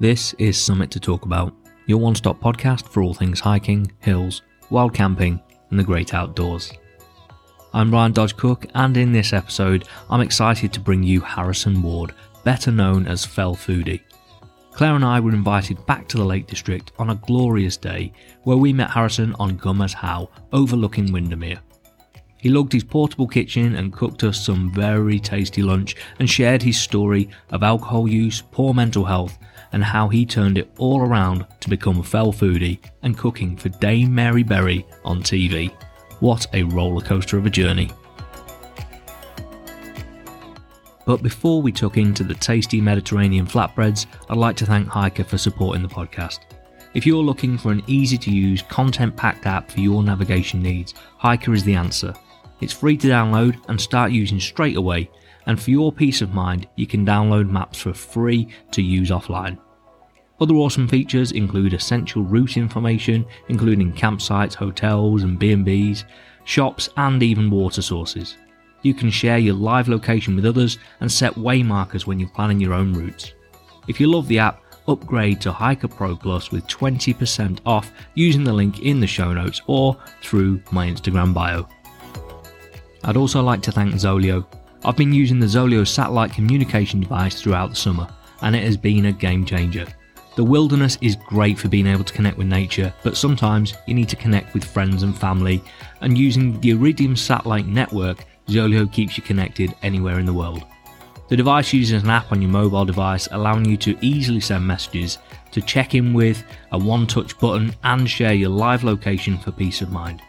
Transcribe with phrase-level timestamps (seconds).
[0.00, 4.40] This is Summit to Talk About, your one stop podcast for all things hiking, hills,
[4.70, 5.38] wild camping,
[5.68, 6.72] and the great outdoors.
[7.74, 12.14] I'm Ryan Dodge Cook, and in this episode, I'm excited to bring you Harrison Ward,
[12.44, 14.00] better known as Fell Foodie.
[14.72, 18.14] Claire and I were invited back to the Lake District on a glorious day
[18.44, 21.60] where we met Harrison on Gummers How, overlooking Windermere.
[22.40, 26.80] He lugged his portable kitchen and cooked us some very tasty lunch and shared his
[26.80, 29.38] story of alcohol use, poor mental health,
[29.72, 33.68] and how he turned it all around to become a fell foodie and cooking for
[33.68, 35.70] Dame Mary Berry on TV.
[36.20, 37.90] What a roller coaster of a journey.
[41.06, 45.38] But before we tuck into the tasty Mediterranean flatbreads, I'd like to thank Hiiker for
[45.38, 46.40] supporting the podcast.
[46.94, 50.94] If you're looking for an easy to use, content packed app for your navigation needs,
[51.22, 52.14] Hiiker is the answer.
[52.60, 55.10] It's free to download and start using straight away,
[55.46, 59.58] and for your peace of mind, you can download maps for free to use offline.
[60.40, 66.04] Other awesome features include essential route information, including campsites, hotels and B&Bs,
[66.44, 68.36] shops and even water sources.
[68.82, 72.72] You can share your live location with others and set waymarkers when you're planning your
[72.72, 73.34] own routes.
[73.88, 78.52] If you love the app, upgrade to Hiiker Pro Plus with 20% off using the
[78.52, 81.68] link in the show notes or through my Instagram bio.
[83.04, 84.44] I'd also like to thank Zoleo.
[84.84, 88.08] I've been using the Zoleo satellite communication device throughout the summer,
[88.42, 89.86] and it has been a game changer.
[90.36, 94.08] The wilderness is great for being able to connect with nature, but sometimes you need
[94.10, 95.62] to connect with friends and family,
[96.02, 100.64] and using the Iridium satellite network, Zoleo keeps you connected anywhere in the world.
[101.28, 105.18] The device uses an app on your mobile device, allowing you to easily send messages,
[105.52, 109.80] to check in with, a one touch button, and share your live location for peace
[109.80, 110.22] of mind.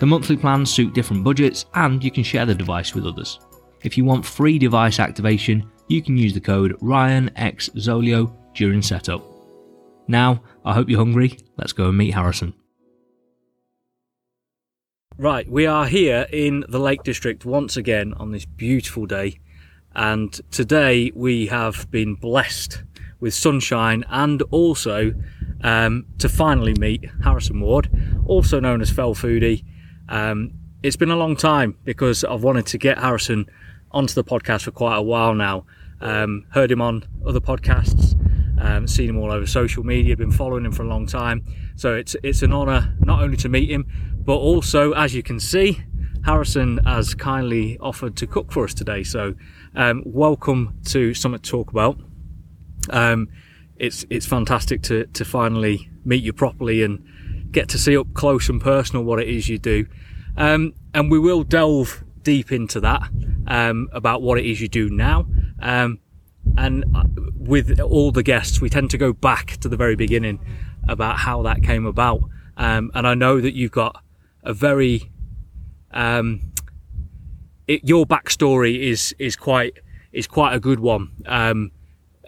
[0.00, 3.38] The monthly plans suit different budgets, and you can share the device with others.
[3.84, 9.22] If you want free device activation, you can use the code RyanXZoleo during setup.
[10.08, 11.38] Now, I hope you're hungry.
[11.58, 12.54] Let's go and meet Harrison.
[15.18, 19.38] Right, we are here in the Lake District once again on this beautiful day,
[19.94, 22.84] and today we have been blessed
[23.20, 25.12] with sunshine and also
[25.62, 27.90] um, to finally meet Harrison Ward,
[28.24, 29.62] also known as Fell Foodie.
[30.10, 33.46] Um, it's been a long time because I've wanted to get Harrison
[33.92, 35.64] onto the podcast for quite a while now.
[36.00, 38.16] Um, heard him on other podcasts,
[38.60, 41.44] um, seen him all over social media, been following him for a long time.
[41.76, 45.38] So it's it's an honour not only to meet him, but also, as you can
[45.38, 45.82] see,
[46.24, 49.02] Harrison has kindly offered to cook for us today.
[49.02, 49.34] So
[49.74, 52.00] um, welcome to Summit Talk About.
[52.88, 53.28] Um,
[53.76, 57.04] it's it's fantastic to to finally meet you properly and
[57.52, 59.86] get to see up close and personal what it is you do.
[60.36, 63.08] Um, and we will delve deep into that
[63.46, 65.26] um, about what it is you do now.
[65.60, 65.98] Um,
[66.56, 67.04] and uh,
[67.36, 70.40] with all the guests, we tend to go back to the very beginning
[70.88, 72.20] about how that came about.
[72.56, 74.02] Um, and I know that you've got
[74.42, 75.10] a very
[75.92, 76.52] um,
[77.66, 79.78] it, your backstory is is quite
[80.12, 81.10] is quite a good one.
[81.26, 81.70] Um,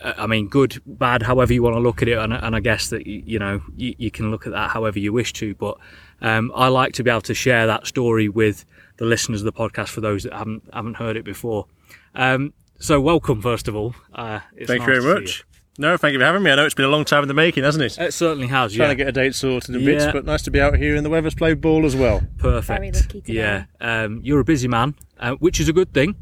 [0.05, 2.89] I mean, good, bad, however you want to look at it, and, and I guess
[2.91, 5.55] that you know you, you, can look at that however you wish to.
[5.55, 5.79] But
[6.21, 8.65] um, I like to be able to share that story with
[8.97, 11.67] the listeners of the podcast for those that haven't haven't heard it before.
[12.15, 13.95] Um, so, welcome first of all.
[14.13, 15.45] Uh, thank nice you very much.
[15.79, 16.51] No, thank you for having me.
[16.51, 17.99] I know it's been a long time in the making, hasn't it?
[17.99, 18.75] It certainly has.
[18.75, 18.93] Trying yeah.
[18.93, 19.93] to get a date sorted and yeah.
[19.93, 22.23] bits, but nice to be out here and the weather's played ball as well.
[22.39, 23.15] Perfect.
[23.27, 26.15] Yeah, um, you're a busy man, uh, which is a good thing,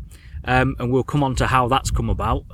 [0.44, 2.44] um, and we'll come on to how that's come about.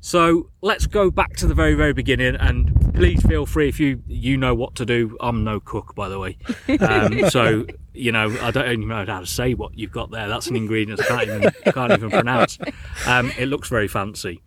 [0.00, 4.02] So let's go back to the very, very beginning, and please feel free if you
[4.06, 5.16] you know what to do.
[5.20, 6.38] I'm no cook, by the way,
[6.80, 10.28] um, so you know I don't even know how to say what you've got there.
[10.28, 12.58] That's an ingredient I can't even can't even pronounce.
[13.06, 14.40] Um, it looks very fancy.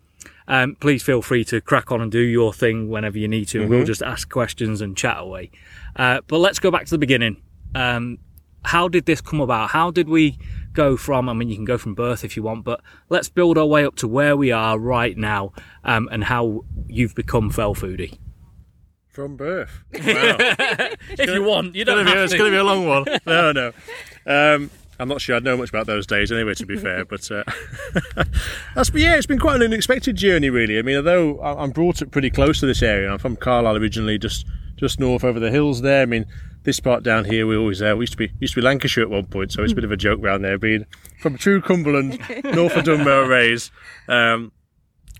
[0.48, 3.60] Um, please feel free to crack on and do your thing whenever you need to.
[3.60, 3.70] Mm-hmm.
[3.70, 5.50] We'll just ask questions and chat away.
[5.94, 7.40] Uh, but let's go back to the beginning.
[7.74, 8.18] Um,
[8.64, 9.70] how did this come about?
[9.70, 10.38] How did we
[10.72, 13.58] go from, I mean, you can go from birth if you want, but let's build
[13.58, 15.52] our way up to where we are right now
[15.84, 18.18] um, and how you've become Fell Foodie.
[19.08, 19.84] From birth.
[19.92, 20.36] Wow.
[20.38, 23.04] if gonna, you want, you don't be, It's going to be a long one.
[23.26, 23.72] No, no.
[24.26, 27.04] Um, I'm not sure I know much about those days anyway, to be fair.
[27.12, 27.42] But uh,
[28.74, 30.78] that's yeah, it's been quite an unexpected journey, really.
[30.78, 34.18] I mean, although I'm brought up pretty close to this area, I'm from Carlisle originally,
[34.18, 34.46] just
[34.76, 36.02] just north over the hills there.
[36.02, 36.26] I mean,
[36.64, 39.04] this part down here we always uh, we used to be used to be Lancashire
[39.04, 40.86] at one point, so it's a bit of a joke round there, being
[41.20, 43.70] from true Cumberland, north of Dunmail Raise.
[44.08, 44.52] Um,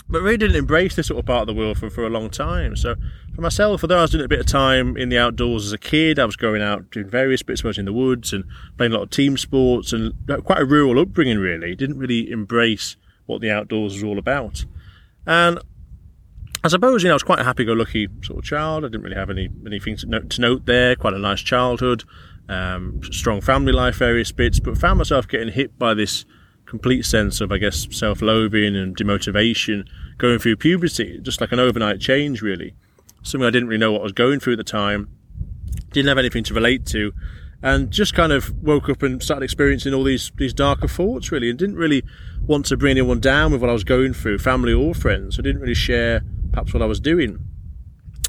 [0.09, 2.29] but really didn't embrace this sort of part of the world for, for a long
[2.29, 2.77] time.
[2.77, 2.97] So
[3.35, 5.79] for myself, although I was doing a bit of time in the outdoors as a
[5.79, 8.45] kid, I was going out doing various bits, of in the woods and
[8.77, 10.13] playing a lot of team sports and
[10.45, 11.39] quite a rural upbringing.
[11.39, 14.67] Really, didn't really embrace what the outdoors was all about.
[15.27, 15.59] And
[16.65, 18.85] I suppose you know I was quite a happy-go-lucky sort of child.
[18.85, 20.95] I didn't really have any anything to note, to note there.
[20.95, 22.05] Quite a nice childhood,
[22.49, 26.25] um, strong family life, various bits, but found myself getting hit by this
[26.65, 29.89] complete sense of I guess self-loathing and demotivation
[30.19, 32.75] going through puberty, just like an overnight change, really.
[33.23, 35.09] Something I didn't really know what I was going through at the time.
[35.91, 37.13] Didn't have anything to relate to,
[37.61, 41.51] and just kind of woke up and started experiencing all these these darker thoughts, really,
[41.51, 42.05] and didn't really
[42.47, 45.41] want to bring anyone down with what I was going through, family or friends.
[45.41, 47.39] I didn't really share perhaps what I was doing.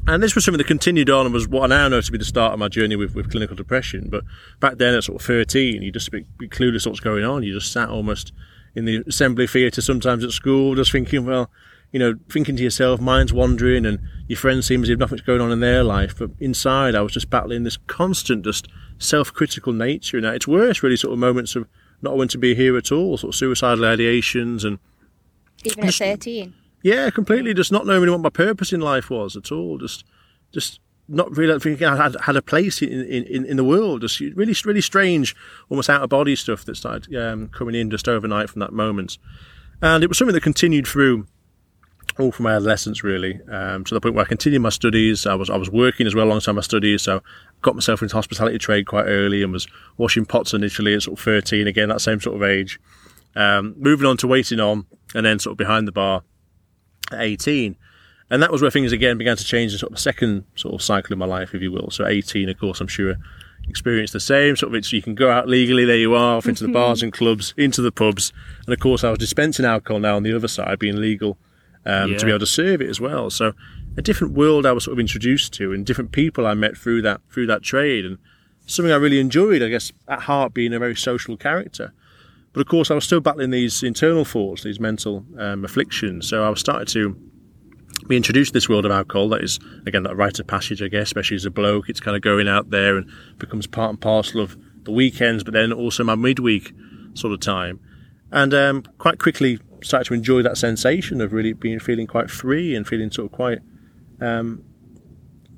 [0.06, 2.18] And this was something that continued on and was what I now know to be
[2.18, 4.10] the start of my journey with, with clinical depression.
[4.10, 4.26] But
[4.60, 7.44] back then at sort of 13, you just be, be clueless what's going on.
[7.44, 8.34] You just sat almost
[8.76, 11.50] in the assembly theatre sometimes at school, just thinking, well,
[11.94, 15.42] you know, thinking to yourself, mind's wandering, and your friends seem as if nothing's going
[15.42, 16.18] on in their life.
[16.18, 18.68] But inside, I was just battling this constant, just
[18.98, 20.18] self-critical nature.
[20.18, 21.68] And its worse, really, sort of moments of
[22.02, 24.80] not wanting to be here at all, sort of suicidal ideations, and
[25.64, 26.54] Even at 13.
[26.84, 27.54] Yeah, completely.
[27.54, 29.78] Just not knowing what my purpose in life was at all.
[29.78, 30.04] Just,
[30.52, 34.02] just not really thinking I had, had a place in, in, in the world.
[34.02, 35.36] Just really, really strange,
[35.70, 39.18] almost out of body stuff that started um, coming in just overnight from that moment.
[39.82, 41.26] And it was something that continued through
[42.20, 45.26] all from my adolescence, really, um, to the point where I continued my studies.
[45.26, 47.22] I was I was working as well alongside my studies, so
[47.62, 51.24] got myself into hospitality trade quite early and was washing pots initially at sort of
[51.24, 52.80] 13, again that same sort of age.
[53.36, 54.86] Um, moving on to waiting on,
[55.16, 56.24] and then sort of behind the bar
[57.12, 57.76] 18.
[58.30, 60.74] And that was where things again began to change in sort of the second sort
[60.74, 61.92] of cycle of my life, if you will.
[61.92, 63.16] So 18, of course, I'm sure
[63.70, 64.56] experienced the same.
[64.56, 67.02] Sort of it's you can go out legally, there you are, off into the bars
[67.04, 68.34] and clubs, into the pubs.
[68.66, 71.38] And of course I was dispensing alcohol now on the other side, being legal
[71.86, 72.18] um, Yeah.
[72.18, 73.30] to be able to serve it as well.
[73.30, 73.54] So
[73.98, 77.04] a different world I was sort of introduced to and different people I met through
[77.04, 78.18] that through that trade and
[78.66, 81.94] something I really enjoyed, I guess, at heart being a very social character.
[82.54, 86.28] But of course, I was still battling these internal thoughts, these mental um, afflictions.
[86.30, 87.18] So I was starting to
[88.08, 89.30] be introduced to this world of alcohol.
[89.30, 91.90] That is, again, that rite of passage, I guess, especially as a bloke.
[91.90, 93.10] It's kind of going out there and
[93.40, 96.74] becomes part and parcel of the weekends, but then also my midweek
[97.16, 97.80] sort of time.
[98.32, 102.76] And um, quite quickly started to enjoy that sensation of really being feeling quite free
[102.76, 103.60] and feeling sort of quite
[104.22, 104.64] um,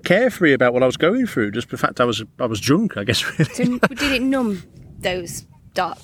[0.03, 1.51] carefree about what I was going through.
[1.51, 3.23] Just the fact I was I was drunk, I guess.
[3.39, 3.53] Really.
[3.53, 4.63] So did it numb
[4.99, 5.99] those dark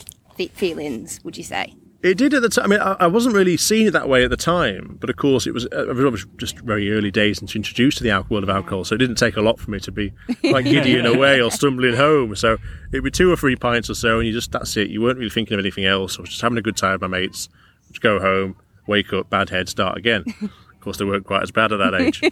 [0.47, 1.75] fe- feelings, would you say?
[2.03, 2.65] It did at the time.
[2.65, 5.45] I mean, I, wasn't really seeing it that way at the time, but of course,
[5.45, 8.43] it was, uh, it was just very early days and introduced to the alcohol world
[8.43, 8.83] of alcohol.
[8.83, 10.11] So it didn't take a lot for me to be
[10.43, 12.35] like giddy in a way or stumbling home.
[12.35, 12.57] So
[12.91, 14.89] it'd be two or three pints or so, and you just that's it.
[14.89, 16.17] You weren't really thinking of anything else.
[16.17, 17.49] I was just having a good time with my mates.
[17.89, 18.55] Just go home,
[18.87, 20.25] wake up, bad head, start again.
[20.81, 22.21] Of course, they weren't quite as bad at that age.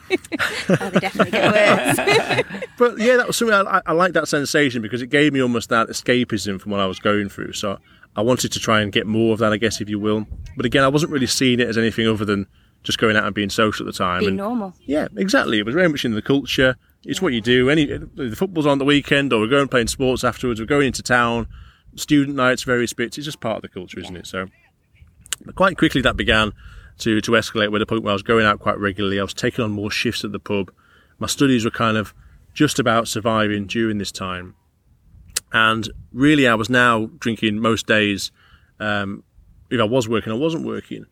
[0.81, 2.63] Oh, they definitely get worse.
[2.79, 5.39] but yeah, that was something I, I, I liked that sensation because it gave me
[5.39, 7.53] almost that escapism from what I was going through.
[7.53, 7.77] So
[8.15, 10.27] I wanted to try and get more of that, I guess, if you will.
[10.57, 12.47] But again, I wasn't really seeing it as anything other than
[12.83, 14.19] just going out and being social at the time.
[14.19, 14.73] Being and normal.
[14.81, 15.59] yeah, exactly.
[15.59, 16.75] It was very much in the culture.
[17.03, 17.69] It's what you do.
[17.69, 20.59] Any the football's on the weekend, or we're going playing sports afterwards.
[20.59, 21.47] We're going into town,
[21.95, 23.17] student nights, various bits.
[23.17, 24.27] It's just part of the culture, isn't it?
[24.27, 24.47] So,
[25.45, 26.51] but quite quickly that began
[26.99, 27.71] to to escalate.
[27.71, 29.19] With the point where I was going out quite regularly.
[29.19, 30.71] I was taking on more shifts at the pub.
[31.19, 32.13] My studies were kind of
[32.53, 34.55] just about surviving during this time,
[35.53, 38.31] and really I was now drinking most days.
[38.79, 39.23] Um,
[39.69, 41.05] if I was working, I wasn't working.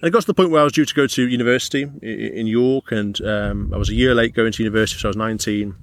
[0.00, 2.06] And it got to the point where I was due to go to university i-
[2.06, 2.08] i-
[2.40, 5.16] in York, and um, I was a year late going to university, so I was
[5.16, 5.74] 19,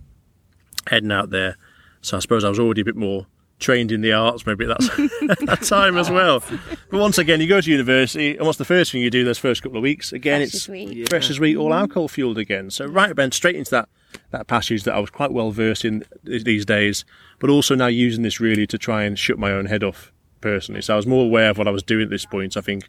[0.87, 1.57] heading out there.
[2.01, 3.27] So I suppose I was already a bit more
[3.59, 6.41] trained in the arts, maybe at that, that time as well.
[6.89, 9.37] But once again, you go to university, and what's the first thing you do those
[9.37, 10.13] first couple of weeks?
[10.13, 11.09] Again, Fresh it's as sweet.
[11.09, 12.69] fresh as wheat, all alcohol fueled again.
[12.69, 13.89] So right then, straight into that
[14.31, 17.05] that passage that I was quite well versed in these days,
[17.39, 20.11] but also now using this really to try and shut my own head off
[20.41, 20.81] personally.
[20.81, 22.57] So I was more aware of what I was doing at this point.
[22.57, 22.87] I think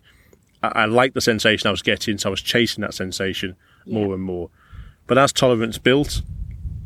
[0.63, 4.15] I, I liked the sensation I was getting, so I was chasing that sensation more
[4.15, 4.51] and more.
[5.07, 6.23] But as tolerance built,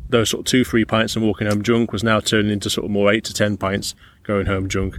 [0.09, 2.85] those sort of two, three pints and walking home drunk was now turning into sort
[2.85, 4.95] of more eight to ten pints going home drunk,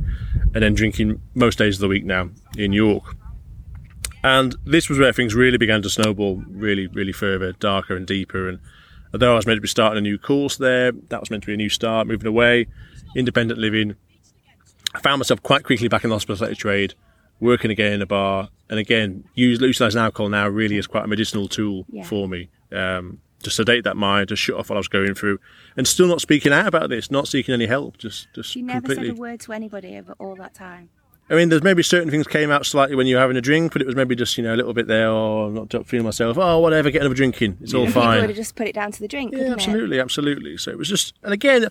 [0.54, 3.16] and then drinking most days of the week now in York.
[4.22, 8.48] And this was where things really began to snowball, really, really further, darker and deeper.
[8.48, 8.58] And
[9.16, 11.46] although I was meant to be starting a new course there, that was meant to
[11.46, 12.66] be a new start, moving away,
[13.16, 13.96] independent living.
[14.94, 16.94] I found myself quite quickly back in the hospitality trade,
[17.40, 21.08] working again in a bar, and again, use, utilising alcohol now really is quite a
[21.08, 22.04] medicinal tool Yeah.
[22.04, 22.48] for me.
[22.72, 25.38] Um, to sedate that mind, to shut off what I was going through,
[25.76, 28.80] and still not speaking out about this, not seeking any help, just, just You never
[28.80, 29.08] completely.
[29.08, 30.88] said a word to anybody over all that time.
[31.28, 33.72] I mean, there's maybe certain things came out slightly when you were having a drink,
[33.72, 36.04] but it was maybe just you know a little bit there, or I'm not feeling
[36.04, 36.38] myself.
[36.38, 37.58] Oh, whatever, get another drink in.
[37.60, 39.98] It's all People would have just put it down to the drink, Yeah, couldn't absolutely,
[40.00, 40.56] absolutely.
[40.56, 41.68] So it was just, and again,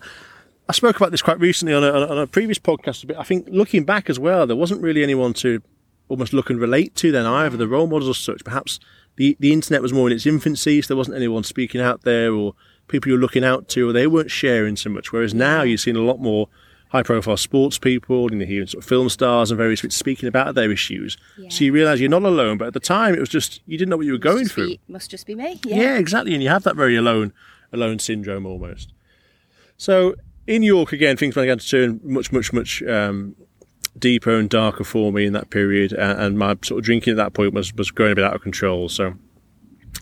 [0.68, 3.04] I spoke about this quite recently on a, on a- previous podcast.
[3.04, 3.16] A bit.
[3.16, 5.62] I think looking back as well, there wasn't really anyone to
[6.08, 7.56] almost look and relate to then either.
[7.56, 8.78] The role models as such, perhaps
[9.16, 12.32] the the internet was more in its infancy, so there wasn't anyone speaking out there
[12.32, 12.54] or
[12.88, 15.12] people you're looking out to, or they weren't sharing so much.
[15.12, 16.48] Whereas now you've seen a lot more
[16.90, 20.28] high profile sports people and you're hearing sort of film stars and various bits speaking
[20.28, 21.16] about their issues.
[21.36, 21.48] Yeah.
[21.48, 22.58] So you realise you're not alone.
[22.58, 24.68] But at the time, it was just you didn't know what you were going through.
[24.68, 25.60] be- must just be me.
[25.64, 25.76] Yeah.
[25.76, 25.98] Yeah.
[25.98, 26.34] exactly.
[26.34, 27.32] And you have that very alone,
[27.72, 28.92] alone syndrome almost.
[29.76, 30.14] So
[30.46, 33.34] in York again, things began to turn much, much, much um,
[33.98, 37.16] deeper and darker for me in that period, and, and my sort of drinking at
[37.16, 38.88] that point was was growing a bit out of control.
[38.88, 39.14] So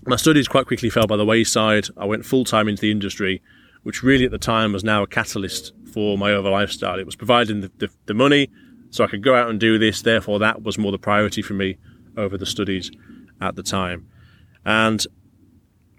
[0.06, 1.86] my studies quite quickly fell by the wayside.
[1.96, 3.42] I went full time into the industry,
[3.82, 6.98] which really at the time was now a catalyst for my over lifestyle.
[6.98, 8.50] It was providing the, the, the money
[8.90, 10.02] so I could go out and do this.
[10.02, 11.78] Therefore, that was more the priority for me
[12.16, 12.90] over the studies
[13.40, 14.08] at the time.
[14.64, 15.06] And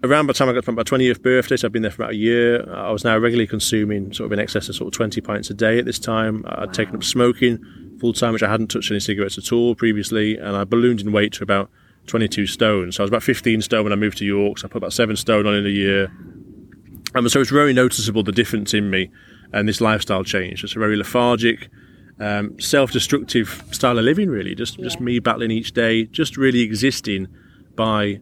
[0.02, 2.12] around the time I got to my 20th birthday, so I've been there for about
[2.12, 5.20] a year, I was now regularly consuming sort of in excess of sort of 20
[5.22, 6.44] pints a day at this time.
[6.46, 7.58] I'd taken up smoking
[8.00, 11.12] full time, which I hadn't touched any cigarettes at all previously, and I ballooned in
[11.12, 11.70] weight to about
[12.06, 12.92] 22 stone.
[12.92, 14.92] So I was about 15 stone when I moved to York, so I put about
[14.92, 16.12] seven stone on in a year.
[17.14, 19.10] And so it's very noticeable the difference in me
[19.56, 20.62] and this lifestyle change.
[20.62, 21.68] It's a very lethargic,
[22.20, 24.54] um, self-destructive style of living, really.
[24.54, 27.26] Just just me battling each day, just really existing
[27.74, 28.20] by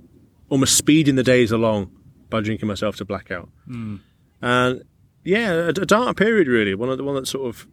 [0.48, 1.90] almost speeding the days along
[2.30, 3.48] by drinking myself to blackout.
[4.40, 4.84] And
[5.24, 6.74] yeah, a, a dark period really.
[6.74, 7.66] One of the one that sort of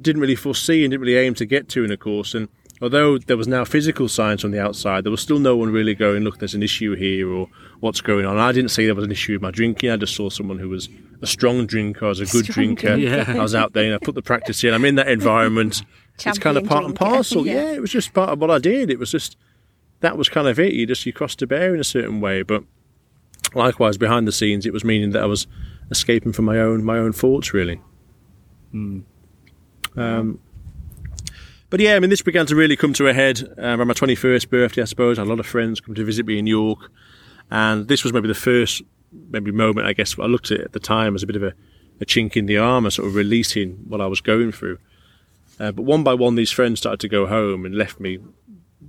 [0.00, 2.34] didn't really foresee and didn't really aim to get to in a course.
[2.34, 2.48] And
[2.80, 5.94] although there was now physical signs from the outside, there was still no one really
[5.94, 7.48] going, look, there's an issue here or
[7.80, 8.38] what's going on.
[8.38, 9.90] I didn't see there was an issue with my drinking.
[9.90, 10.88] I just saw someone who was
[11.22, 12.96] a strong drinker, I was a good Strong drinker.
[12.96, 13.32] drinker.
[13.32, 14.72] I was out there and I put the practice in.
[14.74, 15.82] I'm in that environment.
[16.24, 17.46] it's kind of Champion part and parcel.
[17.46, 17.54] yeah.
[17.54, 18.90] yeah, it was just part of what I did.
[18.90, 19.36] It was just
[20.00, 20.72] that was kind of it.
[20.72, 22.64] You just you crossed a bear in a certain way, but
[23.54, 25.46] likewise behind the scenes, it was meaning that I was
[25.90, 27.80] escaping from my own my own thoughts, really.
[29.96, 30.38] Um,
[31.68, 33.94] but yeah, I mean, this began to really come to a head uh, around my
[33.94, 34.82] twenty first birthday.
[34.82, 36.90] I suppose I had a lot of friends come to visit me in York,
[37.50, 38.82] and this was maybe the first
[39.12, 41.42] maybe moment I guess I looked at it at the time as a bit of
[41.42, 41.52] a,
[42.00, 44.78] a chink in the armour, sort of releasing what I was going through.
[45.58, 48.18] Uh, but one by one, these friends started to go home and left me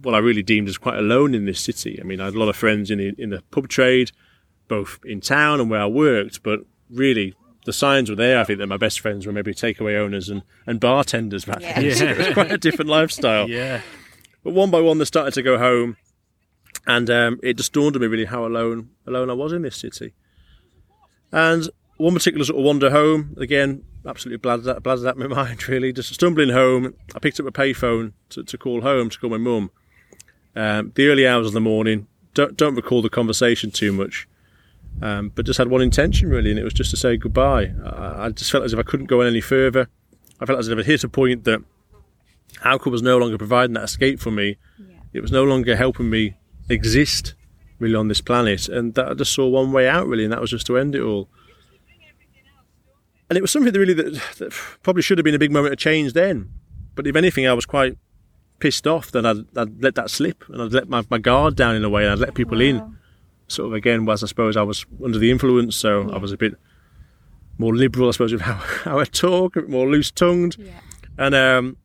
[0.01, 2.00] what I really deemed as quite alone in this city.
[2.00, 4.12] I mean, I had a lot of friends in the, in the pub trade,
[4.68, 7.36] both in town and where I worked, but really
[7.66, 8.40] the signs were there.
[8.40, 11.86] I think that my best friends were maybe takeaway owners and, and bartenders back then.
[11.86, 11.94] Yeah.
[11.94, 13.50] So it was quite a different lifestyle.
[13.50, 13.82] Yeah.
[14.44, 15.98] But one by one, they started to go home,
[16.88, 19.77] and um, it just dawned on me really how alone alone I was in this
[19.77, 20.13] city.
[21.31, 25.93] And one particular sort of wander home, again, absolutely blathered, blathered at my mind, really.
[25.93, 29.38] Just stumbling home, I picked up a payphone to, to call home, to call my
[29.38, 29.71] mum.
[30.55, 34.27] Um, the early hours of the morning, don't, don't recall the conversation too much,
[35.01, 37.71] um, but just had one intention, really, and it was just to say goodbye.
[37.85, 39.88] I, I just felt as if I couldn't go any further.
[40.39, 41.63] I felt as if I'd hit a point that
[42.63, 44.57] alcohol was no longer providing that escape for me.
[45.13, 46.35] It was no longer helping me
[46.72, 47.34] exist
[47.80, 50.42] really on this planet, and that I just saw one way out really, and that
[50.42, 51.28] was just to end it all.
[53.30, 54.51] And it was something that really that, that
[54.84, 56.51] probably should have been a big moment of change then.
[56.96, 57.98] But if anything, I was quite
[58.60, 61.75] pissed off that I'd, I'd let that slip and I'd let my, my guard down
[61.75, 62.98] in a way and I'd let people in.
[63.48, 66.38] Sort of again, was I suppose I was under the influence, so I was a
[66.38, 66.56] bit
[67.58, 70.58] more liberal, I suppose, with how, how I talk, a bit more loose tongued.
[70.58, 70.80] Yeah.
[71.18, 71.78] And um,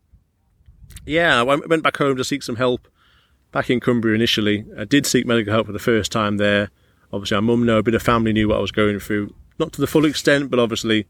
[1.04, 2.88] yeah, I went back home to seek some help
[3.56, 4.66] back in Cumbria initially.
[4.76, 6.68] I did seek medical help for the first time there.
[7.10, 9.32] Obviously, my mum knew, a bit of family knew what I was going through.
[9.58, 11.06] Not to the full extent, but obviously,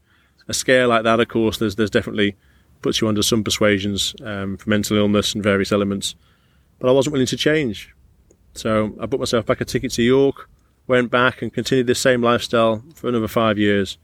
[0.47, 2.37] a scare like that, of course, there's there's definitely
[2.81, 6.15] puts you under some persuasions um, for mental illness and various elements.
[6.79, 7.93] But I wasn't willing to change.
[8.53, 10.49] So I booked myself back a ticket to York,
[10.87, 13.97] went back and continued this same lifestyle for another five years.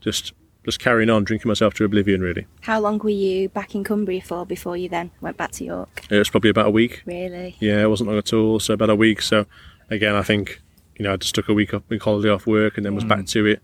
[0.00, 0.32] Just
[0.64, 2.46] just carrying on, drinking myself to oblivion, really.
[2.60, 6.04] How long were you back in Cumbria for before you then went back to York?
[6.10, 7.02] It was probably about a week.
[7.06, 7.56] Really?
[7.60, 8.60] Yeah, it wasn't long at all.
[8.60, 9.22] So about a week.
[9.22, 9.46] So
[9.88, 10.60] again, I think
[10.96, 13.04] you know I just took a week off, week holiday off work, and then was
[13.04, 13.30] back mm.
[13.30, 13.62] to it,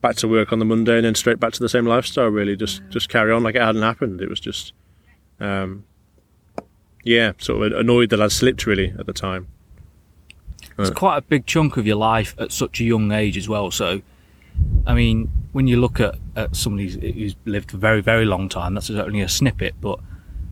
[0.00, 2.28] back to work on the Monday, and then straight back to the same lifestyle.
[2.28, 2.90] Really, just mm.
[2.90, 4.20] just carry on like it hadn't happened.
[4.20, 4.72] It was just,
[5.40, 5.84] um,
[7.02, 9.48] yeah, sort of annoyed that I'd slipped really at the time.
[10.78, 10.94] It's uh.
[10.94, 13.70] quite a big chunk of your life at such a young age as well.
[13.70, 14.02] So,
[14.86, 18.48] I mean, when you look at, at somebody who's- who's lived a very, very long
[18.48, 19.98] time, that's only a snippet, but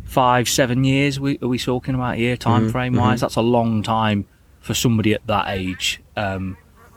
[0.04, 3.20] five, seven years, we, are we talking about here, time frame wise?
[3.20, 4.24] That's a long time
[4.60, 6.56] for somebody at that age um,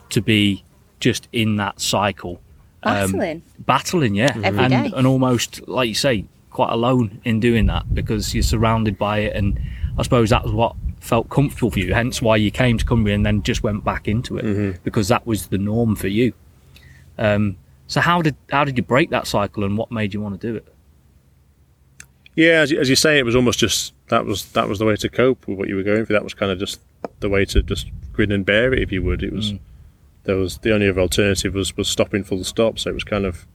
[0.09, 0.63] to be
[1.00, 2.41] just in that cycle.
[2.83, 3.41] Um, Battling.
[3.65, 4.91] battling, yeah, Every and day.
[4.95, 9.35] and almost like you say, quite alone in doing that because you're surrounded by it,
[9.35, 9.59] and
[9.97, 11.93] I suppose that was what felt comfortable for you.
[11.93, 14.43] Hence why you came to Cumbria and then just went back into it
[14.83, 16.33] because that was the norm for you.
[17.17, 17.57] Um,
[17.88, 20.48] so how did how did you break that cycle, and what made you want to
[20.48, 20.67] do it?
[22.36, 24.86] Yeah, as you, as you say, it was almost just that was that was the
[24.86, 26.15] way to cope with what you were going through.
[26.15, 26.81] That was kind of just
[27.19, 29.24] the way to just grin and bear it if you would.
[29.24, 29.53] It was
[30.24, 32.79] there was the only other alternative was was stopping full stop.
[32.79, 33.48] So it was kind of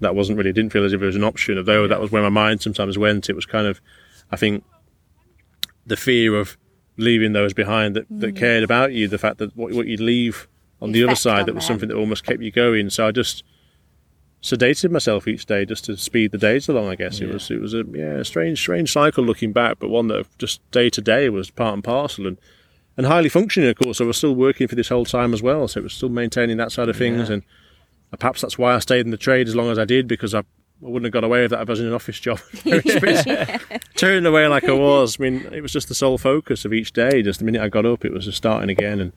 [0.00, 1.56] that wasn't really didn't feel as if it was an option.
[1.56, 3.30] Although that was where my mind sometimes went.
[3.30, 3.80] It was kind of
[4.30, 4.64] I think
[5.86, 6.58] the fear of
[6.96, 10.46] leaving those behind that, that cared about you, the fact that what, what you'd leave
[10.80, 11.74] on the other side on that was them.
[11.74, 12.90] something that almost kept you going.
[12.90, 13.44] So I just
[14.42, 16.88] sedated myself each day just to speed the days along.
[16.88, 19.88] I guess it was it was a yeah a strange strange cycle looking back, but
[19.88, 22.38] one that just day to day was part and parcel and
[22.96, 23.68] and highly functioning.
[23.68, 25.92] Of course, I was still working for this whole time as well, so it was
[25.92, 27.28] still maintaining that side of things.
[27.28, 27.34] Yeah.
[27.34, 27.42] And
[28.18, 30.42] perhaps that's why I stayed in the trade as long as I did because I.
[30.82, 32.40] I wouldn't have got away with that if I was in an office job.
[33.96, 35.20] Turning away like I was.
[35.20, 37.20] I mean, it was just the sole focus of each day.
[37.20, 39.12] Just the minute I got up, it was just starting again and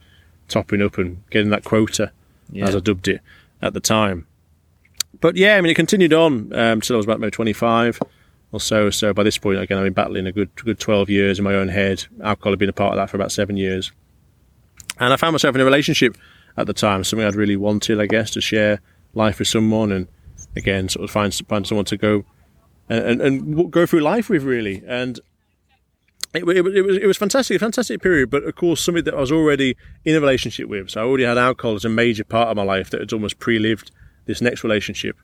[0.48, 2.12] topping up and getting that quota
[2.52, 2.68] Yeah.
[2.68, 3.22] as I dubbed it
[3.62, 4.28] at the time.
[5.22, 8.00] But yeah, I mean, it continued on um, till I was about maybe 25
[8.52, 8.90] or so.
[8.90, 11.56] So by this point, again, I've been battling a good, good 12 years in my
[11.56, 12.06] own head.
[12.22, 13.92] Alcohol had been a part of that for about seven years.
[15.00, 16.18] And I found myself in a relationship
[16.58, 18.80] at the time, something I'd really wanted, I guess, to share
[19.14, 20.08] life with someone and
[20.56, 22.26] again, sort of find, find someone to go
[22.90, 24.84] and, and, and go through life with, really.
[24.86, 25.20] And
[26.34, 28.30] it, it, it was it was fantastic, a fantastic period.
[28.30, 31.25] But of course, something that I was already in a relationship with, so I already
[31.25, 33.92] had alcohol as a major part of my life that had almost pre-lived
[34.25, 35.18] this next relationship.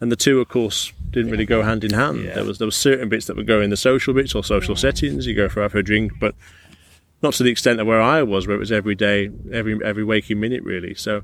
[0.00, 2.24] And the two, of course, didn't really go hand in hand.
[2.24, 2.34] Yeah.
[2.34, 4.76] There was there was certain bits that would go in the social bits or social
[4.76, 5.26] settings.
[5.26, 6.34] You go for have a drink, but
[7.22, 10.04] not to the extent of where I was, where it was every day, every every
[10.04, 10.94] waking minute, really.
[10.94, 11.22] So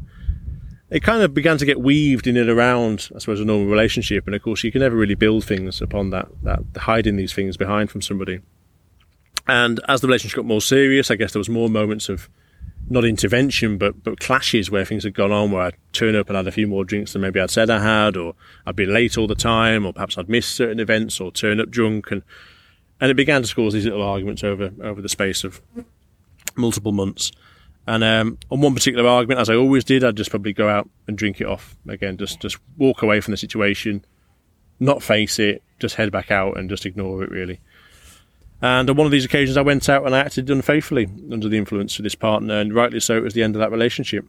[0.91, 4.27] it kind of began to get weaved in and around, I suppose, a normal relationship.
[4.27, 7.57] And of course, you can never really build things upon that, that hiding these things
[7.57, 8.41] behind from somebody.
[9.49, 12.29] And as the relationship got more serious, I guess there was more moments of
[12.89, 16.37] not intervention, but but clashes where things had gone on, where I'd turn up and
[16.37, 18.35] had a few more drinks than maybe I'd said I had, or
[18.65, 21.71] I'd be late all the time, or perhaps I'd miss certain events, or turn up
[21.71, 22.23] drunk, and
[23.01, 25.61] and it began to cause these little arguments over over the space of
[26.57, 27.33] multiple months.
[27.89, 30.89] And um, on one particular argument, as I always did, I'd just probably go out
[31.07, 34.05] and drink it off again, just just walk away from the situation,
[34.81, 37.61] not face it, just head back out and just ignore it really.
[38.63, 41.59] And on one of these occasions, I went out and I acted unfaithfully under the
[41.59, 44.25] influence of this partner, and rightly so, it was the end of that relationship.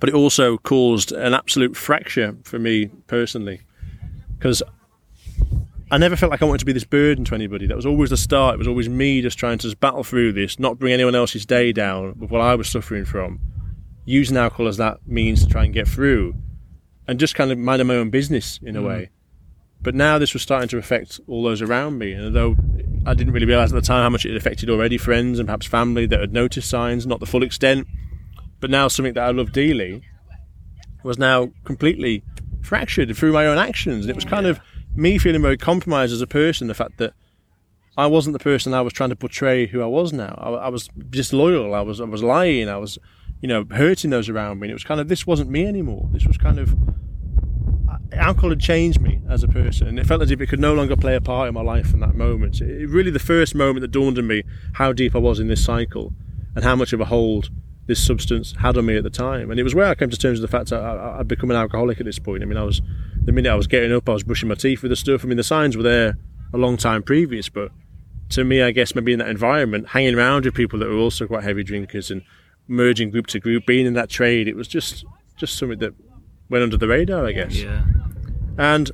[0.00, 3.62] But it also caused an absolute fracture for me personally,
[4.36, 4.62] because
[5.90, 7.66] I never felt like I wanted to be this burden to anybody.
[7.66, 8.54] That was always the start.
[8.54, 11.46] It was always me just trying to just battle through this, not bring anyone else's
[11.46, 13.40] day down with what I was suffering from,
[14.04, 16.34] using alcohol as that means to try and get through,
[17.06, 18.86] and just kind of minding my own business in a mm.
[18.86, 19.10] way.
[19.80, 22.56] But now this was starting to affect all those around me, and although
[23.06, 25.46] I didn't really realise at the time how much it had affected already friends and
[25.46, 27.86] perhaps family that had noticed signs, not the full extent,
[28.60, 30.02] but now something that I love dearly
[31.02, 32.22] was now completely
[32.62, 34.04] fractured through my own actions.
[34.04, 34.58] And it was kind of
[34.94, 37.12] me feeling very compromised as a person, the fact that
[37.96, 40.34] I wasn't the person I was trying to portray who I was now.
[40.38, 42.98] I, I was disloyal, I was I was lying, I was,
[43.40, 44.66] you know, hurting those around me.
[44.66, 46.08] And it was kind of this wasn't me anymore.
[46.10, 46.74] This was kind of
[48.16, 50.74] alcohol had changed me as a person, and it felt as if it could no
[50.74, 52.60] longer play a part in my life in that moment.
[52.60, 54.42] It, really, the first moment that dawned on me
[54.74, 56.12] how deep I was in this cycle,
[56.54, 57.50] and how much of a hold
[57.86, 59.50] this substance had on me at the time.
[59.50, 61.50] And it was where I came to terms with the fact that I, I'd become
[61.50, 62.42] an alcoholic at this point.
[62.42, 62.80] I mean, I was
[63.24, 65.24] the minute I was getting up, I was brushing my teeth with the stuff.
[65.24, 66.16] I mean, the signs were there
[66.52, 67.72] a long time previous, but
[68.30, 71.26] to me, I guess maybe in that environment, hanging around with people that were also
[71.26, 72.22] quite heavy drinkers and
[72.68, 75.04] merging group to group, being in that trade, it was just
[75.36, 75.92] just something that
[76.48, 77.60] went under the radar, I guess.
[77.60, 77.84] Yeah.
[78.58, 78.90] And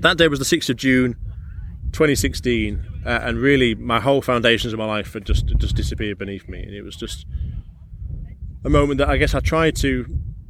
[0.00, 1.16] that day was the 6th of June,
[1.92, 6.48] 2016, uh, and really my whole foundations of my life had just just disappeared beneath
[6.48, 7.26] me, and it was just
[8.64, 10.06] a moment that I guess I tried to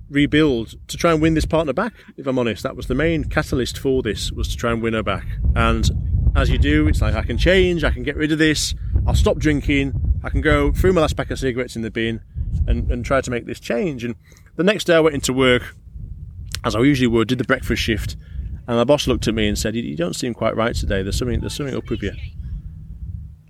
[0.08, 1.92] rebuild to try and win this partner back.
[2.16, 4.94] If I'm honest, that was the main catalyst for this was to try and win
[4.94, 5.26] her back.
[5.54, 5.90] And
[6.34, 8.74] as you do, it's like I can change, I can get rid of this,
[9.06, 12.20] I'll stop drinking, I can go through my last pack of cigarettes in the bin,
[12.66, 14.04] and, and try to make this change.
[14.04, 14.16] And
[14.56, 15.74] the next day I went into work
[16.66, 18.16] as I usually would, did the breakfast shift,
[18.66, 21.02] and my boss looked at me and said, "You, don't seem quite right today.
[21.02, 22.12] There's something, there's something up with you."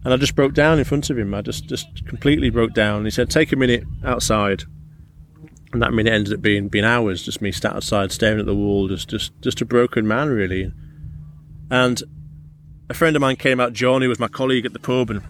[0.04, 1.34] And I just broke down in front of him.
[1.34, 3.06] I just, just completely broke down.
[3.06, 4.64] He said, "Take a minute outside,"
[5.72, 8.54] and that minute ended up being being hours, just me sat outside staring at the
[8.54, 10.70] wall, just, just, just a broken man, really.
[11.70, 12.02] And
[12.90, 15.22] a friend of mine came out, John, who was my colleague at the pub, and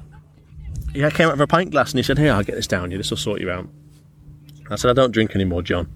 [0.93, 2.91] he came out with a pint glass and he said, Hey, I'll get this down
[2.91, 2.99] you.
[2.99, 3.69] This will sort you out."
[4.69, 5.89] I said, "I don't drink anymore, John."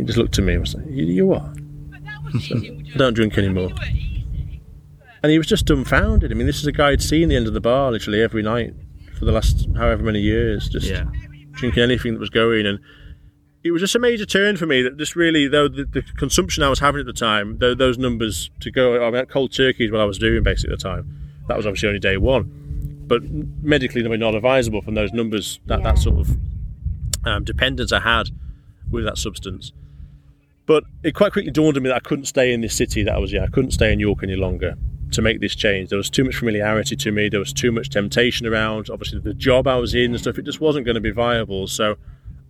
[0.00, 1.42] He just looked at me and was like, You, you what?
[1.42, 3.70] I don't drink anymore.
[5.22, 6.30] And he was just dumbfounded.
[6.30, 8.42] I mean, this is a guy I'd seen the end of the bar literally every
[8.42, 8.72] night
[9.18, 11.04] for the last however many years, just Yeah.
[11.52, 12.64] drinking anything that was going.
[12.66, 12.78] And
[13.62, 16.62] it was just a major turn for me that just really, though the, the consumption
[16.62, 19.84] I was having at the time, though those numbers to go, I mean, cold turkey
[19.84, 21.14] is what I was doing basically at the time.
[21.48, 22.56] That was obviously only day one.
[23.06, 23.22] but
[23.60, 25.84] medically not advisable from those numbers that Yeah.
[25.84, 26.36] that sort of
[27.24, 28.28] um, dependence I had
[28.88, 29.72] with that substance.
[30.70, 33.12] But it quite quickly dawned on me that I couldn't stay in this city that
[33.12, 33.42] I was in.
[33.42, 34.76] I couldn't stay in York any longer
[35.10, 35.88] to make this change.
[35.88, 37.28] There was too much familiarity to me.
[37.28, 38.88] There was too much temptation around.
[38.88, 41.66] Obviously, the job I was in and stuff, it just wasn't going to be viable.
[41.66, 41.96] So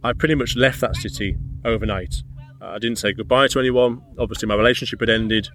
[0.04, 2.22] I pretty much left that city overnight.
[2.60, 4.02] Uh, I didn't say goodbye to anyone.
[4.18, 5.48] Obviously, my relationship had ended.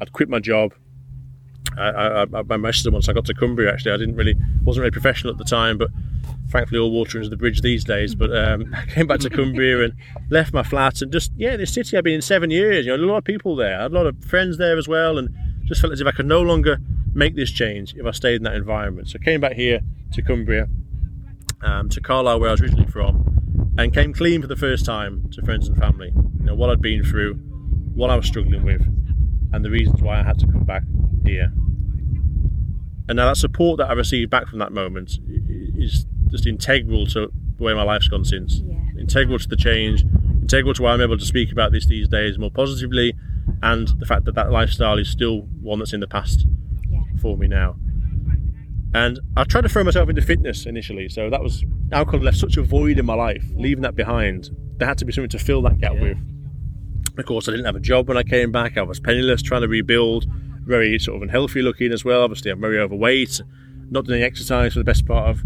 [0.00, 0.72] I'd quit my job.
[1.76, 3.72] I, I, I, once I got to Cumbria.
[3.72, 5.90] Actually, I didn't really wasn't really professional at the time, but
[6.48, 8.14] thankfully all water under the bridge these days.
[8.14, 9.94] But um, I came back to Cumbria and
[10.30, 12.86] left my flat and just yeah, this city I've been in seven years.
[12.86, 13.78] You know, a lot of people there.
[13.78, 16.12] I had a lot of friends there as well, and just felt as if I
[16.12, 16.78] could no longer
[17.14, 19.08] make this change if I stayed in that environment.
[19.08, 19.80] So I came back here
[20.12, 20.68] to Cumbria,
[21.62, 25.28] um, to Carlisle, where I was originally from, and came clean for the first time
[25.32, 26.12] to friends and family.
[26.14, 27.34] You know what I'd been through,
[27.94, 28.82] what I was struggling with,
[29.52, 30.82] and the reasons why I had to come back
[31.24, 31.52] here.
[33.08, 37.30] And now that support that I received back from that moment is just integral to
[37.56, 38.62] the way my life's gone since.
[38.64, 38.74] Yeah.
[38.98, 40.04] Integral to the change,
[40.42, 43.14] integral to why I'm able to speak about this these days more positively,
[43.62, 46.46] and the fact that that lifestyle is still one that's in the past
[46.90, 47.00] Yeah.
[47.20, 47.76] for me now.
[48.94, 52.56] And I tried to throw myself into fitness initially, so that was alcohol left such
[52.56, 53.44] a void in my life.
[53.54, 56.02] Leaving that behind, there had to be something to fill that gap Yeah.
[56.02, 56.18] with.
[57.18, 58.76] Of course, I didn't have a job when I came back.
[58.76, 60.26] I was penniless, trying to rebuild.
[60.66, 62.22] Very sort of unhealthy looking as well.
[62.22, 63.40] Obviously, I'm very overweight.
[63.90, 65.42] Not doing exercise for the best part of,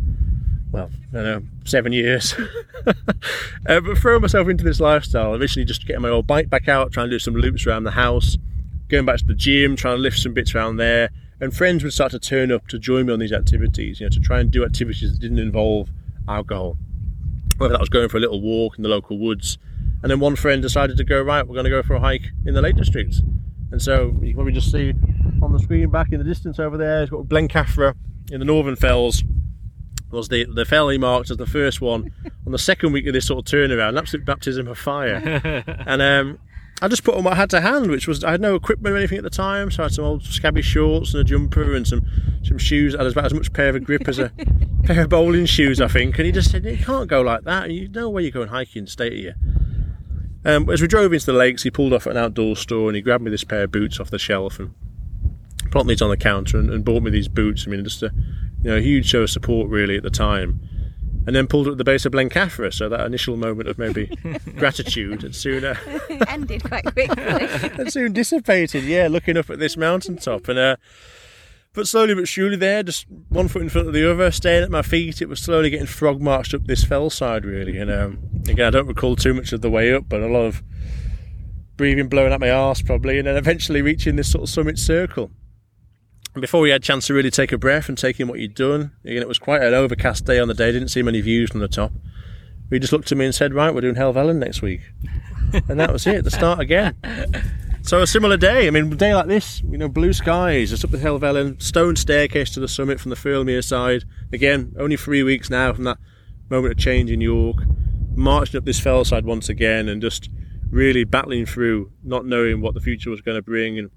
[0.72, 2.35] well, I don't know, seven years.
[2.87, 2.92] uh,
[3.80, 7.06] but throwing myself into this lifestyle, initially just getting my old bike back out, trying
[7.06, 8.37] to do some loops around the house,
[8.88, 11.11] going back to the gym, trying to lift some bits around there.
[11.40, 14.11] And friends would start to turn up to join me on these activities, you know,
[14.11, 15.90] to try and do activities that didn't involve
[16.28, 16.76] alcohol.
[17.59, 19.59] Whether that was going for a little walk in the local woods.
[20.02, 22.28] And then one friend decided to go, right, we're going to go for a hike
[22.46, 23.16] in the Lake District.
[23.70, 24.94] And so you can probably just see
[25.42, 27.94] on the screen back in the distance over there, it's got Blencathra
[28.30, 29.22] in the Northern Fells
[30.10, 32.12] was the, the fell he marked as the first one
[32.46, 35.16] on the second week of this sort of turnaround, an absolute baptism of fire.
[35.86, 36.38] and um,
[36.82, 38.94] I just put on what I had to hand, which was I had no equipment
[38.94, 41.74] or anything at the time, so I had some old scabby shorts and a jumper
[41.74, 42.06] and some
[42.42, 42.94] some shoes.
[42.94, 44.32] I had about as much pair of a grip as a
[44.84, 46.18] pair of bowling shoes, I think.
[46.18, 47.70] And he just said, "You can't go like that.
[47.70, 49.36] You know where you're going hiking, stay here."
[50.44, 52.96] Um, as we drove into the lakes, he pulled off at an outdoor store and
[52.96, 54.74] he grabbed me this pair of boots off the shelf and
[55.70, 57.64] plopped these on the counter and, and bought me these boots.
[57.66, 58.12] I mean, just a
[58.62, 60.61] you know a huge show of support really at the time.
[61.26, 64.07] And then pulled up at the base of Blencathra, so that initial moment of maybe
[64.57, 65.76] gratitude had soon uh,
[66.29, 67.14] Ended quite quickly.
[67.79, 68.85] and soon dissipated.
[68.85, 70.76] Yeah, looking up at this mountaintop, and uh,
[71.72, 74.70] but slowly but surely, there, just one foot in front of the other, staying at
[74.70, 77.78] my feet, it was slowly getting frog marched up this fell side, really.
[77.78, 80.46] And um, again, I don't recall too much of the way up, but a lot
[80.46, 80.62] of
[81.76, 85.30] breathing blowing at my arse probably, and then eventually reaching this sort of summit circle.
[86.35, 88.38] And before we had a chance to really take a breath and take in what
[88.38, 90.70] you'd done, again, it was quite an overcast day on the day.
[90.72, 91.92] Didn't see many views from the top.
[92.70, 94.83] He just looked at me and said, "Right, we're doing Hell Helvellyn next week,"
[95.68, 96.22] and that was it.
[96.22, 96.94] The start again.
[97.82, 98.66] So a similar day.
[98.66, 101.96] I mean, a day like this, you know, blue skies, just up the Helvellyn, stone
[101.96, 104.04] staircase to the summit from the Thirlmere side.
[104.32, 105.98] Again, only three weeks now from that
[106.50, 107.56] moment of change in York.
[108.14, 110.28] Marching up this fell side once again and just
[110.70, 113.90] really battling through, not knowing what the future was going to bring, and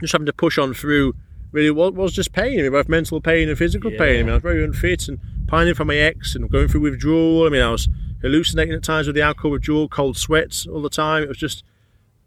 [0.00, 1.14] just having to push on through.
[1.50, 2.58] Really, what was just pain.
[2.58, 4.20] I mean, both mental pain and physical pain.
[4.20, 7.46] I mean, I was very unfit and pining for my ex and going through withdrawal.
[7.46, 7.88] I mean, I was
[8.20, 11.22] hallucinating at times with the alcohol withdrawal, cold sweats all the time.
[11.22, 11.64] It was just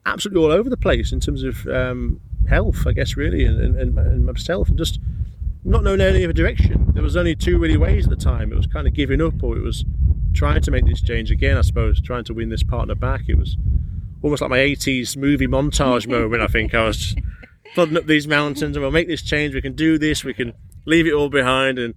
[0.05, 3.97] absolutely all over the place in terms of um, health, I guess, really, and, and,
[3.97, 4.99] and myself, and just
[5.63, 6.91] not knowing any other direction.
[6.93, 8.51] There was only two really ways at the time.
[8.51, 9.85] It was kind of giving up, or it was
[10.33, 11.57] trying to make this change again.
[11.57, 13.21] I suppose trying to win this partner back.
[13.27, 13.57] It was
[14.21, 16.41] almost like my '80s movie montage moment.
[16.41, 17.15] I think I was
[17.73, 19.53] flooding up these mountains, and we'll make this change.
[19.53, 20.23] We can do this.
[20.23, 20.53] We can
[20.85, 21.93] leave it all behind and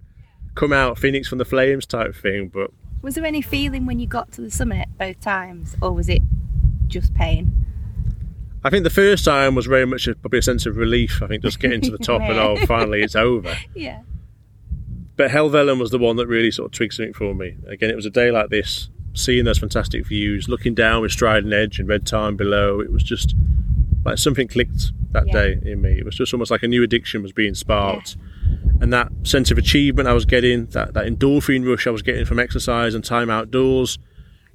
[0.53, 2.49] come out phoenix from the flames type thing.
[2.53, 6.07] But Was there any feeling when you got to the summit both times, or was
[6.07, 6.21] it
[6.87, 7.65] just pain?
[8.65, 11.21] I think the first time was very much a, probably a sense of relief.
[11.21, 13.55] I think just getting to the top and oh, finally it's over.
[13.75, 14.01] Yeah.
[15.17, 17.55] But Helvellyn was the one that really sort of twigged something for me.
[17.67, 21.53] Again, it was a day like this, seeing those fantastic views, looking down with Striding
[21.53, 22.81] Edge and Red Tarn below.
[22.81, 23.33] It was just
[24.03, 25.33] like something clicked that Yeah.
[25.33, 25.91] day in me.
[25.91, 28.17] It was just almost like a new addiction was being sparked.
[28.81, 32.25] And that sense of achievement I was getting, that, that endorphin rush I was getting
[32.25, 33.97] from exercise and time outdoors,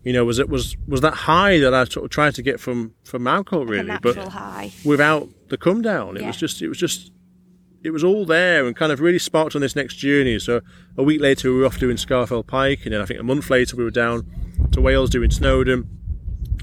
[0.05, 2.59] you know, was it was was that high that I sort of tried to get
[2.61, 4.73] from from alcohol a really, natural but high.
[4.85, 6.17] without the come down.
[6.17, 6.29] It Yeah.
[6.29, 7.13] was just it was just
[7.83, 10.39] it was all there and kind of really sparked on this next journey.
[10.39, 10.61] So
[10.97, 13.49] a week later we were off doing Scafell Pike and then I think a month
[13.51, 14.27] later we were down
[14.73, 15.89] to Wales doing Snowdon.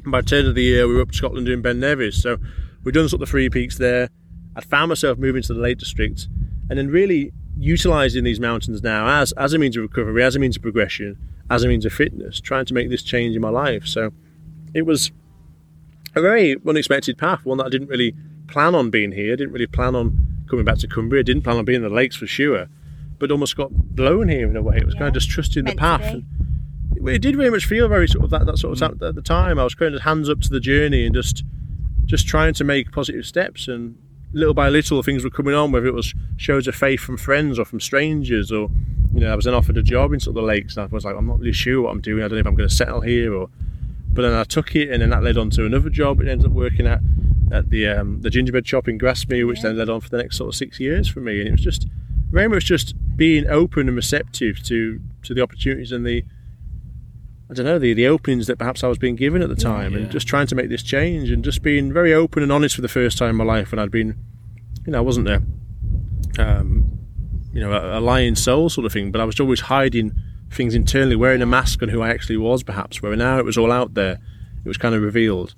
[0.03, 2.21] And by the turn of the year we were up to Scotland doing Ben Nevis.
[2.21, 2.37] So
[2.83, 4.09] we'd done sort of the three peaks there.
[4.55, 6.27] I'd found myself moving to the Lake District
[6.69, 10.39] and then really utilizing these mountains now as as a means of recovery, as a
[10.39, 11.17] means of progression,
[11.49, 13.87] as a means of fitness, trying to make this change in my life.
[13.87, 14.11] So
[14.73, 15.11] it was
[16.15, 18.13] a very unexpected path, one that I didn't really
[18.47, 19.35] plan on being here.
[19.35, 21.23] Didn't really plan on coming back to Cumbria.
[21.23, 22.67] Didn't plan on being in the lakes for sure,
[23.19, 24.77] but almost got blown here in a way.
[24.77, 26.01] It was kind of just trusting the Meant path.
[26.03, 26.25] And
[26.95, 29.07] it, it did very much feel very sort of that, that sort of mm.
[29.07, 29.59] at the time.
[29.59, 31.43] I was kind of hands up to the journey and just
[32.05, 33.97] just trying to make positive steps and
[34.33, 37.57] little by little things were coming on whether it was shows of faith from friends
[37.57, 38.69] or from strangers or
[39.13, 40.93] you know I was then offered a job in sort of the lakes and I
[40.93, 42.23] was like I'm not really sure what I'm doing.
[42.23, 43.49] I don't know if I'm going to settle here or
[44.11, 46.47] but then I took it and then that led on to another job it ended
[46.47, 46.99] up working at
[47.51, 50.37] at the um, the gingerbread shop in Grasmere which then led on for the next
[50.37, 51.39] sort of six years for me.
[51.39, 51.87] And it was just
[52.29, 56.25] very much just being open and receptive to to the opportunities and the
[57.49, 59.93] I don't know the the openings that perhaps I was being given at the time,
[59.93, 59.99] Yeah.
[59.99, 62.81] and just trying to make this change, and just being very open and honest for
[62.81, 64.15] the first time in my life when I'd been,
[64.85, 65.41] you know, I wasn't a,
[66.39, 66.85] um,
[67.53, 70.11] you know, a, a lying soul sort of thing, but I was always hiding
[70.51, 73.01] things internally, wearing a mask on who I actually was, perhaps.
[73.01, 74.19] Where now it was all out there,
[74.63, 75.55] it was kind of revealed.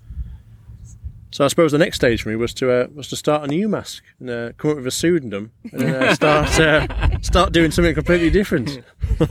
[1.32, 3.48] So I suppose the next stage for me was to uh, was to start a
[3.48, 7.72] new mask and uh, come up with a pseudonym and uh, start uh, start doing
[7.72, 8.82] something completely different.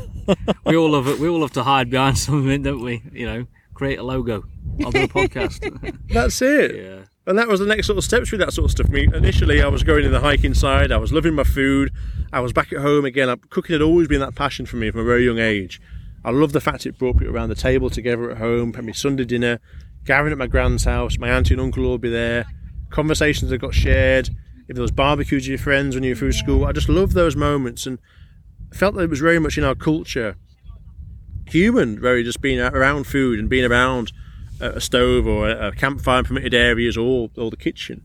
[0.65, 1.19] we all love it.
[1.19, 3.03] We all love to hide behind something, don't we?
[3.13, 4.45] You know, create a logo.
[4.85, 5.99] I'll do a podcast.
[6.09, 6.77] That's it.
[6.77, 7.05] yeah.
[7.27, 8.87] And that was the next sort of steps through that sort of stuff.
[8.89, 10.91] I mean, initially, I was going in the hiking side.
[10.91, 11.93] I was loving my food.
[12.33, 13.37] I was back at home again.
[13.51, 15.79] Cooking had always been that passion for me from a very young age.
[16.25, 18.73] I love the fact it brought people around the table together at home.
[18.73, 19.61] Had me Sunday dinner,
[20.09, 21.19] gathering at my grand's house.
[21.19, 22.47] My auntie and uncle will be there.
[22.91, 24.31] Conversations that got shared.
[24.69, 27.13] If there was barbecues with your friends when you were through school, I just love
[27.13, 27.99] those moments and
[28.73, 30.37] felt that it was very much in our culture,
[31.47, 34.13] human, very just being around food and being around
[34.61, 38.03] a stove or a campfire in permitted areas or, or the kitchen.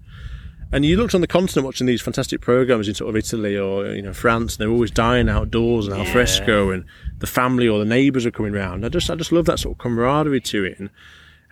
[0.71, 3.87] And you looked on the continent watching these fantastic programs in sort of Italy or
[3.93, 6.11] you know France, and they're always dining outdoors and al Yeah.
[6.13, 6.83] fresco, and
[7.19, 8.83] the family or the neighbours are coming round.
[8.85, 10.89] I just I just love that sort of camaraderie to it, and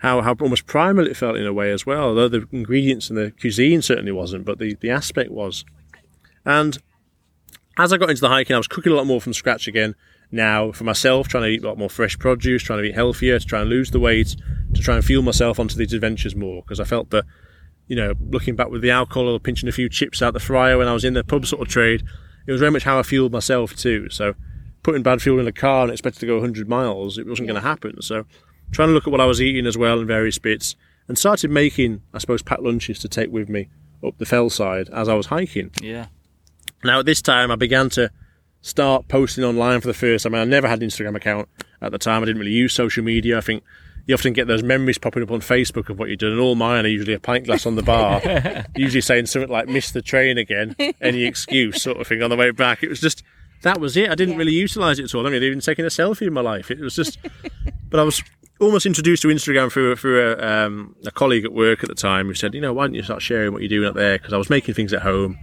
[0.02, 2.08] how how almost primal it felt in a way as well.
[2.08, 5.64] Although the ingredients and the cuisine certainly wasn't, but the the aspect was.
[6.44, 6.76] And
[7.78, 9.94] as I got into the hiking, I was cooking a lot more from scratch again
[10.32, 13.38] now for myself, trying to eat a lot more fresh produce, trying to eat healthier,
[13.38, 14.34] to try and lose the weight,
[14.74, 16.62] to try and fuel myself onto these adventures more.
[16.62, 17.24] Because I felt that,
[17.86, 20.78] you know, looking back with the alcohol or pinching a few chips out the fryer
[20.78, 22.02] when I was in the pub sort of trade,
[22.46, 24.10] it was very much how I fueled myself too.
[24.10, 24.34] So
[24.82, 27.60] putting bad fuel in a car and expecting to go 100 miles, it wasn't going
[27.60, 28.02] to happen.
[28.02, 28.26] So
[28.72, 30.74] trying to look at what I was eating as well in various bits
[31.08, 33.68] and started making, I suppose, packed lunches to take with me
[34.04, 35.70] up the fell side as I was hiking.
[35.80, 36.06] Yeah.
[36.82, 38.10] Now, at this time, I began to
[38.62, 40.34] start posting online for the first time.
[40.34, 41.48] I mean I never had an Instagram account
[41.80, 42.22] at the time.
[42.22, 43.38] I didn't really use social media.
[43.38, 43.62] I think
[44.06, 46.54] you often get those memories popping up on Facebook of what you've done, and all
[46.56, 48.20] mine are usually a pint glass on the bar,
[48.76, 52.36] usually saying something like "miss the train again," any excuse sort of thing on the
[52.36, 52.82] way back.
[52.82, 53.22] It was just
[53.62, 54.10] that was it.
[54.10, 54.38] I didn't Yeah.
[54.38, 55.24] really utilise it at all.
[55.26, 56.70] I mean, even taking a selfie in my life.
[56.70, 57.18] It was just,
[57.90, 58.22] but I was
[58.62, 62.26] almost introduced to Instagram through through a, um, a colleague at work at the time
[62.28, 64.18] who said, you know, why don't you start sharing what you're doing up there?
[64.18, 65.38] Because I was making things at home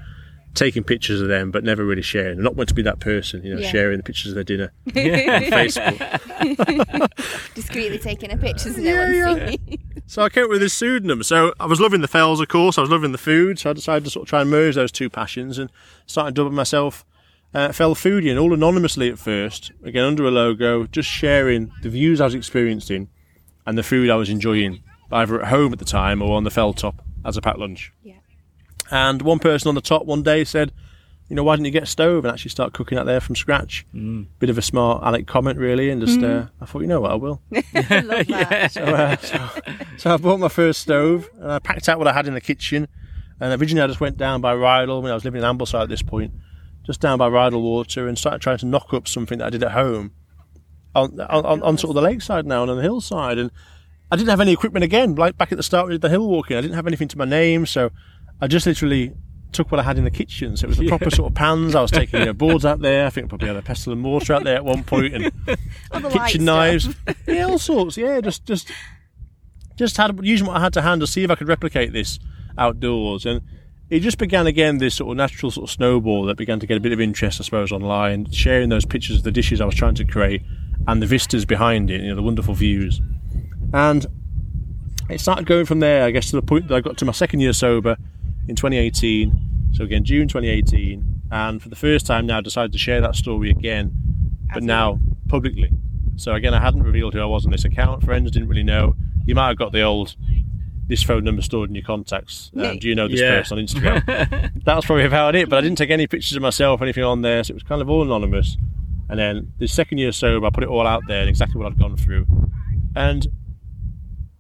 [0.55, 2.39] taking pictures of them, but never really sharing.
[2.39, 3.69] I'm not meant to be that person, you know, Yeah.
[3.69, 7.10] sharing the pictures of their dinner on Facebook.
[7.55, 9.75] Discreetly taking a picture so no Yeah, yeah.
[10.08, 11.21] So I came up with this pseudonym.
[11.21, 12.79] So I was loving the fells, of course.
[12.79, 13.60] I was loving the food.
[13.60, 15.69] So I decided to sort of try and merge those two passions and
[16.08, 17.05] started dubbing myself
[17.54, 19.72] uh, Fell Foodie, and all anonymously at first.
[19.84, 23.10] Again, under a logo, just sharing the views I was experiencing
[23.66, 26.52] and the food I was enjoying, either at home at the time or on the
[26.52, 27.92] fell top as a packed lunch.
[28.04, 28.16] Yeah.
[28.92, 30.72] And one person on the top one day said,
[31.30, 33.36] you know, why didn't you get a stove and actually start cooking out there from
[33.36, 33.86] scratch?
[34.40, 37.12] Bit of a smart Alec comment, really, and just uh, I thought, you know what,
[37.12, 37.40] I will.
[37.76, 38.72] I love that.
[38.72, 39.50] So, uh, so,
[39.98, 42.42] so I bought my first stove and I packed out what I had in the
[42.42, 42.88] kitchen.
[43.40, 45.90] And originally I just went down by Rydal when I was living in Ambleside at
[45.90, 46.34] this point,
[46.86, 49.63] just down by Rydal Water and started trying to knock up something that I did
[49.63, 50.12] at home
[50.96, 53.38] on, on, on, on sort of the lakeside now and on the hillside.
[53.38, 53.52] And
[54.12, 56.58] I didn't have any equipment again, like back at the start with the hill walking.
[56.58, 57.92] I didn't have anything to my name, so
[58.42, 59.13] I just literally
[59.52, 60.58] took what I had in the kitchen.
[60.58, 61.76] So it was the proper sort of pans.
[61.76, 63.06] I was taking you know, boards out there.
[63.06, 65.32] I think I probably had a pestle and mortar out there at one point and
[65.92, 66.89] All the light kitchen knives.
[67.28, 67.98] yeah, all sorts.
[67.98, 68.72] Yeah, just just
[69.76, 72.20] just had using what I had to hand to see if I could replicate this
[72.58, 73.42] outdoors, and
[73.89, 76.78] it just began again this sort of natural sort of snowball that began to get
[76.78, 79.75] a bit of interest, I suppose, online, sharing those pictures of the dishes I was
[79.75, 80.41] trying to create
[80.88, 83.02] and the vistas behind it, you know, the wonderful views,
[83.73, 84.06] and
[85.10, 86.04] it started going from there.
[86.04, 87.97] I guess to the point that I got to my second year sober
[88.47, 89.71] in 2018.
[89.73, 93.52] So again, June 2018, and for the first time now, decided to share that story
[93.52, 93.91] again,
[94.54, 95.71] but now publicly.
[96.15, 98.04] So again, I hadn't revealed who I was on this account.
[98.04, 98.95] Friends didn't really know.
[99.25, 100.15] You might have got the old
[100.89, 102.52] this phone number stored in your contacts.
[102.58, 103.38] Um, do you know this Yeah.
[103.39, 104.06] person on Instagram?
[104.65, 105.47] that was probably about it.
[105.47, 107.63] But I didn't take any pictures of myself or anything on there, so it was
[107.63, 108.58] kind of all anonymous.
[109.08, 111.71] And then the second year sober, I put it all out there and exactly what
[111.71, 112.25] I'd gone through.
[112.95, 113.28] And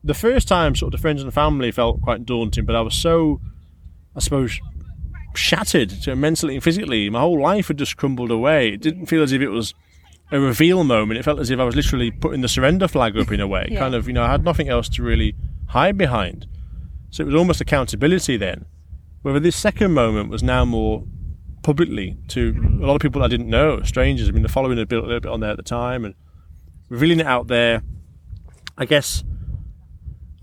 [0.03, 2.95] the first time, sort of the friends and family felt quite daunting, but I was
[2.95, 3.39] so,
[4.15, 4.59] I suppose,
[5.35, 7.09] shattered to mentally and physically.
[7.09, 8.69] My whole life had just crumbled away.
[8.73, 9.73] It didn't feel as if it was
[10.31, 11.19] a reveal moment.
[11.19, 13.67] It felt as if I was literally putting the surrender flag up in a way.
[13.71, 13.79] Yeah.
[13.79, 15.35] Kind of, you know, I had nothing else to really
[15.69, 16.45] hide behind.
[17.09, 18.65] So it was almost accountability then.
[19.21, 21.03] Whether this second moment was now more
[21.63, 24.29] publicly to a lot of people I didn't know, strangers.
[24.29, 26.15] I mean, the following had built a little bit on there at the time and
[26.89, 27.83] revealing it out there.
[28.77, 29.23] I guess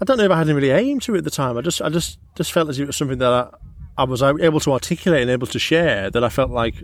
[0.01, 1.57] I don't know if I had any really aim to it at the time.
[1.57, 3.51] I just, I just, just felt as if it was something that I,
[3.97, 6.11] I was able to articulate and able to share.
[6.11, 6.75] That I felt like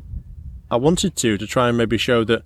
[0.70, 2.42] I wanted to, to try and maybe show that,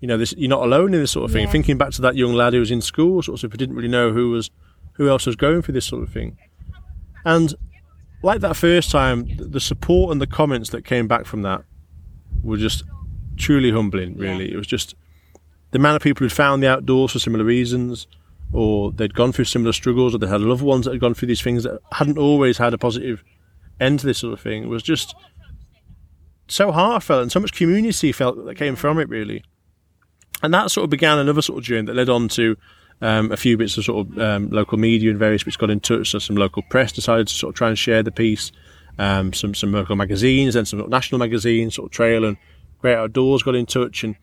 [0.00, 1.46] you know, this you're not alone in this sort of thing.
[1.46, 1.52] Yeah.
[1.52, 3.88] Thinking back to that young lad who was in school, sort of, who didn't really
[3.88, 4.50] know who was,
[4.94, 6.36] who else was going through this sort of thing,
[7.24, 7.54] and
[8.22, 11.62] like that first time, the support and the comments that came back from that
[12.42, 12.82] were just
[13.36, 14.16] truly humbling.
[14.16, 14.94] Really, it was just
[15.72, 18.06] the amount of people who'd found the outdoors for similar reasons,
[18.52, 21.28] or they'd gone through similar struggles, or they had loved ones that had gone through
[21.28, 23.22] these things that hadn't always had a positive
[23.80, 24.62] end to this sort of thing.
[24.62, 25.14] It was just
[26.46, 29.42] so heartfelt and so much community felt that came from it, really.
[30.42, 32.56] And that sort of began another sort of journey that led on to
[33.00, 35.80] um, a few bits of sort of um, local media and various bits got in
[35.80, 36.10] touch.
[36.10, 38.52] So some local press decided to sort of try and share the piece.
[38.98, 42.36] Um, some some local magazines and some national magazines, sort of Trail and
[42.78, 44.14] Great Outdoors got in touch, and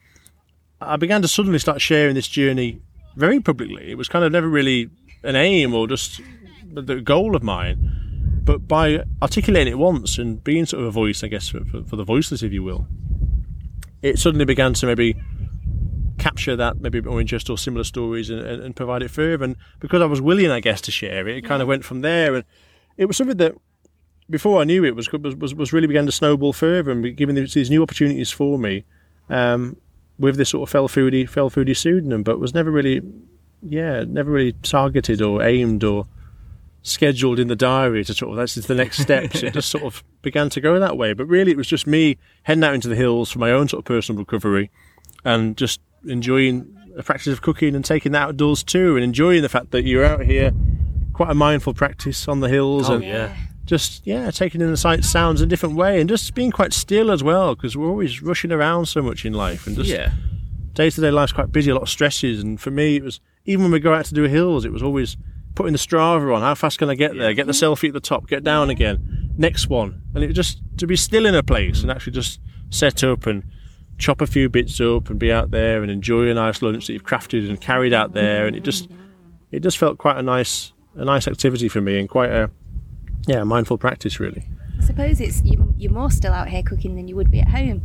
[0.79, 2.81] I began to suddenly start sharing this journey
[3.15, 3.91] very publicly.
[3.91, 4.89] It was kind of never really
[5.23, 6.21] an aim or just
[6.71, 11.23] the- goal of mine, but by articulating it once and being sort of a voice,
[11.23, 12.87] I guess, for, for the voiceless, if you will,
[14.01, 15.15] it suddenly began to maybe
[16.21, 19.43] capture that maybe more interest or similar stories and, and, and provide it further.
[19.43, 22.01] And because I was willing, I guess, to share it, it kind of went from
[22.01, 22.35] there.
[22.35, 22.45] And
[22.95, 23.55] it was something that
[24.29, 27.35] before I knew it was was, was really began to snowball further and be giving
[27.35, 28.85] these, these new opportunities for me
[29.29, 29.77] um,
[30.19, 33.01] with this sort of fell foodie fell foodie pseudonym, but was never really,
[33.63, 36.05] yeah, never really targeted or aimed or
[36.83, 39.41] scheduled in the diary to sort of that's the next steps.
[39.43, 41.13] it just sort of began to go that way.
[41.13, 43.79] But really, it was just me heading out into the hills for my own sort
[43.79, 44.69] of personal recovery
[45.25, 49.49] and just enjoying a practice of cooking and taking that outdoors too, and enjoying the
[49.49, 50.51] fact that you're out here,
[51.13, 53.35] quite a mindful practice on the hills, Oh, and yeah.
[53.65, 56.73] just yeah, taking in the sights, sounds in a different way, and just being quite
[56.73, 60.11] still as well, because we're always rushing around so much in life, and just Yeah.
[60.73, 63.19] day to day life's quite busy, a lot of stresses, and for me, it was
[63.45, 65.17] even when we go out to do hills, it was always
[65.55, 66.41] putting the Strava on.
[66.41, 67.33] How fast can I get there?
[67.33, 69.31] Get the selfie at the top, get down again.
[69.37, 72.39] Next one, and it was just to be still in a place and actually just
[72.69, 73.43] set up and
[74.01, 76.93] chop a few bits up and be out there and enjoy a nice lunch that
[76.93, 78.89] you've crafted and carried out there, and it just
[79.51, 82.49] it just felt quite a nice a nice activity for me and quite a
[83.27, 84.43] yeah mindful practice really.
[84.79, 87.49] I suppose it's you, you're more still out here cooking than you would be at
[87.49, 87.81] home.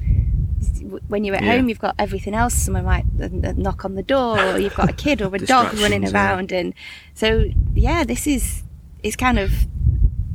[1.08, 1.56] When you're at Yeah.
[1.56, 2.54] home, you've got everything else.
[2.54, 5.38] Someone might uh, uh, knock on the door, or you've got a kid or a
[5.54, 6.30] dog running Distractions, yeah.
[6.34, 6.74] around, and
[7.12, 8.62] so yeah, this is
[9.02, 9.52] is kind of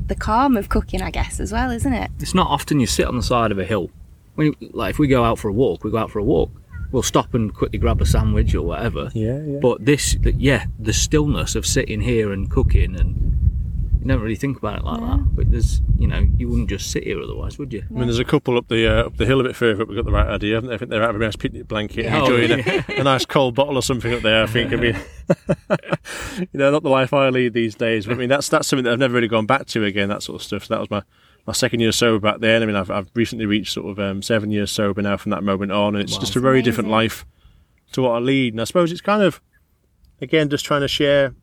[0.07, 2.11] the calm of cooking, I guess, as well, isn't it?
[2.19, 3.89] It's not often you sit on the side of a hill.
[4.35, 6.23] When you, like if we go out for a walk, we go out for a
[6.23, 6.51] walk.
[6.91, 9.09] We'll stop and quickly grab a sandwich or whatever.
[9.13, 9.59] Yeah, yeah.
[9.61, 13.15] But this, yeah, the stillness of sitting here and cooking, and
[14.01, 15.35] you don't really think about it like that.
[15.35, 17.83] But there's, you know, you wouldn't just sit here otherwise, would you?
[17.89, 19.87] I mean, there's a couple up the uh, up the hill a bit further up.
[19.87, 20.75] We've got the right idea, haven't they?
[20.75, 22.19] I think they're out of a nice picnic blanket, Yeah.
[22.19, 24.43] enjoying Oh, a, a nice cold bottle or something up there.
[24.43, 24.73] I think.
[24.73, 24.97] I mean,
[26.39, 28.05] you know, not the life I lead these days.
[28.05, 30.09] But I mean, that's that's something that I've never really gone back to again.
[30.09, 30.65] That sort of stuff.
[30.65, 31.03] So that was my,
[31.47, 32.61] my second year sober back then.
[32.63, 35.43] I mean, I've I've recently reached sort of um, seven years sober now from that
[35.43, 36.19] moment on, and it's Wow.
[36.19, 37.25] just a very different life
[37.93, 38.53] to what I lead.
[38.53, 39.41] And I suppose it's kind of,
[40.21, 41.33] again, just trying to share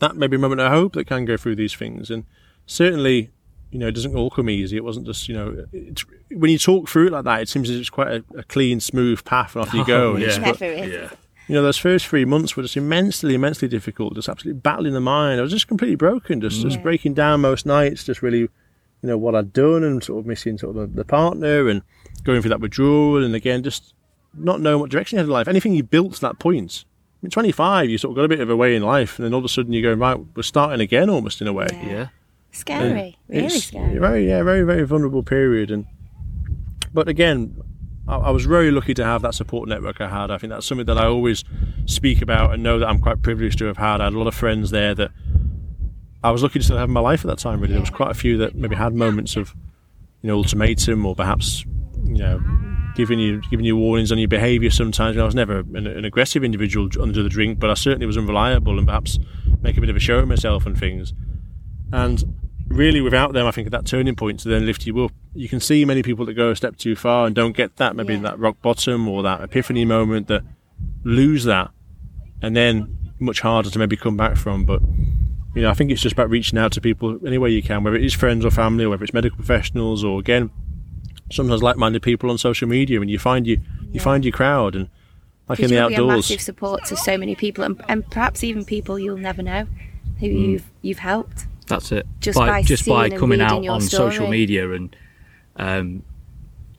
[0.00, 2.24] that maybe moment of hope that can go through these things, and
[2.66, 3.30] certainly
[3.70, 4.76] you know, it doesn't all come easy.
[4.76, 7.68] It wasn't just, you know, it's, when you talk through it like that, it seems
[7.68, 10.12] as it's quite a, a clean, smooth path, and off you go.
[10.12, 10.26] Oh, yeah.
[10.28, 10.92] it's- It never is.
[10.92, 11.10] Yeah.
[11.48, 14.14] You know, those first three months were just immensely, immensely difficult.
[14.14, 15.38] Just absolutely battling the mind.
[15.38, 16.40] I was just completely broken.
[16.40, 16.82] Just, just mm.
[16.82, 18.04] breaking down most nights.
[18.04, 18.50] Just really, you
[19.02, 21.82] know, what I'd done and sort of missing sort of the, the partner and
[22.22, 23.22] going through that withdrawal.
[23.22, 23.94] And again, just
[24.32, 25.48] not knowing what direction you had in life.
[25.48, 26.84] Anything you built to that point.
[26.88, 29.24] I mean, 25, you sort of got a bit of a way in life, and
[29.24, 30.18] then all of a sudden you're going right.
[30.34, 31.68] We're starting again, almost in a way.
[31.72, 31.86] Yeah.
[31.86, 32.08] Yeah.
[32.54, 33.98] Scary, really scary.
[33.98, 35.72] Very, yeah, very, very vulnerable period.
[35.72, 35.86] And
[36.92, 37.60] but again,
[38.08, 40.30] I, I was very lucky to have that support network I had.
[40.30, 41.44] I think that's something that I always
[41.86, 44.00] speak about and know that I'm quite privileged to have had.
[44.00, 45.10] I had a lot of friends there that
[46.22, 47.60] I was lucky to still have in my life at that time.
[47.60, 49.54] Really, there was quite a few that maybe had moments of,
[50.22, 51.64] you know, ultimatum or perhaps,
[52.02, 52.40] you know,
[52.94, 54.70] giving you giving you warnings on your behaviour.
[54.70, 58.16] Sometimes I was never an, an aggressive individual under the drink, but I certainly was
[58.16, 59.18] unreliable and perhaps
[59.60, 61.12] make a bit of a show of myself and things.
[61.92, 62.24] And
[62.68, 65.48] really, without them, I think at that turning point to then lift you up, you
[65.48, 68.14] can see many people that go a step too far and don't get that, maybe
[68.14, 68.20] Yeah.
[68.20, 70.42] that rock bottom or that epiphany moment that
[71.04, 71.70] lose that,
[72.42, 74.64] and then much harder to maybe come back from.
[74.64, 74.82] But
[75.54, 77.84] you know, I think it's just about reaching out to people any way you can,
[77.84, 80.50] whether it is friends or family, or whether it's medical professionals, or again,
[81.30, 83.60] sometimes like-minded people on social media, and you find you
[83.92, 84.88] you find your crowd, and
[85.48, 88.42] like in the be a outdoors, massive support to so many people, and, and perhaps
[88.42, 89.66] even people you'll never know
[90.18, 90.48] who Mm.
[90.48, 91.46] you've you've helped.
[91.66, 92.06] That's it.
[92.20, 94.94] Just by, by just by coming out on social media and
[95.56, 96.02] um,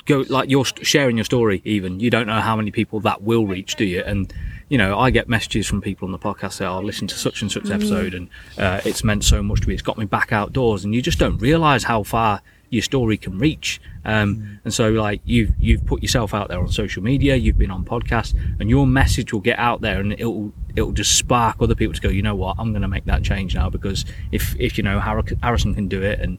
[0.06, 1.62] go like you're sharing your story.
[1.66, 4.02] Even you don't know how many people that will reach, do you?
[4.02, 4.34] And
[4.70, 7.42] you know, I get messages from people on the podcast say, "I'll listen to such
[7.42, 9.74] and such episode, and uh, it's meant so much to me.
[9.74, 13.38] It's got me back outdoors." And you just don't realise how far your story can
[13.38, 13.82] reach.
[14.04, 17.72] Um, And so, like you've you've put yourself out there on social media, you've been
[17.72, 21.76] on podcasts, and your message will get out there, and it'll it'll just spark other
[21.76, 22.10] people to go.
[22.10, 22.56] You know what?
[22.60, 26.02] I'm going to make that change now because if if you know Harrison can do
[26.02, 26.38] it, and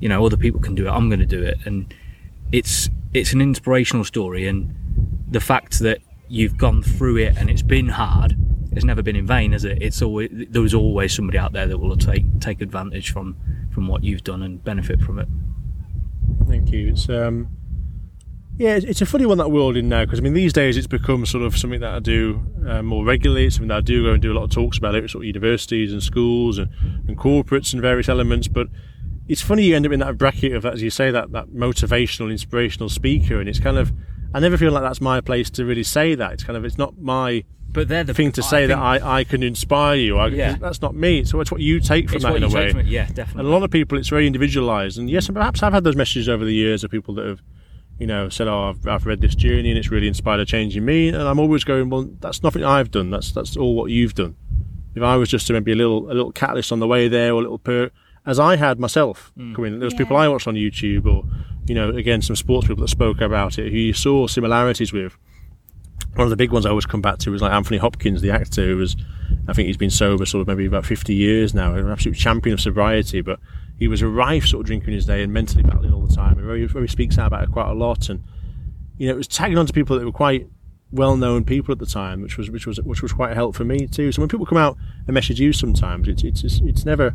[0.00, 1.58] you know other people can do it, I'm going to do it.
[1.66, 1.92] And
[2.52, 4.74] it's it's an inspirational story, and
[5.30, 5.98] the fact that
[6.28, 8.36] you've gone through it and it's been hard.
[8.72, 9.78] It's never been in vain, has it?
[9.80, 13.36] It's always there was always somebody out there that will take take advantage from
[13.70, 15.28] from what you've done and benefit from it.
[16.48, 16.88] Thank you.
[16.88, 17.48] It's um,
[18.58, 20.86] yeah, it's, a funny one that world in now because I mean these days it's
[20.86, 23.46] become sort of something that I do uh, more regularly.
[23.46, 25.10] It's something that I do go and do a lot of talks about it, with
[25.10, 26.70] sort of universities and schools and,
[27.06, 28.48] and corporates and various elements.
[28.48, 28.68] But
[29.28, 32.30] it's funny you end up in that bracket of as you say that that motivational,
[32.30, 33.92] inspirational speaker, and it's kind of
[34.32, 36.32] I never feel like that's my place to really say that.
[36.32, 37.44] It's kind of it's not my
[37.76, 40.16] But they're the thing to say that I, I can inspire you.
[40.16, 40.56] I, Yeah.
[40.56, 41.24] That's not me.
[41.24, 42.70] So it's what you take from it's that in a way.
[42.70, 42.86] from it.
[42.86, 43.50] Yeah, And definitely.
[43.50, 44.96] a lot of people, it's very individualised.
[44.96, 47.42] And yes, and perhaps I've had those messages over the years of people that have,
[47.98, 50.74] you know, said, "Oh, I've, I've read this journey and it's really inspired a change
[50.74, 53.10] in me." And I'm always going, "Well, that's nothing I've done.
[53.10, 54.36] That's that's all what you've done."
[54.94, 57.32] If I was just to maybe a little a little catalyst on the way there,
[57.32, 57.90] or a little per,
[58.24, 59.54] as I had myself mm.
[59.54, 61.24] coming, there was people I watched on YouTube, or
[61.66, 65.18] you know, again, some sports people that spoke about it who you saw similarities with
[66.16, 68.30] one of the big ones I always come back to was like Anthony Hopkins, the
[68.30, 68.96] actor, who was,
[69.48, 72.54] I think he's been sober sort of maybe about 50 years now, an absolute champion
[72.54, 73.38] of sobriety, but
[73.78, 76.14] he was a rife sort of drinker in his day and mentally battling all the
[76.14, 78.24] time, he, he speaks out about it quite a lot, and
[78.96, 80.48] you know, it was tagging on to people that were quite
[80.90, 83.64] well-known people at the time, which was which was which was quite a help for
[83.64, 84.10] me too.
[84.12, 87.14] So when people come out and message you, sometimes it's it's it's, it's never,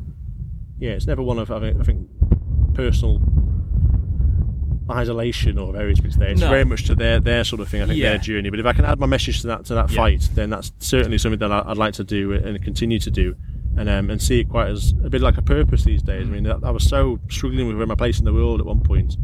[0.77, 2.07] yeah, it's never one of I think
[2.75, 3.19] personal
[4.91, 6.29] isolation or various bits there.
[6.29, 6.49] It's No.
[6.49, 7.81] very much to their their sort of thing.
[7.81, 8.09] I think Yeah.
[8.09, 8.49] their journey.
[8.49, 9.95] But if I can add my message to that to that Yeah.
[9.97, 13.35] fight, then that's certainly something that I- I'd like to do and continue to do,
[13.77, 16.27] and um, and see it quite as a bit like a purpose these days.
[16.27, 18.65] I mean, that, I was so struggling with where my place in the world at
[18.65, 19.17] one point,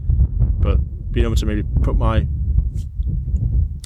[0.59, 0.79] but
[1.11, 2.17] being able to maybe put my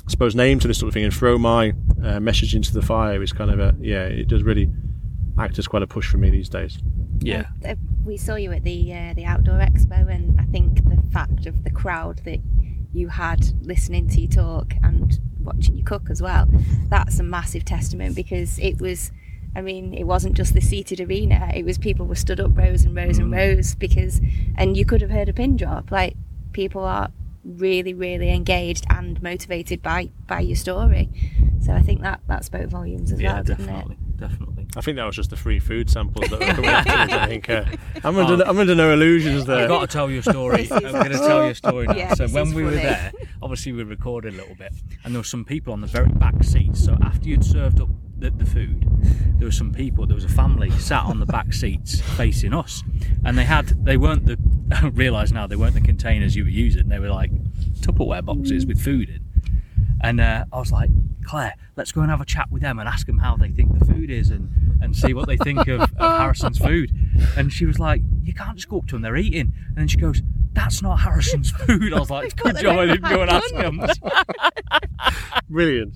[0.07, 1.73] I suppose name to this sort of thing and throw my
[2.03, 4.03] uh, message into the fire is kind of a yeah.
[4.05, 4.69] It does really
[5.41, 6.77] act as quite a push for me these days.
[7.19, 7.75] yeah, Uh,
[8.05, 11.63] we saw you at the uh, the outdoor expo, and I think the fact of
[11.63, 12.39] the crowd that
[12.93, 16.47] you had listening to you talk and watching you cook as well,
[16.89, 19.11] that's a massive testament because it was.
[19.53, 22.85] I mean, it wasn't just the seated arena; it was people were stood up rows
[22.85, 24.21] and rows and rows because,
[24.55, 25.91] and you could have heard a pin drop.
[25.91, 26.15] Like
[26.53, 27.11] people are
[27.43, 31.09] really, really engaged and motivated by by your story.
[31.59, 34.60] So I think that that spoke volumes as yeah, well, didn't definitely, definitely.
[34.75, 37.11] I think that was just the free food samples that were coming afterwards.
[37.13, 37.65] I think uh,
[38.03, 39.63] I'm under I'm under no illusions there.
[39.63, 40.67] I've got to tell you a story.
[40.71, 41.95] I'm is- going to tell you a story now.
[41.95, 43.11] Yeah, so this when is we were there,
[43.41, 46.43] obviously we recorded a little bit, and there were some people on the very back
[46.43, 46.83] seats.
[46.85, 48.85] So after you'd served up the, the food,
[49.37, 50.05] there were some people.
[50.05, 52.81] There was a family sat on the back seats facing us,
[53.25, 54.37] and they had they weren't the.
[54.71, 56.87] I realise now they weren't the containers you were using.
[56.87, 57.31] They were like
[57.81, 59.25] Tupperware boxes with food in.
[60.03, 60.89] And uh, I was like,
[61.25, 63.77] Claire, let's go and have a chat with them and ask them how they think
[63.77, 64.49] the food is and,
[64.81, 66.91] and see what they think of, of Harrison's food.
[67.37, 69.53] And she was like, You can't just go up to them, they're eating.
[69.69, 70.21] And then she goes,
[70.53, 71.93] That's not Harrison's food.
[71.93, 73.81] I was like, Good job I didn't go and ask them.
[75.49, 75.95] Brilliant,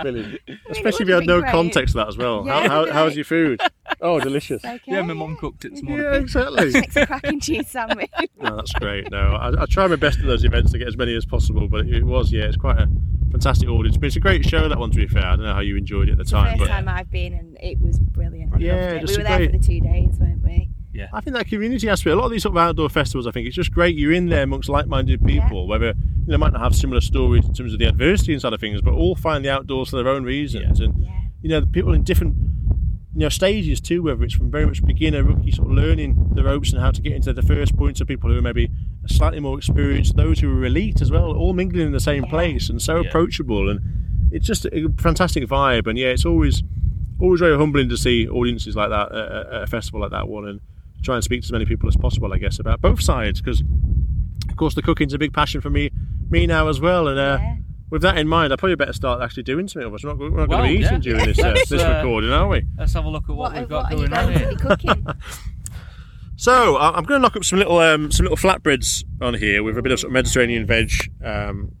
[0.00, 0.40] brilliant.
[0.70, 1.50] Especially if you have had no great.
[1.50, 2.46] context to that as well.
[2.46, 2.68] Yeah.
[2.68, 3.60] How, how, how's your food?
[4.00, 4.64] Oh, delicious.
[4.64, 4.80] Okay.
[4.86, 6.06] Yeah, my mum cooked it this morning.
[6.06, 6.72] Yeah, exactly.
[6.72, 8.10] Makes a cracking cheese sandwich.
[8.40, 9.10] No, that's great.
[9.10, 11.68] No, I, I try my best at those events to get as many as possible,
[11.68, 12.88] but it, was yeah, it's quite a
[13.30, 13.96] fantastic audience.
[13.98, 14.90] But it's a great show that one.
[14.90, 16.74] To be fair, I don't know how you enjoyed it at the time, First but
[16.74, 18.52] time I've been, and it was brilliant.
[18.54, 19.00] I Yeah, loved it.
[19.00, 20.68] just we were there great- for the two days, weren't we?
[20.92, 21.08] Yeah.
[21.12, 23.46] I think that community aspect, a lot of these sort of outdoor festivals, I think
[23.48, 23.96] it's just great.
[23.96, 25.94] You're in there amongst like-minded people, whether you
[26.32, 28.80] know, might not have similar stories in terms of the adversity and side of things,
[28.80, 30.78] but all find the outdoors for their own reasons.
[30.80, 31.08] And Yeah.
[31.42, 32.36] you know, the people in different
[33.16, 36.42] you know stages too, whether it's from very much beginner, rookie, sort of learning the
[36.42, 38.70] ropes and how to get into the first points of people who are maybe
[39.06, 42.30] slightly more experienced, those who are elite as well, all mingling in the same Yeah.
[42.30, 43.08] place and so Yeah.
[43.08, 43.68] approachable.
[43.68, 43.80] And
[44.30, 45.86] it's just a fantastic vibe.
[45.86, 46.62] And yeah, it's always
[47.20, 50.46] always very humbling to see audiences like that at, at a festival like that one,
[50.48, 50.60] and
[51.02, 53.62] try and speak to as many people as possible, I guess, about both sides because,
[54.48, 55.90] of course, the cooking's a big passion for me,
[56.30, 57.18] me now as well, and.
[57.18, 57.56] Uh, Yeah.
[57.90, 59.82] With that in mind, I probably better start actually doing something.
[59.86, 60.98] Otherwise, we're not, we're not Well, going to be eating yeah.
[60.98, 62.64] during this, uh, this uh, recording, are we?
[62.76, 64.54] Let's have a look at what, What, we've got are you going on here.
[64.56, 65.06] cooking?
[66.36, 69.62] So I- I'm going to knock up some little um, some little flatbreads on here
[69.62, 70.90] with a bit of sort of Mediterranean veg.
[71.24, 71.72] Um,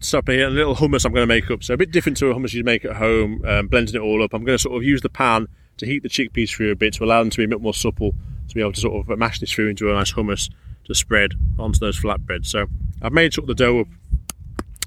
[0.00, 1.62] stuff here a little hummus I'm going to make up.
[1.62, 4.22] So a bit different to a hummus you'd make at home, um, blending it all
[4.22, 4.32] up.
[4.32, 6.94] I'm going to sort of use the pan to heat the chickpeas through a bit
[6.94, 8.14] to allow them to be a bit more supple
[8.48, 10.50] to be able to sort of mash this through into a nice hummus
[10.84, 12.46] to spread onto those flatbreads.
[12.46, 12.66] So
[13.02, 13.88] I've made sort of the dough up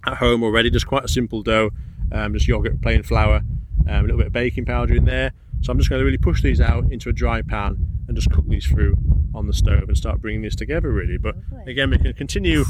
[0.06, 1.70] at home already, just quite a simple dough,
[2.12, 3.42] um, just yogurt, plain flour,
[3.88, 5.32] um, a little bit of baking powder in there.
[5.62, 8.32] So I'm just going to really push these out into a dry pan and just
[8.32, 8.98] cook these through
[9.36, 11.18] on the stove and start bringing this together really.
[11.18, 11.36] But
[11.68, 12.66] again, we can continue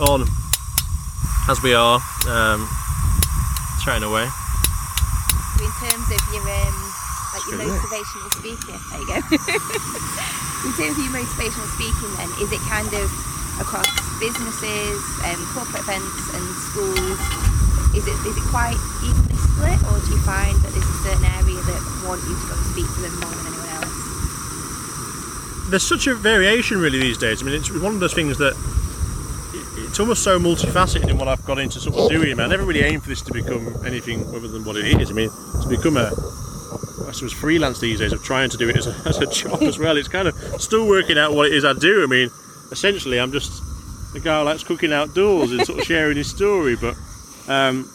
[0.00, 0.26] on
[1.48, 2.68] as we are, um,
[3.84, 4.26] chatting away.
[5.58, 6.76] So in terms of your um,
[7.34, 7.78] like your Straight away.
[7.78, 9.18] motivational speaking, there you go.
[10.66, 13.06] in terms of your motivational speaking, then is it kind of
[13.60, 13.86] across
[14.18, 14.98] businesses,
[15.28, 17.18] um, corporate events, and schools?
[17.94, 21.24] Is it is it quite evenly split, or do you find that there's a certain
[21.38, 23.94] area that want you to go and speak to them more than anyone else?
[25.70, 27.42] There's such a variation really these days.
[27.42, 28.58] I mean, it's one of those things that it-
[29.94, 32.32] it's almost so multifaceted in what I've got into sort of doing.
[32.32, 34.86] I, mean, I never really aimed for this to become anything other than what it
[35.00, 35.08] is.
[35.08, 35.30] I mean,
[35.62, 36.10] to become a
[37.06, 39.62] I suppose freelance these days of trying to do it as a, as a job
[39.62, 39.96] as well.
[39.96, 42.02] It's kind of still working out what it is I do.
[42.02, 42.28] I mean,
[42.72, 43.62] essentially, I'm just
[44.16, 46.74] a guy who likes cooking outdoors and sort of sharing his story.
[46.74, 46.96] But
[47.46, 47.88] um,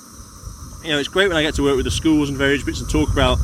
[0.82, 2.80] you know, it's great when I get to work with the schools and various bits
[2.80, 3.40] and talk about,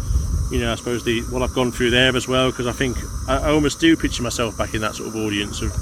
[0.50, 2.52] you know, I suppose the what I've gone through there as well.
[2.52, 2.96] Because I think
[3.28, 5.74] I, I almost do picture myself back in that sort of audience of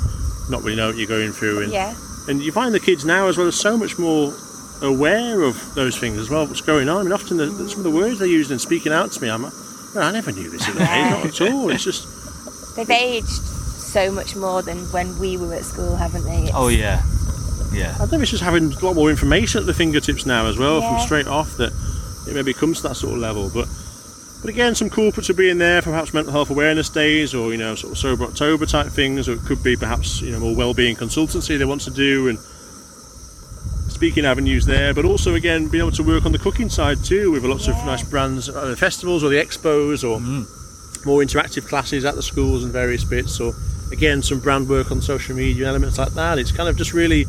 [0.50, 1.66] not really know what you're going through.
[1.66, 1.94] And Yeah,
[2.28, 4.34] and you find the kids now as well are so much more
[4.82, 6.46] aware of those things as well.
[6.46, 6.98] What's going on?
[6.98, 9.22] I mean, often the, the- some of the words they use and speaking out to
[9.22, 9.54] me, I'm, like,
[9.96, 11.70] "Well, I never knew this in the day, not at all.
[11.70, 16.38] It's just they've aged so much more than when we were at school, haven't they?
[16.44, 17.04] It's- Oh yeah,
[17.72, 17.96] yeah.
[18.00, 20.82] I think it's just having a lot more information at the fingertips now as well
[20.82, 21.72] from straight off that
[22.28, 23.50] it maybe comes to that sort of level.
[23.54, 23.68] But
[24.44, 27.54] but again, some corporates will be in there for perhaps mental health awareness days or
[27.54, 30.40] you know sort of sober October type things, or it could be perhaps you know
[30.42, 32.38] more well-being consultancy they want to do and
[33.88, 34.94] speaking avenues there.
[34.94, 37.76] But also again, being able to work on the cooking side too with lots of
[37.86, 41.06] nice brands at the festivals or the expos or mm.
[41.06, 43.54] more interactive classes at the schools and various bits or
[43.94, 46.38] again some brand work on social media elements like that.
[46.38, 47.22] It's kind of just really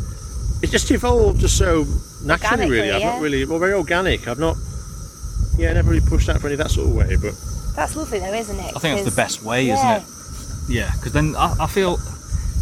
[0.63, 1.87] it's just evolved just so
[2.25, 2.91] naturally really.
[2.91, 3.13] I've yeah.
[3.13, 4.27] not really well very organic.
[4.27, 4.57] I've not
[5.57, 7.35] yeah never really pushed that for any of that sort of way but
[7.75, 8.73] That's lovely though, isn't it?
[8.77, 9.75] I think that's the best way, yeah.
[9.75, 10.15] isn't it?
[10.69, 11.97] Yeah, because then I, I feel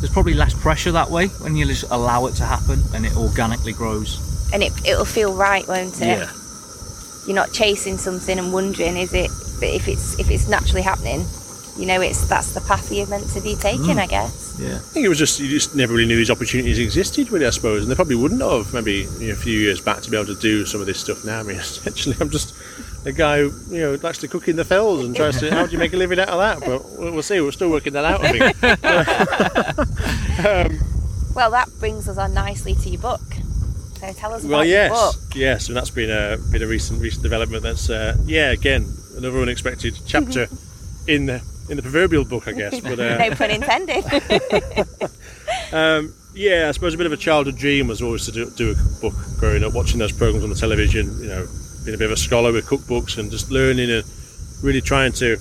[0.01, 3.17] there's probably less pressure that way when you just allow it to happen and it
[3.17, 4.19] organically grows.
[4.53, 6.07] And it, it'll feel right, won't it?
[6.07, 6.31] Yeah,
[7.27, 9.31] You're not chasing something and wondering, is it?
[9.61, 11.25] But if it's if it's naturally happening,
[11.79, 13.99] you know, it's that's the path you're meant to be taking, mm.
[13.99, 14.57] I guess.
[14.61, 14.77] yeah.
[14.77, 17.51] i think it was just you just never really knew these opportunities existed really i
[17.51, 20.17] suppose and they probably wouldn't have maybe you know, a few years back to be
[20.17, 22.55] able to do some of this stuff now i mean essentially i'm just
[23.07, 25.65] a guy who you know likes to cook in the fells and tries to how
[25.65, 27.95] do you make a living out of that but we'll we'll see we're still working
[27.95, 28.45] that out i think
[30.47, 30.79] um,
[31.35, 33.23] Well, that brings us on nicely to your book.
[33.99, 35.35] So tell us about Well, your yes, book.
[35.35, 37.63] yes, and that's been a been a recent recent development.
[37.63, 41.11] That's uh, yeah, again another unexpected chapter mm-hmm.
[41.11, 42.81] in the in the proverbial book, I guess.
[42.81, 44.05] But uh, No pun intended.
[45.73, 48.71] um, yeah, I suppose a bit of a childhood dream was always to do, do
[48.71, 51.07] a cookbook growing up, watching those programs on the television.
[51.21, 51.47] You know,
[51.85, 54.05] being a bit of a scholar with cookbooks and just learning and
[54.63, 55.37] really trying to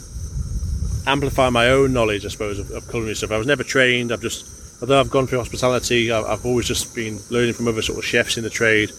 [1.07, 3.31] amplify my own knowledge, I suppose, of, of culinary stuff.
[3.31, 4.11] I was never trained.
[4.11, 7.81] I've just, although I've gone through hospitality, I've, I've always just been learning from other
[7.81, 8.91] sort of chefs in the trade.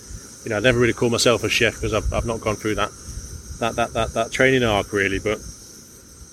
[0.45, 2.77] You know, I never really call myself a chef because I've, I've not gone through
[2.77, 2.91] that,
[3.61, 5.19] that that that that training arc really.
[5.21, 5.39] But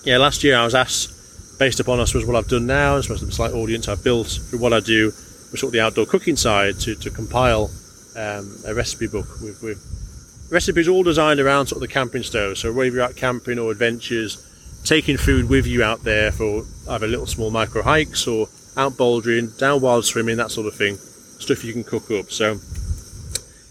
[0.04, 3.04] yeah, last year I was asked, based upon I suppose what I've done now, and
[3.04, 6.06] suppose the slight audience I've built through what I do, with sort of the outdoor
[6.06, 7.70] cooking side, to, to compile
[8.16, 12.58] um, a recipe book with, with recipes all designed around sort of the camping stove.
[12.58, 14.46] So whether you're out camping or adventures,
[14.84, 19.56] taking food with you out there for either little small micro hikes or out bouldering,
[19.58, 22.30] down wild swimming, that sort of thing, stuff you can cook up.
[22.30, 22.58] So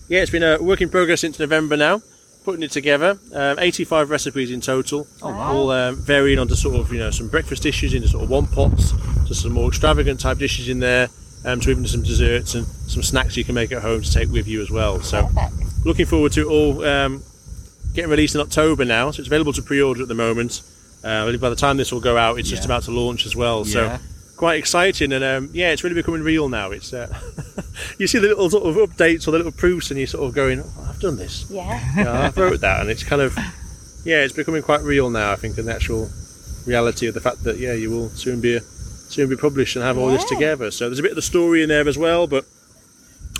[0.07, 2.01] yeah, it's been a work in progress since November now.
[2.45, 5.53] Putting it together, um, 85 recipes in total, Oh, wow.
[5.53, 8.47] all um, varying onto sort of you know some breakfast dishes into sort of one
[8.47, 8.93] pots,
[9.27, 11.09] to some more extravagant type dishes in there,
[11.45, 14.29] um, to even some desserts and some snacks you can make at home to take
[14.31, 15.01] with you as well.
[15.01, 15.85] So Perfect.
[15.85, 17.23] looking forward to it all um,
[17.93, 20.61] getting released in October now, so it's available to pre-order at the moment.
[21.03, 23.59] Uh, by the time this will go out, it's just about to launch as well.
[23.67, 23.97] Yeah.
[23.97, 24.03] So
[24.39, 26.71] quite exciting, and um, yeah, it's really becoming real now.
[26.71, 27.13] It's uh,
[27.97, 30.33] you see the little sort of updates or the little proofs, and you're sort of
[30.33, 31.97] going, oh, "I've done this." Yeah.
[31.97, 33.37] You know, I've wrote that, and it's kind of
[34.05, 35.33] yeah, it's becoming quite real now.
[35.33, 36.09] I think, and the actual
[36.65, 39.97] reality of the fact that yeah, you will soon be soon be published and have
[39.97, 40.71] all this together.
[40.71, 42.45] So there's a bit of the story in there as well, but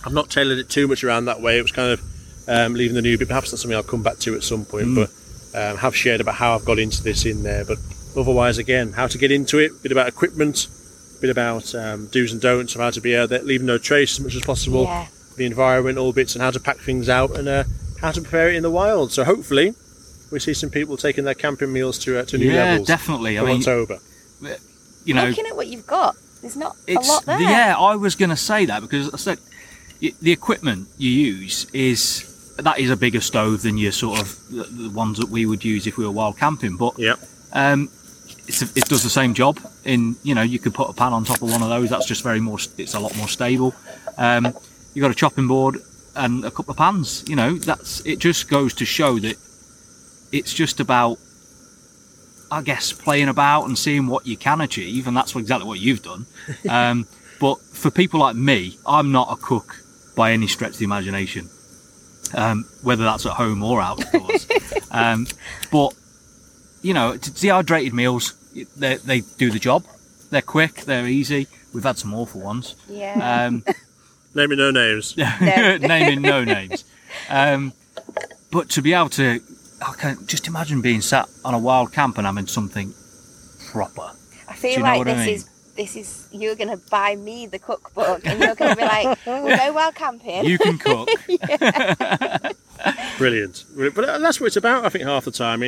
[0.05, 1.59] I've not tailored it too much around that way.
[1.59, 2.01] It was kind of
[2.49, 3.29] um, leaving the new bit.
[3.29, 5.09] Perhaps that's something I'll come back to at some point, but
[5.55, 7.63] um, have shared about how I've got into this in there.
[7.63, 7.77] But
[8.17, 10.67] otherwise, again, how to get into it, a bit about equipment,
[11.21, 14.17] bit about um, do's and don'ts of how to be out there, leaving no trace
[14.19, 15.07] as much as possible, Yeah.
[15.37, 17.63] the environmental bits, and how to pack things out and uh,
[18.01, 19.11] how to prepare it in the wild.
[19.11, 19.73] So hopefully,
[20.31, 22.87] we see some people taking their camping meals to uh, to new yeah, levels.
[22.87, 23.37] definitely.
[23.37, 23.99] I from mean, October.
[25.05, 27.39] you know, Looking at what you've got, there's not a lot there.
[27.41, 27.75] yeah.
[27.77, 29.39] I was going to say that because I said
[29.99, 32.25] the equipment you use is
[32.57, 35.63] that is a bigger stove than your sort of the, the ones that we would
[35.65, 37.15] use if we were wild camping, but Yeah,
[37.53, 37.98] um, it's
[38.49, 39.59] a, it does the same job.
[39.85, 41.89] In you know, you could put a pan on top of one of those.
[41.89, 42.57] That's just very more.
[42.77, 43.73] It's a lot more stable.
[44.17, 44.53] Um,
[44.93, 45.77] you got a chopping board
[46.15, 47.23] and a couple of pans.
[47.27, 48.19] You know, that's it.
[48.19, 49.37] Just goes to show that
[50.31, 51.17] it's just about,
[52.51, 56.03] I guess, playing about and seeing what you can achieve, and that's exactly what you've
[56.03, 56.25] done.
[56.69, 57.07] Um,
[57.39, 59.81] but for people like me, I'm not a cook
[60.13, 61.49] by any stretch of the imagination.
[62.33, 64.45] Um, whether that's at home or outdoors.
[64.91, 65.25] um,
[65.71, 65.93] but
[66.81, 68.33] you know, dehydrated meals,
[68.77, 69.83] they, they do the job.
[70.29, 71.47] They're quick, they're easy.
[71.73, 72.75] We've had some awful ones.
[72.87, 73.45] Yeah.
[73.47, 73.63] Um,
[74.35, 75.15] naming no names.
[75.41, 76.83] naming no names.
[77.29, 77.73] Um,
[78.51, 79.39] but to be able to,
[79.85, 82.93] I can just imagine being sat on a wild camp and having something
[83.71, 84.11] proper.
[84.47, 85.35] I feel you know like what I this mean?
[85.35, 89.55] is this is you're gonna buy me the cookbook and you're gonna be like, we'll
[89.55, 90.43] go wild camping.
[90.43, 91.07] You can cook.
[93.17, 93.65] Brilliant.
[93.73, 93.95] Brilliant.
[93.95, 95.63] But uh, that's what it's about, I think, half the time.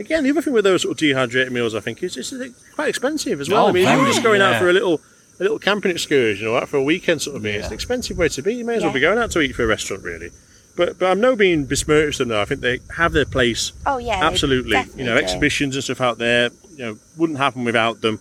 [0.00, 2.16] I mean, again, the other thing with those sort of dehydrated meals, I think, is
[2.16, 3.66] it's it's quite expensive as well.
[3.66, 5.00] Oh, I mean, if you're just going out for a little
[5.38, 8.16] a little camping excursion or out for a weekend sort of thing, it's an expensive
[8.16, 8.54] way to be.
[8.54, 10.30] You may as well be going out to eat for a restaurant, really.
[10.76, 12.40] But but I'm no being besmirched them though.
[12.40, 14.70] I think they have their place oh yeah, absolutely.
[14.70, 15.22] You definitely know, do.
[15.22, 18.20] exhibitions and stuff out there, you know, wouldn't happen without them.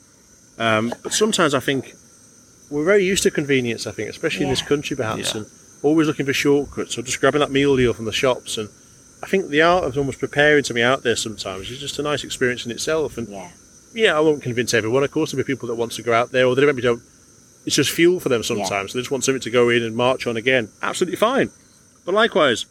[0.57, 1.93] Um, but sometimes I think
[2.69, 3.87] we're very used to convenience.
[3.87, 5.41] I think, especially in this country, perhaps, Yeah.
[5.41, 5.51] and
[5.81, 8.57] always looking for shortcuts or just grabbing that meal deal from the shops.
[8.57, 8.67] And
[9.21, 12.03] I think the art of almost preparing to be out there sometimes is just a
[12.03, 13.17] nice experience in itself.
[13.17, 13.49] And Yeah.
[13.93, 15.03] yeah, I won't convince everyone.
[15.03, 17.01] Of course, there'll be people that want to go out there, or they maybe don't.
[17.65, 18.91] It's just fuel for them sometimes.
[18.91, 20.69] So they just want something to go in and march on again.
[20.81, 21.49] Absolutely fine.
[22.05, 22.65] But likewise,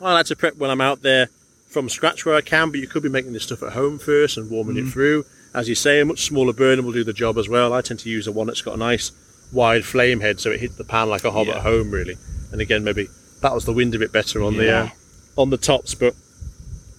[0.00, 1.28] I like to prep when I'm out there
[1.68, 2.70] from scratch where I can.
[2.70, 5.24] But you could be making this stuff at home first and warming it through.
[5.54, 7.72] As you say, a much smaller burner will do the job as well.
[7.72, 9.12] I tend to use the one that's got a nice
[9.52, 11.56] wide flame head, so it hits the pan like a hob Yeah.
[11.56, 12.16] at home, really.
[12.52, 13.08] And again, maybe
[13.40, 14.88] battles the wind a bit better on the uh,
[15.36, 16.14] on the tops, but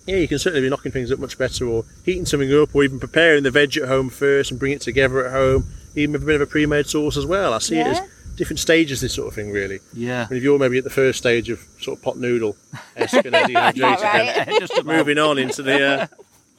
[0.05, 2.83] yeah, you can certainly be knocking things up much better, or heating something up, or
[2.83, 5.65] even preparing the veg at home first and bring it together at home.
[5.95, 7.53] Even with a bit of a pre-made sauce as well.
[7.53, 8.01] I see it as
[8.35, 8.99] different stages.
[8.99, 9.79] This sort of thing, really.
[9.93, 10.25] Yeah.
[10.27, 12.57] I mean, if you're maybe at the first stage of sort of pot noodle,
[12.97, 14.45] esque and dehydrated, Right.
[14.45, 16.07] then Just moving on into the uh,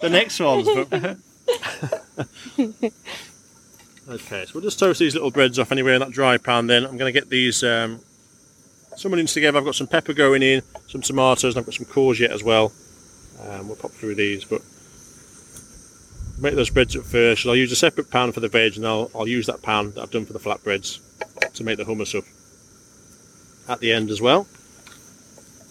[0.00, 0.66] the next ones.
[0.74, 1.18] But...
[4.08, 6.66] okay, so we'll just toast these little breads off anyway in that dry pan.
[6.66, 8.00] Then I'm going to get these um,
[8.97, 9.59] some onions together.
[9.59, 12.72] I've got some pepper going in, some tomatoes, and I've got some courgette as well.
[13.40, 14.62] Um, we'll pop through these, but
[16.38, 17.47] make those breads at first.
[17.47, 20.03] I'll use a separate pan for the veg, and I'll I'll use that pan that
[20.03, 21.01] I've done for the flatbreads
[21.55, 22.24] to make the hummus up
[23.68, 24.47] at the end as well.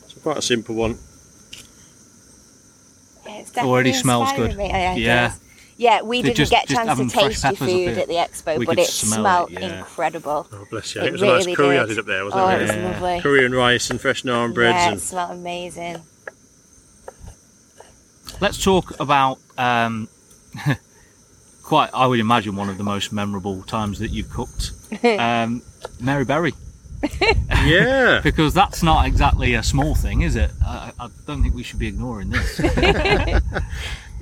[0.07, 0.97] So quite a simple one.
[3.26, 4.55] Yeah, it's definitely Already smells good.
[4.55, 4.67] Me.
[4.67, 5.44] Yeah, it
[5.78, 6.01] Yeah.
[6.03, 8.65] we They didn't just- get just chance to taste your food at the expo, We
[8.65, 9.80] but it smell smelled it, yeah.
[9.80, 10.47] incredible.
[10.51, 11.01] Oh bless you!
[11.01, 11.89] It It, was a nice really curry I did.
[11.89, 12.59] did up there, wasn't Oh, it?
[12.59, 12.89] it was Yeah.
[12.91, 13.21] lovely.
[13.21, 16.01] Curry and rice and fresh naan breads yeah, and it smelled amazing.
[18.41, 20.07] Let's talk about um,
[21.63, 24.71] quite, I would imagine, one of the most memorable times that you've cooked.
[25.03, 25.61] Um,
[25.99, 26.53] Mary Berry.
[27.65, 28.21] yeah.
[28.23, 30.51] Because that's not exactly a small thing, is it?
[30.65, 32.59] I, I don't think we should be ignoring this.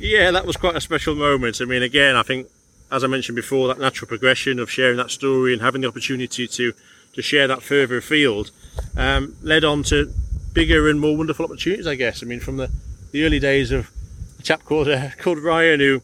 [0.04, 1.62] Yeah, that was quite a special moment.
[1.62, 2.50] I mean, again, I think,
[2.92, 6.46] as I mentioned before, that natural progression of sharing that story and having the opportunity
[6.46, 6.74] to
[7.14, 8.52] to share that further afield
[8.98, 10.12] um, led on to
[10.52, 11.88] bigger and more wonderful opportunities.
[11.88, 12.22] I guess.
[12.22, 12.70] I mean, from the,
[13.14, 13.92] the early days of
[14.40, 16.02] a chap called uh, called Ryan who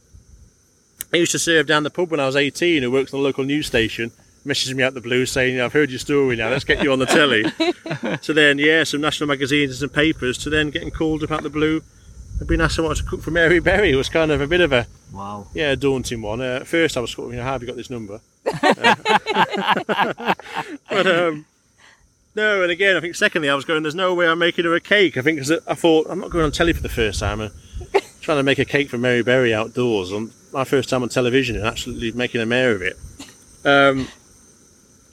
[1.13, 3.25] I used to serve down the pub when I was 18, who works on the
[3.25, 4.11] local news station.
[4.45, 6.47] Messages me out the blue saying, you know, "I've heard your story now.
[6.47, 7.43] Let's get you on the telly."
[8.21, 10.37] so then, yeah, some national magazines and some papers.
[10.37, 11.81] To then getting called up out the blue
[12.39, 14.61] and been asked someone to cook for Mary Berry It was kind of a bit
[14.61, 15.47] of a wow.
[15.53, 16.41] yeah, a daunting one.
[16.41, 18.21] Uh, at first, I was sort of, you know, how have you got this number?
[18.51, 20.33] Uh,
[20.89, 21.45] but um,
[22.35, 24.73] no, and again, I think secondly, I was going, there's no way I'm making her
[24.73, 25.17] a cake.
[25.17, 27.41] I think because I thought I'm not going on telly for the first time.
[27.41, 27.51] and
[28.21, 31.55] trying to make a cake for Mary Berry outdoors on my first time on television
[31.55, 32.97] and absolutely making a mare of it.
[33.65, 34.07] Um,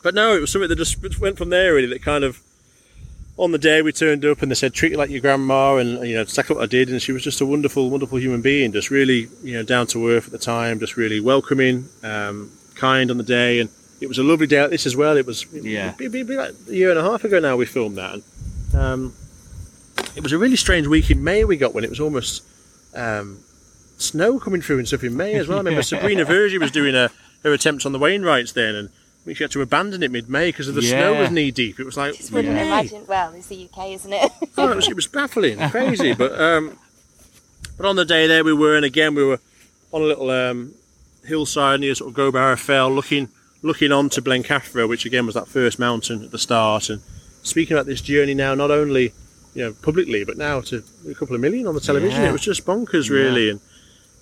[0.03, 1.89] but no, it was something that just went from there really.
[1.89, 2.41] That kind of
[3.39, 6.07] on the day we turned up and they said treat you like your grandma and
[6.09, 8.72] you know exactly what I did and she was just a wonderful wonderful human being
[8.72, 13.11] just really you know down to earth at the time just really welcoming um, kind
[13.11, 13.68] on the day and
[14.01, 15.89] it was a lovely day like this as well it was Yeah.
[15.99, 18.14] it'd be, it'd be like a year and a half ago now we filmed that
[18.14, 18.22] and
[18.74, 19.14] um,
[20.14, 22.43] it was a really strange week in May we got when it was almost
[22.95, 23.41] um,
[23.99, 26.95] snow coming through and stuff in May as well I remember Sabrina Verjee was doing
[26.95, 27.11] a,
[27.43, 28.91] her attempts on the Wainwrights then and
[29.35, 31.97] she had to abandon it mid-May because of the snow was knee deep it was
[31.97, 32.64] like Just wouldn't Yeah.
[32.66, 33.05] imagine.
[33.07, 34.31] Well, it's the UK, isn't it?
[34.59, 36.14] oh, it was, it was baffling, crazy.
[36.14, 36.79] But um,
[37.77, 39.41] but on the day there we were, and again we were
[39.93, 40.74] on a little um,
[41.24, 43.29] hillside near sort of Gowbarrow Fell, looking
[43.62, 46.89] looking on to Blencathra, which again was that first mountain at the start.
[46.89, 47.01] And
[47.43, 49.12] speaking about this journey now, not only
[49.55, 52.22] you know publicly, but now to a couple of million on the television.
[52.22, 52.29] Yeah.
[52.29, 53.51] It was just bonkers, really.
[53.51, 53.61] And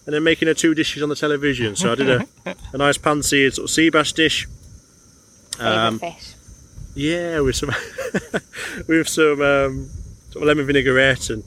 [0.07, 1.77] and then making her two dishes on the television.
[1.77, 2.27] So I did a,
[2.75, 4.47] a nice pan-seared sort of sea bass dish.
[5.57, 6.35] Favourite Um, fish.
[6.95, 7.71] yeah, with some
[8.89, 9.89] with some um,
[10.31, 11.43] sort of lemon vinaigrette and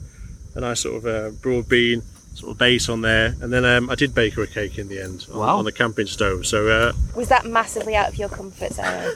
[0.54, 2.02] a nice sort of uh, broad bean
[2.34, 4.88] sort of base on there, and then um, I did bake her a cake in
[4.88, 5.56] the end on, Wow.
[5.58, 6.46] on the camping stove.
[6.46, 9.12] So uh, Was that massively out of your comfort zone?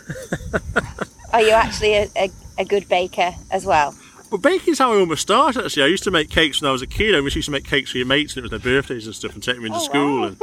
[1.32, 3.94] Are you actually a, a, a good baker as well?
[4.30, 5.64] But baking's how I almost started.
[5.64, 7.14] Actually, I used to make cakes when I was a kid.
[7.14, 9.34] I used to make cakes for your mates, and it was their birthdays and stuff,
[9.34, 10.26] and take them into Oh, school, wow.
[10.28, 10.36] and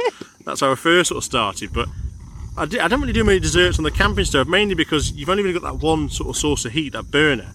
[0.44, 1.72] that's how I first sort of started.
[1.72, 1.88] But
[2.60, 5.30] I, di- I don't really do many desserts on the camping stove, mainly because you've
[5.30, 7.54] only really got that one sort of source of heat, that burner.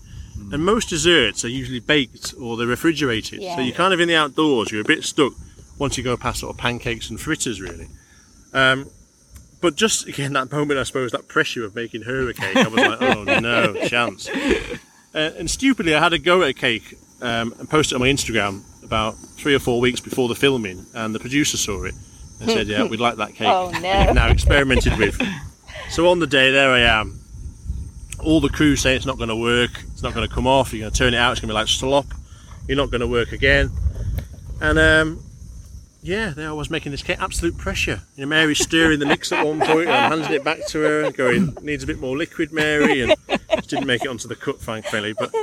[0.52, 4.16] And most desserts are usually baked or they're refrigerated, so you're kind of in the
[4.16, 4.72] outdoors.
[4.72, 5.34] You're a bit stuck
[5.78, 7.88] once you go past sort of pancakes and fritters, really.
[8.54, 8.90] Um,
[9.62, 12.68] but just again, that moment, I suppose, that pressure of making her a cake, I
[12.68, 14.28] was like, oh no, chance.
[14.28, 18.02] Uh, and stupidly, I had a go at a cake um, and posted it on
[18.02, 21.94] my Instagram about three or four weeks before the filming, and the producer saw it
[22.40, 23.88] and said, "Yeah, we'd like that cake." Oh, no.
[23.88, 25.22] And now experimented with.
[25.90, 27.20] So on the day, there I am.
[28.20, 29.72] All the crew say it's not going to work.
[29.92, 30.74] It's not going to come off.
[30.74, 31.34] You're going to turn it out.
[31.34, 32.08] It's going to be like slop.
[32.68, 33.70] You're not going to work again.
[34.62, 35.24] And um,
[36.02, 37.20] yeah, there I was making this cake.
[37.20, 38.02] Absolute pressure.
[38.16, 40.80] You know, Mary's stirring the mix at one point, and I'm handing it back to
[40.80, 43.16] her, and going, "Needs a bit more liquid, Mary." And
[43.56, 45.14] just didn't make it onto the cut, thankfully.
[45.14, 45.34] But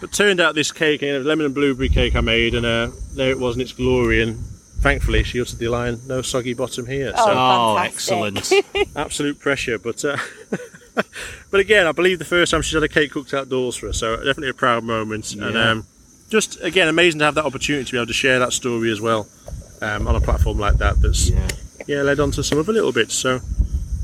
[0.00, 2.90] but turned out this cake, you know, lemon and blueberry cake I made, and uh,
[3.14, 4.22] there it was in its glory.
[4.22, 4.38] And
[4.80, 7.24] thankfully, she uttered the line, "No soggy bottom here." Oh.
[7.26, 8.64] So Oh, fantastic.
[8.74, 8.96] excellent.
[8.96, 9.78] absolute pressure.
[9.78, 10.16] But uh,
[11.50, 13.92] but again, I believe the first time she's had a cake cooked outdoors for her,
[13.92, 15.34] so definitely a proud moment.
[15.34, 15.86] And um,
[16.28, 19.00] just again, amazing to have that opportunity to be able to share that story as
[19.00, 19.28] well
[19.82, 21.00] um, on a platform like that.
[21.00, 21.48] That's yeah.
[21.86, 23.14] yeah led on to some other little bits.
[23.14, 23.40] So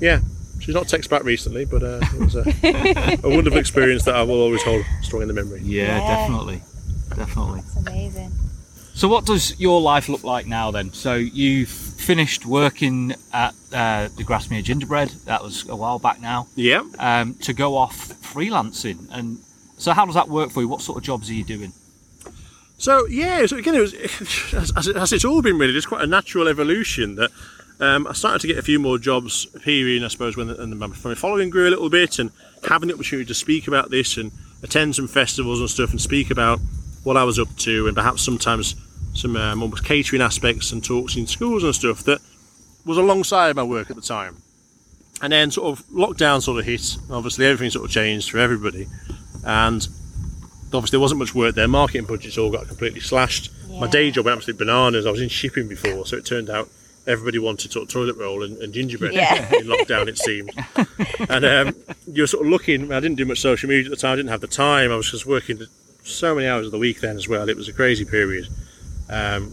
[0.01, 0.21] yeah.
[0.61, 4.23] She's not text back recently, but uh, it was a, a wonderful experience that I
[4.23, 5.61] will always hold strong in the memory.
[5.63, 6.17] Yeah, Yeah.
[6.17, 6.63] definitely.
[7.15, 7.59] Definitely.
[7.61, 8.33] It's amazing.
[8.95, 10.93] So, what does your life look like now then?
[10.93, 16.47] So, you've finished working at uh, the Grasmere Gingerbread, that was a while back now,
[16.55, 16.85] Yeah.
[16.99, 19.09] um, to go off freelancing.
[19.11, 19.39] And
[19.79, 20.69] so, how does that work for you?
[20.69, 21.73] What sort of jobs are you doing?
[22.77, 23.95] So yeah, so again, it was
[24.53, 27.31] as, as, it, as it's all been really just quite a natural evolution that
[27.81, 30.79] um, I started to get a few more jobs appearing, I suppose, when the, and
[30.79, 32.31] my following grew a little bit, and
[32.69, 34.33] having the opportunity to speak about this and
[34.63, 36.61] attend some festivals and stuff, and speak about
[37.05, 38.75] what I was up to, and perhaps sometimes
[39.15, 42.21] some um, almost catering aspects and talks in schools and stuff that
[42.85, 44.37] was alongside my work at the time.
[45.23, 46.97] And then sort of lockdown sort of hit.
[47.11, 48.89] Obviously, everything sort of changed for everybody,
[49.45, 49.87] and
[50.67, 51.69] obviously there wasn't much work there.
[51.69, 53.51] Marketing budgets all got completely slashed.
[53.71, 55.07] My day job went absolutely bananas.
[55.07, 56.69] I was in shipping before, so it turned out
[57.07, 59.47] everybody wanted sort of toilet roll and, and gingerbread Yeah.
[59.55, 60.09] in lockdown.
[60.09, 60.51] It seemed,
[61.31, 62.93] and um, you were sort of looking.
[62.93, 64.13] I didn't do much social media at the time.
[64.13, 64.91] I didn't have the time.
[64.93, 65.61] I was just working
[66.03, 67.49] so many hours of the week then as well.
[67.49, 68.49] It was a crazy period.
[69.15, 69.53] Um,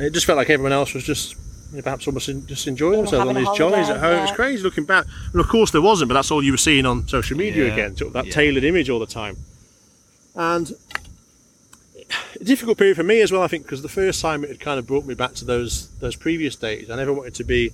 [0.00, 1.36] it just felt like everyone else was just
[1.70, 4.18] you know, perhaps almost in, just enjoying Yeah, themselves on these jollies at holiday, home.
[4.18, 5.06] It was crazy looking back.
[5.32, 7.72] And of course there wasn't, but that's all you were seeing on social media Yeah,
[7.72, 7.96] again.
[7.96, 8.32] Sort of that yeah.
[8.32, 9.36] tailored image all the time.
[10.34, 10.72] And
[12.40, 14.60] a difficult period for me as well, I think, because the first time it had
[14.60, 16.90] kind of brought me back to those those previous days.
[16.90, 17.72] I never wanted to be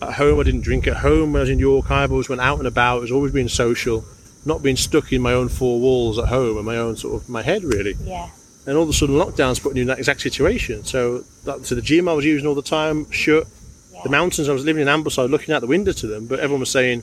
[0.00, 0.38] at home.
[0.38, 1.32] I didn't drink at home.
[1.32, 2.98] When I was in York, I always went out and about.
[2.98, 4.04] It was always being social,
[4.44, 7.28] not being stuck in my own four walls at home and my own sort of
[7.28, 8.28] my head really Yeah.
[8.66, 10.84] And all of a sudden lockdown's putting you in that exact situation.
[10.84, 13.46] So, that, so the gym I was using all the time shut.
[13.92, 14.00] Yeah.
[14.04, 16.60] The mountains I was living in Ambleside, looking out the window to them, but everyone
[16.60, 17.02] was saying,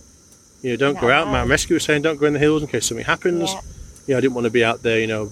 [0.61, 1.23] you know, don't go out.
[1.23, 1.31] allowed.
[1.31, 3.53] Mountain Rescue was saying, don't go in the hills in case something happens.
[3.53, 3.61] Yeah.
[4.07, 5.31] You know, I didn't want to be out there, you know,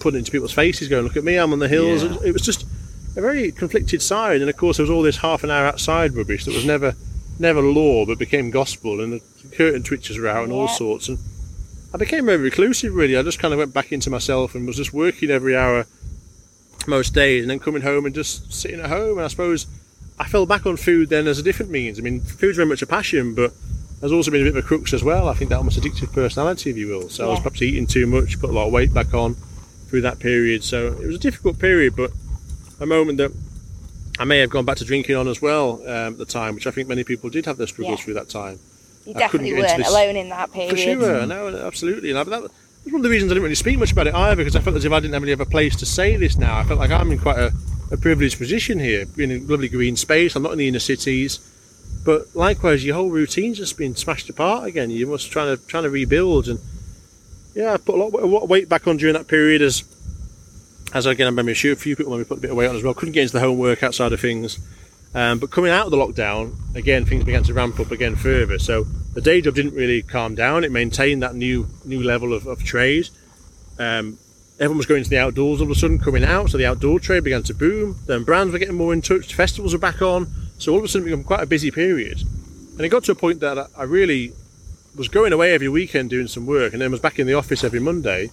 [0.00, 2.04] putting into people's faces, going, look at me, I'm on the hills.
[2.04, 2.16] Yeah.
[2.24, 2.64] It was just
[3.16, 4.40] a very conflicted side.
[4.40, 6.94] And of course, there was all this half an hour outside rubbish that was never,
[7.38, 9.22] never law, but became gospel, and the
[9.56, 11.08] curtain twitches were out and all sorts.
[11.08, 11.18] And
[11.98, 13.16] became very reclusive, really.
[13.16, 15.86] I just kind of went back into myself and was just working every hour
[16.86, 19.18] most days and then coming home and just sitting at home.
[19.18, 19.66] And I suppose
[20.18, 21.98] I fell back on food then as a different means.
[21.98, 23.52] I mean, food's very much a passion, but
[24.00, 25.28] has also been a bit of a crux as well.
[25.28, 27.08] I think that almost addictive personality, if you will.
[27.08, 27.42] So I was Yeah.
[27.42, 29.36] perhaps eating too much, put a lot of weight back on
[29.88, 30.62] through that period.
[30.64, 32.12] So it was a difficult period, but
[32.80, 33.32] a moment that
[34.20, 36.66] I may have gone back to drinking on as well um, at the time, which
[36.66, 38.04] I think many people did have their struggles Yeah.
[38.04, 38.58] through that time.
[39.08, 40.70] You I definitely weren't alone in that period.
[40.70, 42.10] For sure, no, absolutely.
[42.10, 42.52] And I, that was
[42.84, 44.76] one of the reasons I didn't really speak much about it either, because I felt
[44.76, 46.58] as if I didn't have any other place to say this now.
[46.58, 47.54] I felt like I'm in quite a,
[47.90, 50.36] a privileged position here, in a lovely green space.
[50.36, 51.38] I'm not in the inner cities,
[52.04, 54.90] but likewise, your whole routine's just been smashed apart again.
[54.90, 56.60] You must trying to trying to rebuild, and
[57.54, 59.84] yeah, I put a lot, a lot of weight back on during that period as.
[60.94, 62.82] As again, I remember a few people maybe put a bit of weight on as
[62.82, 62.94] well.
[62.94, 64.58] Couldn't get into the home workout side of things.
[65.14, 68.58] Um, but coming out of the lockdown, again, things began to ramp up again further.
[68.58, 68.84] So
[69.14, 70.64] the day job didn't really calm down.
[70.64, 73.08] It maintained that new new level of, of trade.
[73.78, 74.18] Um,
[74.60, 76.50] everyone was going to the outdoors all of a sudden, coming out.
[76.50, 77.96] So the outdoor trade began to boom.
[78.06, 79.34] Then brands were getting more in touch.
[79.34, 80.26] Festivals were back on.
[80.58, 82.20] So all of a sudden, it became quite a busy period.
[82.72, 84.32] And it got to a point that I- really
[84.94, 87.62] was going away every weekend doing some work, and then was back in the office
[87.62, 88.30] every Monday.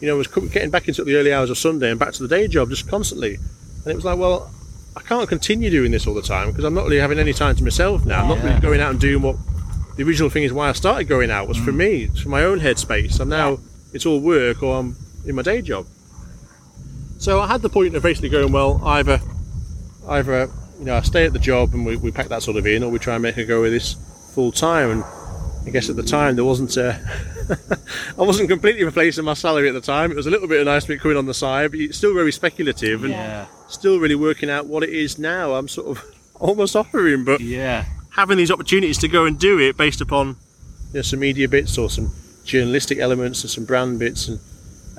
[0.00, 2.28] You know, was getting back into the early hours of Sunday and back to the
[2.28, 3.34] day job just constantly.
[3.34, 4.50] And it was like, well,
[4.98, 7.54] I can't continue doing this all the time because I'm not really having any time
[7.54, 8.22] to myself now.
[8.22, 9.36] I'm not really going out and doing what
[9.96, 11.76] the original thing is why I started going out was for mm.
[11.76, 13.20] me, it's for my own headspace.
[13.20, 13.58] I'm now
[13.92, 15.86] it's all work or I'm in my day job.
[17.18, 19.20] So I had the point of basically going, well, either
[20.08, 22.66] either you know I stay at the job and we, we pack that sort of
[22.66, 23.94] in, or we try and make a go of this
[24.34, 24.90] full time.
[24.90, 25.04] And
[25.66, 26.98] I guess at the time there wasn't a,
[28.18, 30.10] I wasn't completely replacing my salary at the time.
[30.10, 31.98] It was a little bit of a nice bit coming on the side, but it's
[31.98, 33.46] still very speculative and Yeah.
[33.68, 35.54] still really working out what it is now.
[35.54, 36.04] I'm sort of
[36.40, 37.84] almost offering, but Yeah.
[38.10, 40.36] having these opportunities to go and do it based upon
[40.92, 42.12] you know, some media bits or some
[42.44, 44.40] journalistic elements and some brand bits and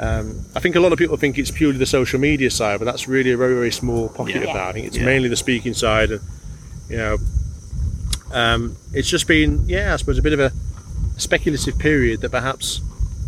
[0.01, 2.86] um, I think a lot of people think it's purely the social media side, but
[2.86, 4.41] that's really a very very small pocket Yeah.
[4.47, 4.68] of that.
[4.68, 5.03] I think it's Yeah.
[5.03, 6.22] mainly the speaking side, and
[6.89, 7.18] you know,
[8.32, 10.52] um, it's just been yeah, I suppose a bit of a
[11.18, 12.82] speculative period that perhaps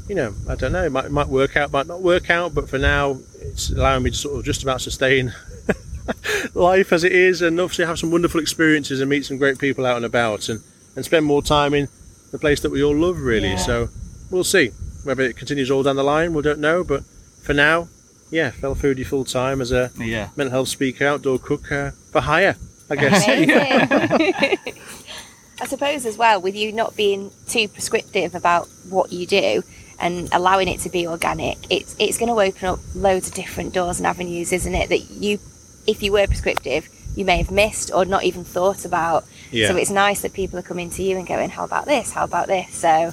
[0.08, 2.70] you know I don't know it might, might work out, might not work out, but
[2.70, 5.34] for now it's allowing me to sort of just about sustain
[6.54, 9.86] life as it is, and obviously have some wonderful experiences and meet some great people
[9.86, 10.62] out and about, and
[10.96, 11.88] and spend more time in
[12.32, 13.50] the place that we all love really.
[13.52, 13.56] Yeah.
[13.58, 13.90] So
[14.30, 14.70] we'll see
[15.04, 16.34] whether it continues all down the line.
[16.34, 17.04] We don't know, but
[17.42, 17.88] for now,
[18.30, 20.30] yeah, Fell Foodie full time as a Yeah.
[20.36, 22.56] mental health speaker, outdoor cook uh, for hire,
[22.92, 23.28] I guess.
[25.62, 29.64] I suppose as well, with you not being too prescriptive about what you do
[30.00, 33.74] and allowing it to be organic, it's it's going to open up loads of different
[33.74, 34.90] doors and avenues, isn't it?
[34.90, 35.40] That you,
[35.86, 39.26] if you were prescriptive, you may have missed or not even thought about.
[39.52, 39.68] Yeah.
[39.68, 42.12] So it's nice that people are coming to you and going, "How about this?
[42.12, 43.12] How about this?" So,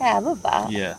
[0.00, 0.70] yeah, I love that.
[0.70, 0.94] Yeah.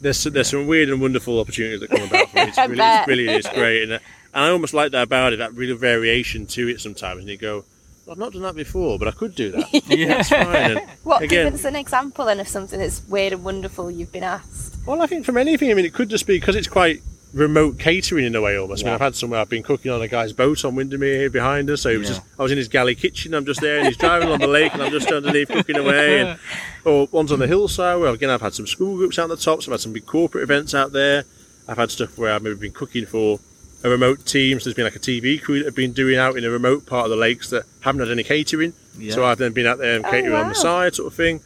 [0.00, 2.30] there's there's some weird and wonderful opportunities that come about.
[2.30, 2.48] From it.
[2.48, 3.00] It's I really, bet.
[3.00, 3.98] it's really it's great, and, uh,
[4.34, 5.36] and I almost like that about it.
[5.36, 7.64] That real variation to it sometimes, and you go,
[8.10, 9.68] I've not done that before, but I could do that.
[9.88, 10.08] Yeah.
[10.08, 10.46] That's fine.
[10.78, 14.12] And What again, give us an example then of something that's weird and wonderful you've
[14.12, 14.76] been asked?
[14.86, 17.00] Well, I think from anything, I mean, it could just be because it's quite
[17.32, 18.82] remote catering in a way almost.
[18.82, 21.30] I mean, I've had somewhere I've been cooking on a guy's boat on Windermere here
[21.30, 21.82] behind us.
[21.82, 22.16] So it was Yeah.
[22.16, 24.46] just, I was in his galley kitchen, I'm just there, and he's driving on the
[24.48, 26.20] lake, and I'm just underneath cooking away.
[26.22, 26.38] And,
[26.84, 29.36] or one's on the hillside where, again, I've had some school groups out on the
[29.36, 31.24] top, so I've had some big corporate events out there.
[31.68, 33.38] I've had stuff where I've maybe been cooking for
[33.84, 36.36] a remote team, so there's been like a TV crew that have been doing out
[36.36, 38.72] in a remote part of the lakes that haven't had any catering.
[38.98, 39.12] Yeah.
[39.14, 41.40] So I've then been out there and Oh, catering on the side, sort of thing.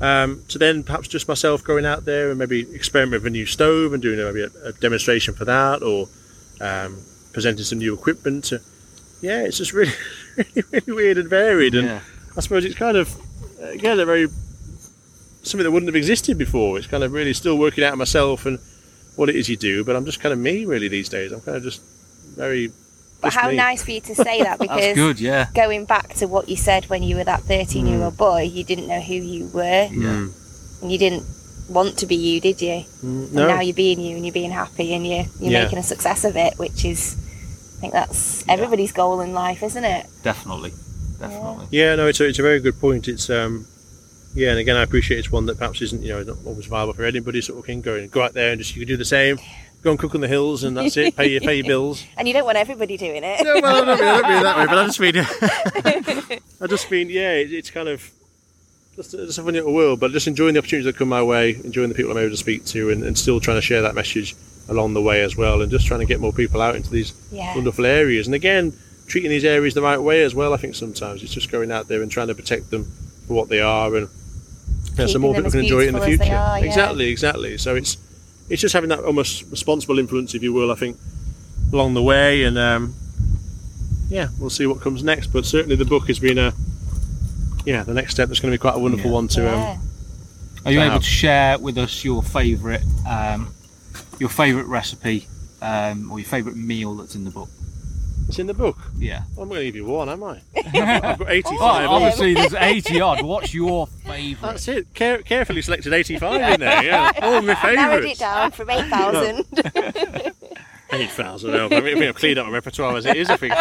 [0.00, 3.44] Um, to then perhaps just myself going out there and maybe experiment with a new
[3.44, 6.08] stove and doing maybe a, a demonstration for that, or
[6.60, 6.98] um,
[7.32, 8.44] presenting some new equipment.
[8.44, 8.60] To,
[9.20, 9.92] yeah, it's just really,
[10.36, 11.74] really, really weird and varied.
[11.74, 12.00] And Yeah.
[12.36, 13.14] I suppose it's kind of
[13.60, 14.28] again a very
[15.42, 16.78] something that wouldn't have existed before.
[16.78, 18.58] It's kind of really still working out myself and
[19.20, 19.84] what it is you do.
[19.84, 21.30] But I'm just kind of me really these days.
[21.30, 21.80] I'm kind of just
[22.36, 22.72] very.
[23.20, 23.56] But just how me.
[23.56, 25.20] nice for you to say that That's because good.
[25.20, 25.48] Yeah.
[25.54, 28.64] going back to what you said when you were that 13 year old boy, you
[28.64, 30.32] didn't know who you were Mm.
[30.82, 31.24] and you didn't
[31.68, 32.82] want to be you, did you?
[33.04, 33.46] Mm, And no.
[33.46, 35.64] now you're being you and you're being happy and you're, you're Yeah.
[35.64, 37.14] making a success of it, which is,
[37.76, 40.06] I think that's everybody's goal in life, isn't it?
[40.24, 40.72] Definitely.
[41.20, 41.66] Definitely.
[41.70, 43.06] Yeah, no, it's a, it's a very good point.
[43.06, 43.66] It's um,
[44.34, 46.92] yeah, and again, I appreciate it's one that perhaps isn't you know not always viable
[46.92, 47.40] for anybody.
[47.40, 49.38] Sort of can go and go out there and just you can do the same,
[49.82, 51.16] go and cook on the hills, and that's it.
[51.16, 52.04] Pay your pay your bills.
[52.16, 53.44] And you don't want everybody doing it.
[53.44, 56.66] No, well, I don't mean, I don't mean that way, but I just mean, I
[56.66, 58.10] just mean, yeah, it, it's kind of
[58.96, 61.54] just, just a funny little world, but just enjoying the opportunities that come my way,
[61.64, 63.94] enjoying the people I'm able to speak to, and, and still trying to share that
[63.94, 64.34] message
[64.68, 67.12] along the way as well, and just trying to get more people out into these
[67.32, 67.54] Yeah.
[67.54, 68.26] wonderful areas.
[68.26, 68.72] And again,
[69.06, 70.52] treating these areas the right way as well.
[70.54, 72.92] I think sometimes it's just going out there and trying to protect them
[73.30, 76.00] for what they are, and you know, so more people can enjoy it in the
[76.00, 76.36] beautiful as they future.
[76.36, 76.64] are, yeah.
[76.66, 77.58] Exactly, exactly.
[77.58, 77.96] So it's
[78.48, 80.72] it's just having that almost responsible influence, if you will.
[80.72, 80.98] I think
[81.72, 82.92] along the way, and um,
[84.08, 85.28] yeah, we'll see what comes next.
[85.28, 86.52] But certainly, the book has been a
[87.64, 89.14] yeah, the next step that's going to be quite a wonderful Yeah.
[89.14, 89.42] one to.
[89.42, 89.70] yeah.
[89.74, 89.80] Um,
[90.66, 90.86] Are you Wow.
[90.90, 93.54] able to share with us your favourite um,
[94.18, 95.28] your favourite recipe
[95.62, 97.48] um, or your favourite meal that's in the book?
[98.30, 98.78] It's in the book.
[98.96, 99.24] Yeah.
[99.36, 100.40] I'm going to give you one, am I?
[100.56, 101.58] I've got 85.
[101.60, 103.22] Oh, obviously there's 80 odd.
[103.22, 104.52] What's your favourite?
[104.52, 104.94] That's it.
[104.94, 106.84] Care- carefully selected 85 in there.
[106.84, 109.44] Yeah, all my Narrowed it down from 8,000.
[110.92, 111.50] 8,000.
[111.50, 113.28] no, I mean, I think I've cleaned up my repertoire as it is.
[113.30, 113.54] I think.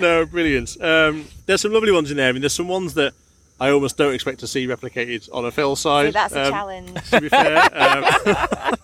[0.00, 0.80] no, brilliant.
[0.80, 2.28] Um, there's some lovely ones in there.
[2.28, 3.12] I mean, there's some ones that
[3.60, 6.06] I almost don't expect to see replicated on a fell side.
[6.06, 6.90] so that's a um, challenge.
[7.10, 8.04] To be fair, um,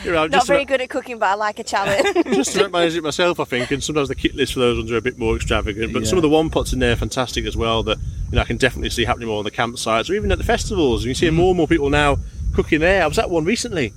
[0.04, 2.24] you know, I'm Not very about- good at cooking, but I like a challenge.
[2.26, 3.70] just to manage it myself, I think.
[3.72, 5.92] And sometimes the kit list for those ones are a bit more extravagant.
[5.92, 6.08] But Yeah.
[6.08, 7.82] some of the one pots in there are fantastic as well.
[7.82, 7.98] That
[8.30, 10.44] you know I can definitely see happening more on the campsites or even at the
[10.44, 11.04] festivals.
[11.04, 11.34] You see Mm.
[11.34, 12.18] more and more people now
[12.54, 13.02] cooking there.
[13.02, 13.92] I was at one recently.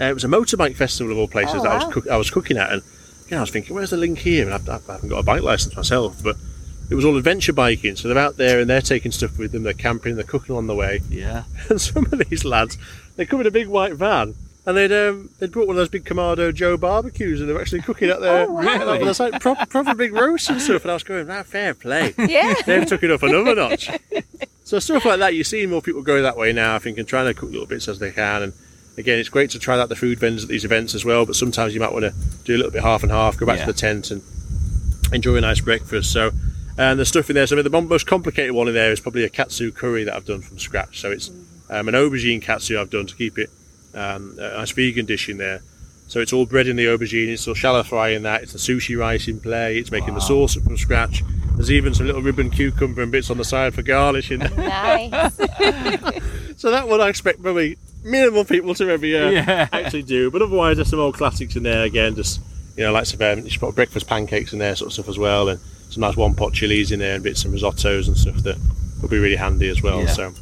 [0.00, 2.16] Uh, it was a motorbike festival of all places Oh, that I was cook- I
[2.16, 2.82] was cooking at, and
[3.26, 4.50] you know, I was thinking, where's the link here?
[4.50, 6.36] And I, I haven't got a bike license myself, but.
[6.90, 9.62] It was all adventure biking, so they're out there and they're taking stuff with them.
[9.62, 11.44] They're camping, they're cooking on the way, Yeah.
[11.70, 12.76] and some of these lads,
[13.16, 14.34] they come in a big white van,
[14.66, 17.60] and they'd um, they'd brought one of those big Kamado Joe barbecues, and they were
[17.60, 18.46] actually cooking at there.
[18.46, 18.60] Oh, wow.
[18.60, 18.98] Really?
[19.04, 22.14] There's like proper, proper big roasts and stuff, and I was going, "Right, fair play."
[22.18, 22.54] yeah.
[22.66, 23.90] They've took it up another notch.
[24.64, 26.74] So stuff like that, you see more people go that way now.
[26.74, 28.52] I think and trying to cook little bits as they can, and
[28.98, 31.26] again, it's great to try out the food vendors at these events as well.
[31.26, 32.14] But sometimes you might want to
[32.44, 33.66] do a little bit half and half, go back Yeah.
[33.66, 34.22] to the tent and
[35.12, 36.10] enjoy a nice breakfast.
[36.12, 36.30] So.
[36.76, 39.00] And the stuff in there, so I mean, the most complicated one in there is
[39.00, 41.00] probably a katsu curry that I've done from scratch.
[41.00, 41.30] So it's
[41.70, 43.48] um, an aubergine katsu I've done to keep it
[43.94, 45.62] um, a nice vegan dish in there.
[46.08, 48.58] So it's all bread in the aubergine, it's all shallow fry in that, it's the
[48.58, 51.22] sushi rice in play, it's making the sauce from scratch.
[51.54, 54.40] There's even some little ribbon cucumber and bits on the side for garnishing.
[54.40, 55.36] Nice.
[56.56, 59.68] so that one I expect probably minimal people to maybe uh, Yeah.
[59.72, 60.30] actually do.
[60.30, 62.16] But otherwise, there's some old classics in there again.
[62.16, 62.40] Just
[62.76, 65.08] you know, like some um, you should put breakfast pancakes in there, sort of stuff
[65.08, 65.60] as well, and
[65.94, 68.58] some nice one pot chilies in there, and bits and risottos and stuff that
[69.00, 70.00] would be really handy as well.
[70.00, 70.06] Yeah.
[70.06, 70.34] So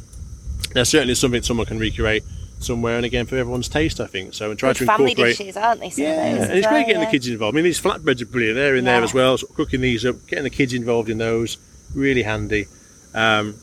[0.73, 2.23] there's certainly something someone can recreate
[2.59, 4.33] somewhere, and again for everyone's taste, I think.
[4.33, 5.37] So and try Good to family incorporate.
[5.37, 5.91] dishes, aren't they?
[5.95, 7.05] Yeah, and it's well, great getting yeah.
[7.05, 7.55] the kids involved.
[7.55, 8.55] I mean, these flatbreads are brilliant.
[8.55, 9.37] They're in there as well.
[9.37, 11.57] Sort of cooking these up, getting the kids involved in those,
[11.93, 12.67] really handy.
[13.13, 13.55] Um,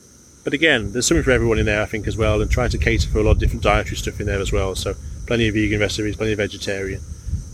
[0.43, 2.77] but again, there's something for everyone in there, I think, as well, and trying to
[2.77, 4.75] cater for a lot of different dietary stuff in there as well.
[4.75, 4.95] So
[5.27, 7.01] plenty of vegan recipes, plenty of vegetarian,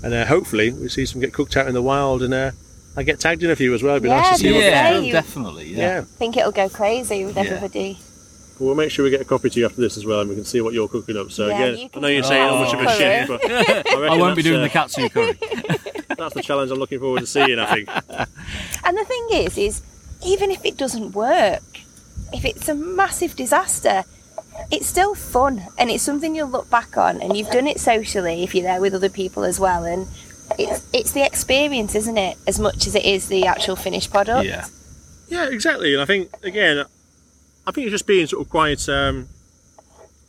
[0.04, 2.52] and uh, hopefully we see some get cooked out in the wild, and uh,
[2.98, 3.94] I get tagged in a few as well.
[3.94, 4.94] It'd be nice Yeah, to see what yeah.
[4.94, 5.68] gets Yeah, definitely.
[5.70, 5.78] Yeah.
[5.78, 6.00] Yeah.
[6.00, 7.44] I think it'll go crazy with Yeah.
[7.44, 8.00] everybody.
[8.60, 10.30] Well, we'll make sure we get a copy to you after this as well, and
[10.30, 11.30] we can see what you're cooking up.
[11.32, 14.18] So Yeah, again, I know you're saying how much of a chef, but I, I
[14.18, 15.34] won't be doing uh, the katsu curry.
[16.18, 17.60] That's the challenge I'm looking forward to seeing.
[17.60, 17.90] I think.
[18.84, 19.82] And the thing is, is
[20.26, 21.62] even if it doesn't work,
[22.34, 24.06] if it's a massive disaster,
[24.72, 28.44] it's still fun and it's something you'll look back on and you've done it socially
[28.44, 30.08] if you're there with other people as well and
[30.58, 34.46] it's it's the experience, isn't it, as much as it is the actual finished product.
[34.46, 34.66] Yeah.
[35.30, 35.94] Yeah, exactly.
[35.94, 36.86] And I think again,
[37.66, 39.28] I think it's just being sort of quite, um,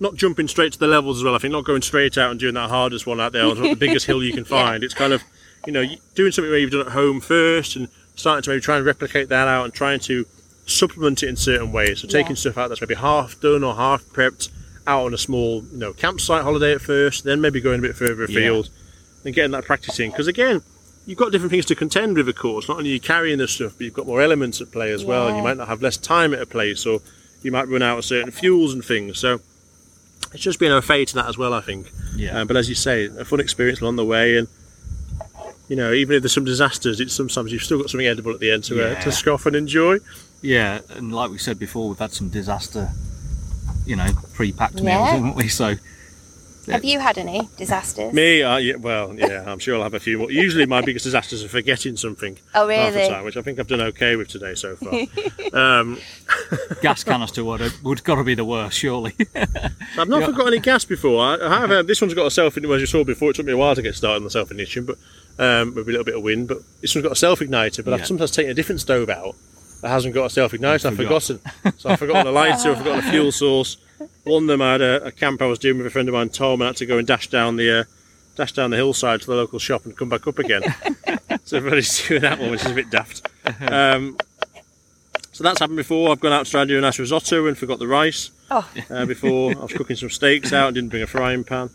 [0.01, 1.35] not jumping straight to the levels as well.
[1.35, 3.75] I think not going straight out and doing that hardest one out there, or the
[3.75, 4.83] biggest hill you can find.
[4.83, 5.23] It's kind of,
[5.66, 8.77] you know, doing something where you've done at home first and starting to maybe try
[8.77, 10.27] and replicate that out and trying to
[10.66, 12.01] supplement it in certain ways.
[12.01, 12.41] So taking Yeah.
[12.41, 14.49] stuff out that's maybe half done or half prepped
[14.87, 17.95] out on a small, you know, campsite holiday at first, then maybe going a bit
[17.95, 18.69] further afield
[19.25, 20.11] and getting that practicing.
[20.11, 20.62] Because again,
[21.07, 22.69] you've got different things to contend with, of course.
[22.69, 25.05] Not only are you carrying this stuff, but you've got more elements at play as
[25.05, 27.01] well, and you might not have less time at a place, or
[27.43, 29.19] you might run out of certain fuels and things.
[29.19, 29.41] So
[30.33, 31.91] it's just being a fate to that as well, I think.
[32.14, 32.39] Yeah.
[32.39, 34.49] Um, but as you say, a fun experience along the way, and
[35.69, 38.41] you know, even if there's some disasters, it's sometimes you've still got something edible at
[38.41, 39.99] the end to uh, to scoff and enjoy.
[40.41, 42.91] Yeah, and like we said before, we've had some disaster,
[43.85, 45.49] you know, pre-packed meals, haven't we?
[45.49, 45.75] So
[46.71, 48.12] Have you had any disasters?
[48.12, 50.31] Me, uh, yeah, well, yeah, I'm sure I'll have a few more.
[50.31, 53.09] Usually, my biggest disasters are forgetting something Oh half the really?
[53.11, 54.93] time, which I think I've done okay with today so far.
[55.81, 55.99] um,
[56.83, 59.14] gas canister would have, would got to be the worst, surely.
[59.35, 61.23] I've not forgotten any gas before.
[61.23, 61.71] I, I have.
[61.71, 63.31] Uh, this one's got a self, ignition as you saw before.
[63.31, 64.97] It took me a while to get started on the self ignition, but
[65.39, 66.49] um, with a little bit of wind.
[66.49, 67.85] But this one's got a self igniter.
[67.85, 67.97] But Yeah.
[67.97, 69.35] I've sometimes taken a different stove out
[69.83, 70.87] that hasn't got a self igniter.
[70.87, 71.41] I've forgotten.
[71.79, 72.71] So I've forgotten a lighter.
[72.73, 73.77] I've forgotten a fuel source.
[74.25, 76.15] One of them I had a, a camp I was doing with a friend of
[76.15, 77.85] mine, Tom, and I had to go and dash down the uh,
[78.37, 80.63] dash down the hillside to the local shop and come back up again.
[81.45, 83.27] so everybody's doing that one, which is a bit daft.
[83.61, 84.17] Um,
[85.33, 86.11] so that's happened before.
[86.11, 88.69] I've gone out to try and do a nice risotto and forgot the rice Oh,
[88.91, 89.53] uh, before.
[89.53, 91.71] I was cooking some steaks out and didn't bring a frying pan.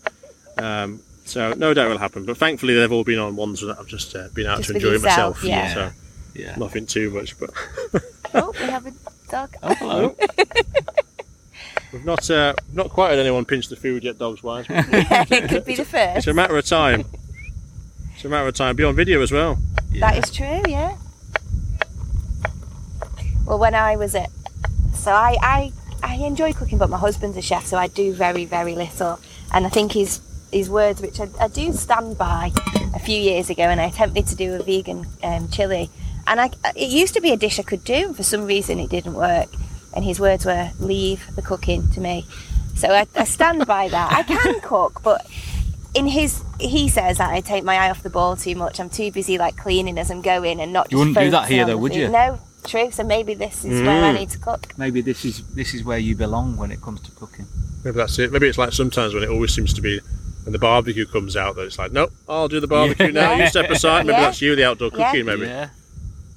[0.58, 2.26] Um, so no doubt it will happen.
[2.26, 4.74] But thankfully they've all been on ones that I've just uh, been out Just to
[4.74, 5.44] enjoy yourself, myself.
[5.44, 5.74] yeah.
[5.74, 5.90] So
[6.34, 6.56] yeah.
[6.56, 7.38] nothing too much.
[7.38, 7.50] But
[8.34, 8.92] oh, we have a
[9.30, 9.54] dog.
[9.62, 10.16] Oh, hello.
[11.94, 14.66] we've not uh, not quite had anyone pinch the food yet, dogs wise.
[14.68, 16.18] it could be the first.
[16.18, 17.04] It's a matter of time.
[18.14, 18.76] It's a matter of time.
[18.76, 19.58] Be on video as well.
[20.00, 20.96] That is true, yeah.
[23.46, 24.30] Well, when I was at
[24.94, 25.72] So I, I
[26.02, 29.20] I enjoy cooking, but my husband's a chef, so I do very very little.
[29.52, 30.20] And I think his
[30.52, 32.52] his words, which I, I do stand by,
[32.94, 35.90] a few years ago, and I attempted to do a vegan um, chili,
[36.26, 38.80] and I it used to be a dish I could do, and for some reason
[38.80, 39.48] it didn't work.
[39.94, 42.26] And his words were, "Leave the cooking to me."
[42.76, 44.12] So I, I stand by that.
[44.12, 45.24] I can cook, but
[45.94, 48.80] in his he says that I take my eye off the ball too much.
[48.80, 50.86] I'm too busy like cleaning as I'm going and not.
[50.86, 50.92] Just.
[50.92, 52.08] You just wouldn't do that here though, would you?
[52.08, 52.90] No, true.
[52.90, 54.18] So maybe this is where I Mm.
[54.18, 54.76] need to cook.
[54.76, 57.46] Maybe this is this is where you belong when it comes to cooking.
[57.84, 58.32] Maybe that's it.
[58.32, 60.00] Maybe it's like sometimes when it always seems to be
[60.42, 63.34] when the barbecue comes out that it's like, nope, I'll do the barbecue now.
[63.34, 64.06] You step aside.
[64.06, 64.24] Maybe Yeah.
[64.24, 65.10] that's you, the outdoor Yeah.
[65.10, 65.26] cooking.
[65.26, 65.68] Maybe Yeah.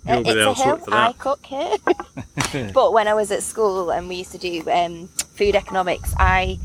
[0.07, 0.83] You'll be there it's a hill.
[0.91, 1.75] I cook here.
[2.73, 6.59] but when I was at school and we used to do um, food economics, I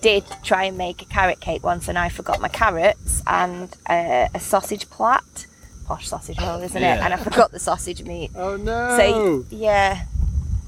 [0.00, 4.28] did try and make a carrot cake once, and I forgot my carrots and uh,
[4.34, 5.46] a sausage plait.
[5.86, 6.84] Posh sausage roll, isn't it?
[6.84, 8.30] And I forgot the sausage meat.
[8.34, 8.96] Oh no!
[8.98, 10.04] So yeah.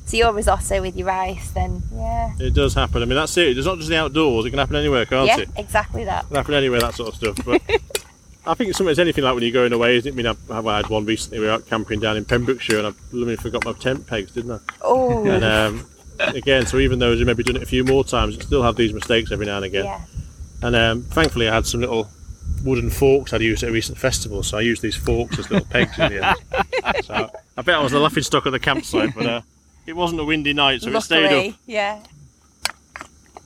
[0.07, 3.03] So your risotto with your rice, then yeah, it does happen.
[3.03, 3.57] I mean, that's it.
[3.57, 4.47] It's not just the outdoors.
[4.47, 5.49] It can happen anywhere, can't yeah, it?
[5.51, 6.27] It exactly that.
[6.27, 7.45] can happen anywhere, that sort of stuff.
[7.45, 7.63] But
[8.47, 8.91] I think it's something.
[8.91, 9.97] It's anything like when you're going away.
[9.97, 10.13] Isn't it?
[10.13, 11.41] I mean, I've, I've had one recently.
[11.41, 14.53] We were out camping down in Pembrokeshire, and I blooming forgot my tent pegs, didn't
[14.53, 14.59] I?
[14.83, 15.87] Oh, And um,
[16.19, 18.77] again, so even though you've maybe done it a few more times, you still have
[18.77, 19.85] these mistakes every now and again.
[19.85, 20.01] yeah.
[20.63, 22.09] And um, thankfully, I had some little
[22.65, 25.67] wooden forks I'd used at a recent festival, so I used these forks as little
[25.67, 26.37] pegs in the end.
[27.05, 29.41] So I bet I was the laughing stock at the campsite, but uh,
[29.87, 31.55] it wasn't a windy night, so it stayed up.
[31.67, 32.01] Yeah.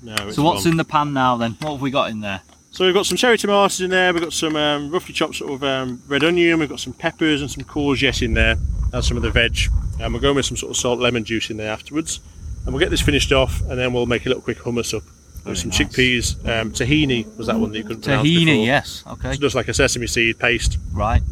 [0.03, 0.73] No, So what's gone.
[0.73, 1.53] in the pan now then?
[1.61, 2.43] What have we got in there?
[2.75, 4.13] So we've got some cherry tomatoes in there.
[4.13, 6.59] We've got some um, roughly chopped sort of um, red onion.
[6.59, 8.57] We've got some peppers and some courgette in there.
[8.93, 9.57] And some of the veg.
[10.01, 12.19] And we're going with some sort of salt lemon juice in there afterwards.
[12.65, 15.05] And we'll get this finished off, and then we'll make a little quick hummus up
[15.45, 15.79] Very with some nice.
[15.79, 16.49] chickpeas.
[16.49, 18.45] Um, tahini was that one that you couldn't pronounce before.
[18.45, 19.05] Tahini, yes.
[19.07, 19.35] Okay.
[19.35, 20.79] So just like a sesame seed paste.
[20.93, 21.23] Right.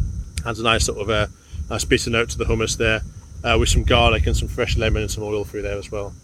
[0.47, 1.27] Adds a nice sort of uh,
[1.69, 3.01] nice bitter note to the hummus there,
[3.43, 6.15] uh, with some garlic and some fresh lemon and some oil through there as well.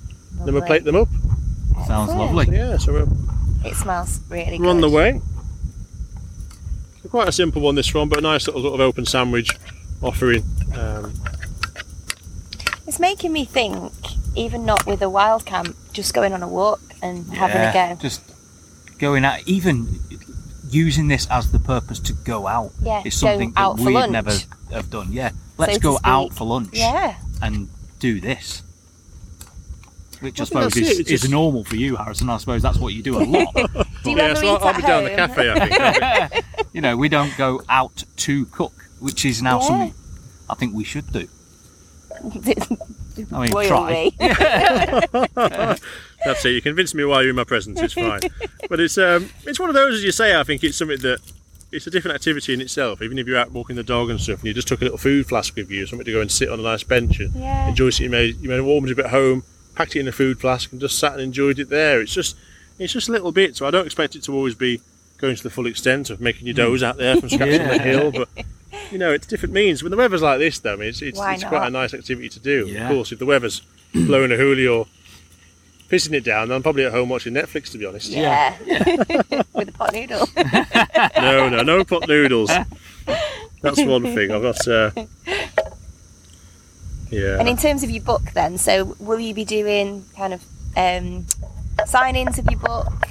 [0.45, 1.09] Then we'll plate them up.
[1.89, 2.19] Sounds Excellent.
[2.37, 2.57] lovely.
[2.57, 3.09] Yeah, so we're,
[3.71, 5.21] It smells really we're on the way.
[7.11, 9.51] Quite a simple one this one, but a nice little sort of open sandwich
[10.03, 10.45] offering.
[10.77, 11.15] Um,
[12.87, 13.93] It's making me think,
[14.37, 17.99] even not with a wild camp, just going on a walk and having a go.
[18.03, 18.21] Just
[18.99, 20.01] going out, even
[20.71, 22.73] using this as the purpose to go out.
[22.83, 24.13] Yeah, It's something that out for we'd lunch.
[24.13, 24.33] never
[24.71, 25.11] have done.
[25.11, 25.31] Yeah.
[25.57, 27.17] Let's to go out for lunch Yeah.
[27.41, 28.63] and do this.
[30.21, 32.29] Which I, I suppose that's it, is, is just- normal for you, Harrison.
[32.31, 33.55] I suppose that's what you do a lot.
[34.05, 36.45] Do you yeah, ever so eat I'll, I'll be down the cafe, I think.
[36.73, 39.67] you know, we don't go out to cook, which is now Yeah.
[39.67, 39.95] something
[40.49, 41.29] I think we should do.
[43.33, 44.11] I mean, Will try.
[44.19, 44.27] we?
[46.25, 46.51] That's it.
[46.51, 47.81] You convinced me while you're in my presence.
[47.81, 48.21] It's fine.
[48.69, 50.39] but it's um, it's one of those, as you say.
[50.39, 51.19] I think it's something that
[51.73, 53.03] it's a different activity in itself.
[53.03, 54.99] Even if you're out walking the dog and stuff, and you just took a little
[54.99, 57.69] food flask with you, something to go and sit on a nice bench and Yeah.
[57.69, 58.01] enjoy it.
[58.01, 59.43] You may you may have warmed it at home,
[59.79, 62.01] packed it in a food flask, and just sat and enjoyed it there.
[62.01, 62.37] It's just
[62.81, 63.57] it's just a little bit.
[63.57, 64.81] So I don't expect it to always be
[65.19, 67.79] going to the full extent of making your doughs out there from scratch on the
[67.79, 68.29] hill, but.
[68.91, 69.83] You know, it's different means.
[69.83, 72.29] When the weather's like this, though, I mean, it's, it's, it's quite a nice activity
[72.31, 72.67] to do.
[72.67, 72.89] Yeah.
[72.89, 73.61] Of course, if the weather's
[73.93, 74.87] blowing a hoolie or
[75.91, 78.11] pissing it down, I'm probably at home watching Netflix, to be honest.
[78.11, 78.57] Yeah.
[79.55, 80.27] With a pot noodle.
[81.21, 82.51] No, no, no pot noodles.
[83.63, 84.31] That's one thing.
[84.31, 84.69] I've got.
[84.69, 84.91] Uh,
[87.11, 87.39] yeah.
[87.39, 90.45] And in terms of your book, then, so will you be doing kind of
[90.77, 91.27] um,
[91.87, 93.09] sign-ins of your book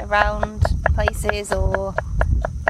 [0.00, 0.62] around
[0.94, 1.94] places, or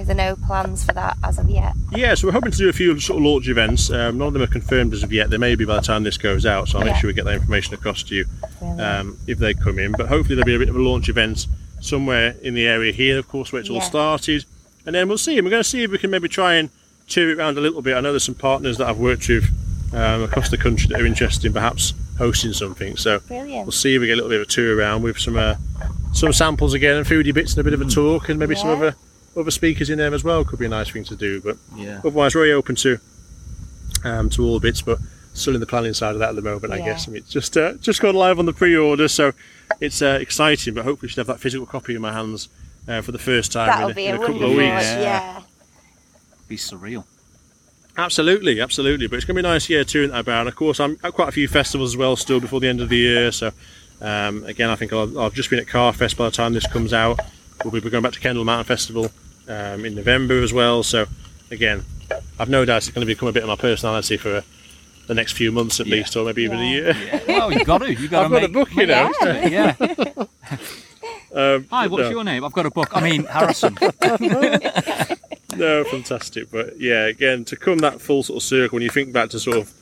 [0.00, 1.74] is there no plans for that as of yet?
[1.92, 3.90] Yeah, so we're hoping to do a few sort of launch events.
[3.90, 5.30] Um, none of them are confirmed as of yet.
[5.30, 7.24] They may be by the time this goes out, so I'll make sure we get
[7.24, 8.26] that information across to you
[8.78, 9.92] um, if they come in.
[9.92, 11.46] But hopefully there'll be a bit of a launch event
[11.80, 14.44] somewhere in the area here, of course, where it's all started.
[14.86, 15.40] And then we'll see.
[15.40, 16.70] We're going to see if we can maybe try and
[17.08, 17.96] turn it around a little bit.
[17.96, 19.50] I know there's some partners that I've worked with
[19.92, 22.96] um, across the country that are interested in perhaps hosting something.
[22.96, 23.66] So Brilliant.
[23.66, 25.56] we'll see if we get a little bit of a tour around with some uh,
[26.12, 28.68] some samples again and foodie bits and a bit of a talk and maybe some
[28.70, 28.94] other
[29.36, 30.44] other speakers in there as well.
[30.44, 31.40] Could be a nice thing to do.
[31.40, 31.98] But Yeah.
[31.98, 32.98] otherwise, very open to
[34.04, 34.98] um, to all bits, but
[35.34, 36.72] still in the planning side of that at the moment.
[36.72, 37.08] I guess.
[37.08, 39.32] I mean, it's just uh, just gone live on the pre-order, so
[39.80, 40.74] it's uh, exciting.
[40.74, 42.48] But hopefully, we should have that physical copy in my hands
[42.88, 44.60] uh, for the first time That'll in, a, in a a couple of weeks.
[44.60, 45.00] Yeah.
[45.00, 45.42] Yeah.
[46.48, 47.04] Be surreal.
[47.96, 49.06] Absolutely, absolutely.
[49.06, 50.40] But it's going to be a nice, year too in that about.
[50.40, 52.80] And of course, I'm at quite a few festivals as well still before the end
[52.80, 53.30] of the year.
[53.32, 53.50] So,
[54.00, 56.92] um, again, I think I'll, I've just been at Carfest by the time this comes
[56.92, 57.20] out.
[57.64, 59.10] We'll be going back to Kendal Mountain Festival
[59.48, 60.82] um, in November as well.
[60.82, 61.06] So,
[61.50, 61.84] again,
[62.40, 64.42] I've no doubt it's going to become a bit of my personality for uh,
[65.06, 65.96] the next few months at Yeah.
[65.96, 66.92] least, or maybe even a year.
[66.96, 67.20] Yeah.
[67.28, 67.92] Well, you got to.
[67.92, 68.50] You got to I've got make.
[68.50, 69.12] a book, you know.
[69.22, 69.76] Yeah.
[71.34, 72.10] Um, Hi, what's no.
[72.10, 72.44] your name?
[72.44, 72.90] I've got a book.
[72.96, 73.76] I mean, Harrison.
[75.54, 76.50] No, fantastic.
[76.50, 79.38] But yeah, again, to come that full sort of circle when you think back to
[79.38, 79.72] sort of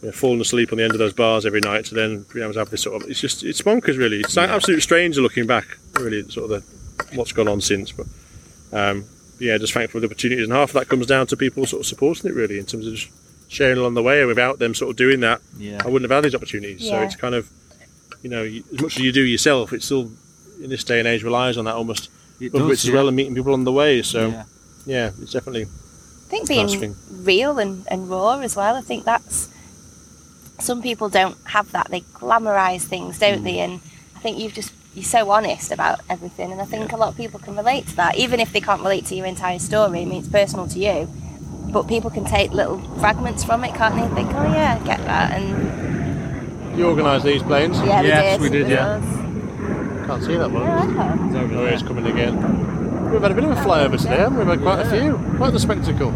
[0.00, 2.40] you know, falling asleep on the end of those bars every night to then be
[2.40, 3.10] able to have this sort of.
[3.10, 4.20] It's just it's bonkers, really.
[4.20, 5.66] It's an absolute stranger looking back,
[5.98, 7.92] really, sort of the, what's gone on since.
[7.92, 8.06] But
[8.72, 9.04] um,
[9.38, 11.80] yeah, just thankful for the opportunities, and half of that comes down to people sort
[11.80, 13.10] of supporting it, really, in terms of just
[13.48, 14.20] sharing along the way.
[14.20, 15.82] And without them sort of doing that, Yeah.
[15.84, 16.88] I wouldn't have had these opportunities.
[16.88, 17.50] So it's kind of,
[18.22, 20.10] you know, as much as you do yourself, it's still
[20.62, 22.10] in this day and age relies on that almost
[22.40, 24.02] It other does, bits as well and meeting people on the way.
[24.02, 24.44] So Yeah.
[24.86, 28.76] yeah, it's definitely I think being real and, and raw as well.
[28.76, 29.48] I think that's
[30.60, 31.88] some people don't have that.
[31.90, 33.44] They glamorize things, don't mm.
[33.44, 33.58] they?
[33.58, 33.80] And
[34.14, 37.16] I think you've just you're so honest about everything, and I think a lot of
[37.16, 40.02] people can relate to that, even if they can't relate to your entire story.
[40.02, 41.08] I mean, it's personal to you,
[41.72, 44.14] but people can take little fragments from it, can't they?
[44.14, 47.78] Think, oh yeah, I get that, and you organised these planes.
[47.78, 48.64] yeah, Yes, we we did.
[48.64, 48.98] did, it yeah.
[50.18, 50.62] Was- Can't see that one.
[50.62, 51.26] Yeah.
[51.26, 51.72] It's over Oh, there.
[51.74, 53.10] it's coming again.
[53.10, 54.44] We've had a bit of a flyover today, haven't we?
[54.44, 55.18] We've had quite a few.
[55.36, 56.12] Quite the spectacle.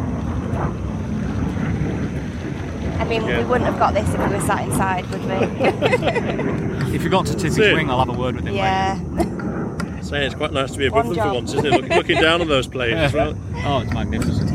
[2.98, 3.38] I mean, Yeah.
[3.38, 6.94] we wouldn't have got this if we were sat inside, would we?
[6.94, 8.54] If you got to tip his wing, I'll have a word with him.
[8.54, 8.94] yeah.
[10.00, 11.72] Saying it's quite nice to be above One them for once, isn't it?
[11.72, 13.34] Look, looking down on those planes as well.
[13.64, 14.50] Oh, it's magnificent.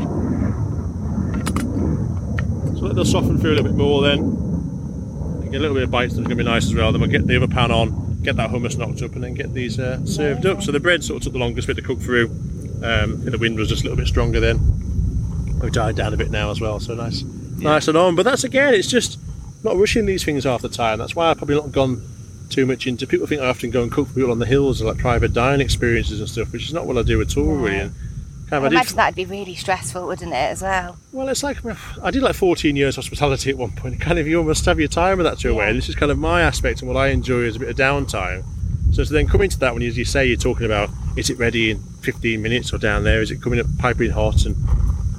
[2.78, 4.20] So let those soften through a little bit more then.
[5.50, 6.92] Get a little bit of bite, that's going to be nice as well.
[6.92, 7.90] Then we'll get the other pan on,
[8.22, 10.62] get that hummus knocked up, and then get these uh, served up.
[10.62, 12.26] So the bread sort of took the longest bit to cook through.
[12.82, 14.58] Um, the wind was just a little bit stronger then.
[15.60, 18.16] We've died down a bit now as well, so nice, nice and on.
[18.16, 19.18] But that's again, it's just
[19.62, 20.98] not rushing these things half the time.
[20.98, 22.02] That's why I've probably not gone
[22.48, 23.06] too much into.
[23.06, 25.32] People think I often go and cook for people on the hills, or like private
[25.32, 27.78] dining experiences and stuff, which is not what I do at all, really.
[27.78, 27.94] And
[28.52, 30.96] I I did imagine that'd be really stressful, wouldn't it, as well?
[31.12, 31.58] well, it's like
[32.02, 34.00] I did like 14 years hospitality at one point.
[34.06, 35.64] Kind of, you almost have your time with that to away.
[35.64, 35.68] Yeah.
[35.70, 37.76] And this is kind of my aspect and what I enjoy is a bit of
[37.76, 38.44] downtime.
[38.92, 41.30] So to then come into that when you, as you say you're talking about is
[41.30, 43.20] it ready in 15 minutes or down there?
[43.22, 44.44] Is it coming up piping hot?
[44.46, 44.56] And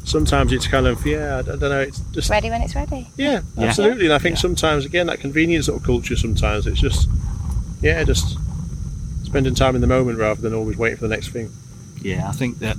[0.03, 1.79] sometimes it's kind of yeah, I don't know.
[1.79, 3.07] It's just Ready when it's ready.
[3.17, 3.67] yeah, Yeah.
[3.67, 4.05] absolutely.
[4.05, 4.41] And I think Yeah.
[4.41, 6.15] sometimes again that convenience sort of culture.
[6.17, 7.07] Sometimes it's just
[7.81, 8.37] yeah, just
[9.23, 11.49] spending time in the moment rather than always waiting for the next thing.
[12.01, 12.75] Yeah, I think that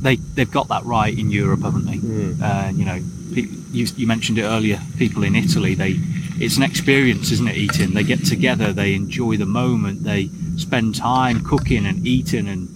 [0.00, 1.98] they they've got that right in Europe, haven't they?
[1.98, 2.40] Mm.
[2.42, 3.00] Uh, you know,
[3.34, 4.80] pe- you, you mentioned it earlier.
[4.98, 5.96] People in Italy, they
[6.36, 7.56] it's an experience, isn't it?
[7.56, 12.68] Eating, they get together, they enjoy the moment, they spend time cooking and eating and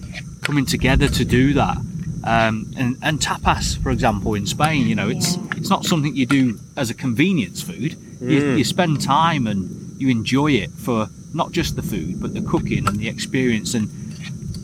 [0.43, 1.77] coming together to do that.
[2.24, 5.43] Um, and, and tapas, for example, in Spain, you know, it's Yeah.
[5.57, 7.97] it's not something you do as a convenience food.
[8.20, 8.59] You, Mm.
[8.59, 12.86] you spend time and you enjoy it for not just the food, but the cooking
[12.89, 13.89] and the experience and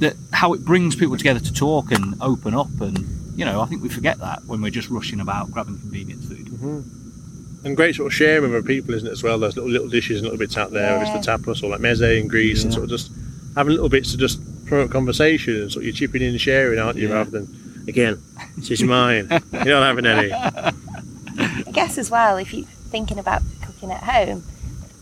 [0.01, 2.99] that how it brings people together to talk and open up and
[3.37, 6.47] you know I think we forget that when we're just rushing about grabbing convenience food.
[6.47, 7.67] Mm-hmm.
[7.67, 9.39] And great sort of sharing with other people, isn't it, as well?
[9.39, 11.81] Those little little dishes and little bits out there, whether it's the tapas or like
[11.81, 13.11] meze in Greece, and sort of just
[13.57, 16.79] having little bits to just promote conversation and sort of you're chipping in and sharing,
[16.79, 17.09] aren't you?
[17.09, 17.15] Yeah.
[17.15, 18.21] Rather than, again,
[18.57, 19.29] this is mine.
[19.53, 20.33] You're not having any.
[20.33, 24.45] I guess as well, if you're thinking about cooking at home,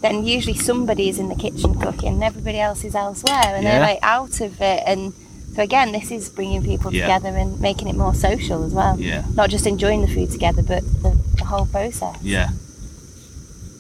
[0.03, 3.81] then usually somebody is in the kitchen cooking and everybody else is elsewhere and they're
[3.81, 4.83] like out of it.
[4.87, 5.13] And
[5.55, 7.07] so again, this is bringing people Yeah.
[7.07, 8.99] together and making it more social as well.
[8.99, 12.17] Yeah, Not just enjoying the food together, but the, the whole process.
[12.23, 12.51] yeah.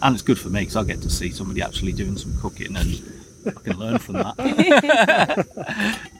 [0.01, 2.77] And it's good for me because I get to see somebody actually doing some cooking
[2.77, 3.01] and
[3.47, 4.36] I can learn from that.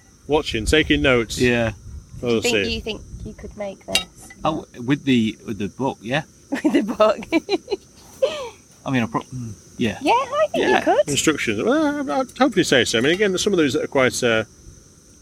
[0.29, 1.39] Watching, taking notes.
[1.41, 1.73] yeah.
[2.20, 2.74] Do you think see.
[2.74, 4.07] you think you could make this
[4.45, 6.23] Oh, with the with the book, yeah.
[6.51, 7.19] with the book?
[8.84, 9.98] I mean, I pro- mm, yeah.
[10.02, 10.78] yeah, I think Yeah.
[10.78, 11.09] you could.
[11.09, 11.62] Instructions.
[11.62, 12.98] Well, I'd hopefully say so.
[12.98, 14.22] I mean, again, there's some of those that are quite.
[14.22, 14.44] Uh,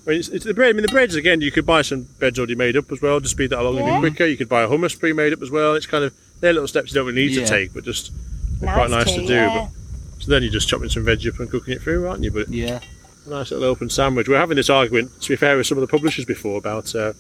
[0.07, 0.71] I mean, it's, it's the bread.
[0.71, 1.41] I mean, the breads again.
[1.43, 3.85] You could buy some breads already made up as well to speed that along a
[3.85, 4.01] Yeah.
[4.01, 4.27] bit quicker.
[4.27, 5.75] You could buy a hummus pre-made up as well.
[5.75, 7.45] It's kind of they're little steps you don't really need Yeah.
[7.45, 8.13] to take, but just
[8.61, 9.33] they're quite nice to, do.
[9.35, 9.69] yeah.
[10.17, 12.31] But so then you're just chopping some veg up and cooking it through, aren't you?
[12.31, 12.81] But Yeah.
[13.27, 14.27] a nice little open sandwich.
[14.29, 17.13] We're having this argument, to be fair, with some of the publishers before about uh,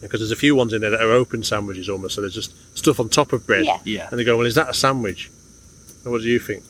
[0.00, 2.54] because there's a few ones in there that are open sandwiches almost, so there's just
[2.78, 3.78] stuff on top of bread, Yeah.
[3.84, 4.08] Yeah.
[4.10, 5.28] and they go, "Well, is that a sandwich?"
[6.04, 6.62] And what do you think?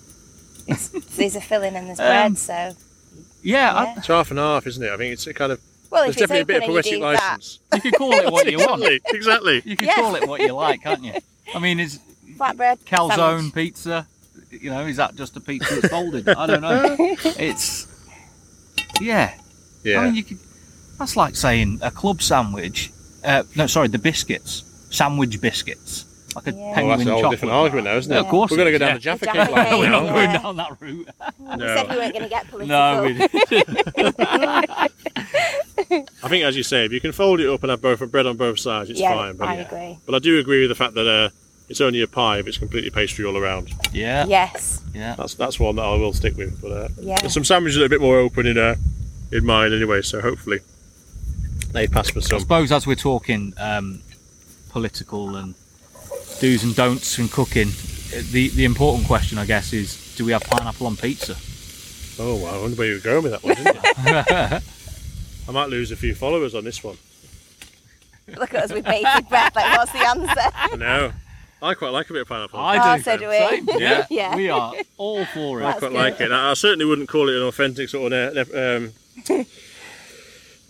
[1.17, 2.75] There's a filling and there's Um, bread, so
[3.43, 3.95] Yeah, I- Yeah.
[3.99, 4.91] It's half and half, isn't it?
[4.93, 6.77] I think it's a kind of well, there's if it's definitely a bit open of
[6.77, 7.59] and you poetic do that, license.
[7.75, 8.83] you can call it what you want.
[8.85, 9.63] exactly, exactly.
[9.65, 9.95] You can Yeah.
[9.95, 11.15] call it what you like, can't you?
[11.55, 11.99] I mean, is
[12.39, 13.55] flatbread calzone sandwich.
[13.55, 14.07] pizza?
[14.51, 16.29] You know, is that just a pizza that's folded?
[16.29, 16.97] I don't know.
[17.39, 17.87] It's
[19.01, 19.35] yeah.
[19.83, 20.01] Yeah.
[20.01, 20.39] I mean, you could.
[20.99, 22.91] That's like saying a club sandwich.
[23.25, 26.05] Uh, no, sorry, the biscuits, sandwich biscuits,
[26.37, 26.57] like a Yeah.
[26.57, 28.15] well, penguin that's a whole chocolate different argument now, isn't it?
[28.15, 29.79] Yeah, of course We're going to go down is, the Jaffa The cake line.
[29.79, 30.13] We're not now.
[30.13, 31.09] going down that route.
[31.39, 32.67] We said we weren't going to get political.
[32.67, 33.41] No, we didn't.
[36.23, 38.27] I think, as you say, if you can fold it up and have both bread
[38.27, 39.37] on both sides, it's yeah, fine.
[39.37, 39.99] But, I agree.
[40.07, 41.31] but I do agree with the fact that uh,
[41.69, 43.73] it's only a pie if it's completely pastry all around.
[43.93, 45.15] Yeah, Yes, yeah.
[45.17, 46.61] That's that's one that I will stick with.
[46.61, 47.19] But uh, yeah.
[47.21, 48.77] there's some sandwiches that are a bit more open in uh,
[49.33, 50.61] in mine anyway, so hopefully
[51.73, 54.03] they pass for I suppose as we're talking um,
[54.71, 55.55] political and
[56.41, 57.69] do's and don'ts in cooking.
[58.33, 61.37] The the important question, I guess, is do we have pineapple on pizza?
[62.23, 64.59] Oh, wow, I wonder where you were going with that one, didn't you?
[65.49, 66.99] I might lose a few followers on this one.
[68.37, 69.57] Look at us with bated breath.
[69.57, 70.51] Like, what's the answer?
[70.55, 71.13] I know.
[71.63, 72.61] I quite like a bit of pineapple.
[72.61, 73.39] Oh, so do we.
[73.39, 73.69] Same.
[73.79, 74.37] Yeah, Yeah.
[74.37, 75.67] we are all for I it.
[75.67, 75.97] That's quite good.
[75.97, 76.31] like it.
[76.33, 78.93] I I certainly wouldn't call it an authentic sort of um,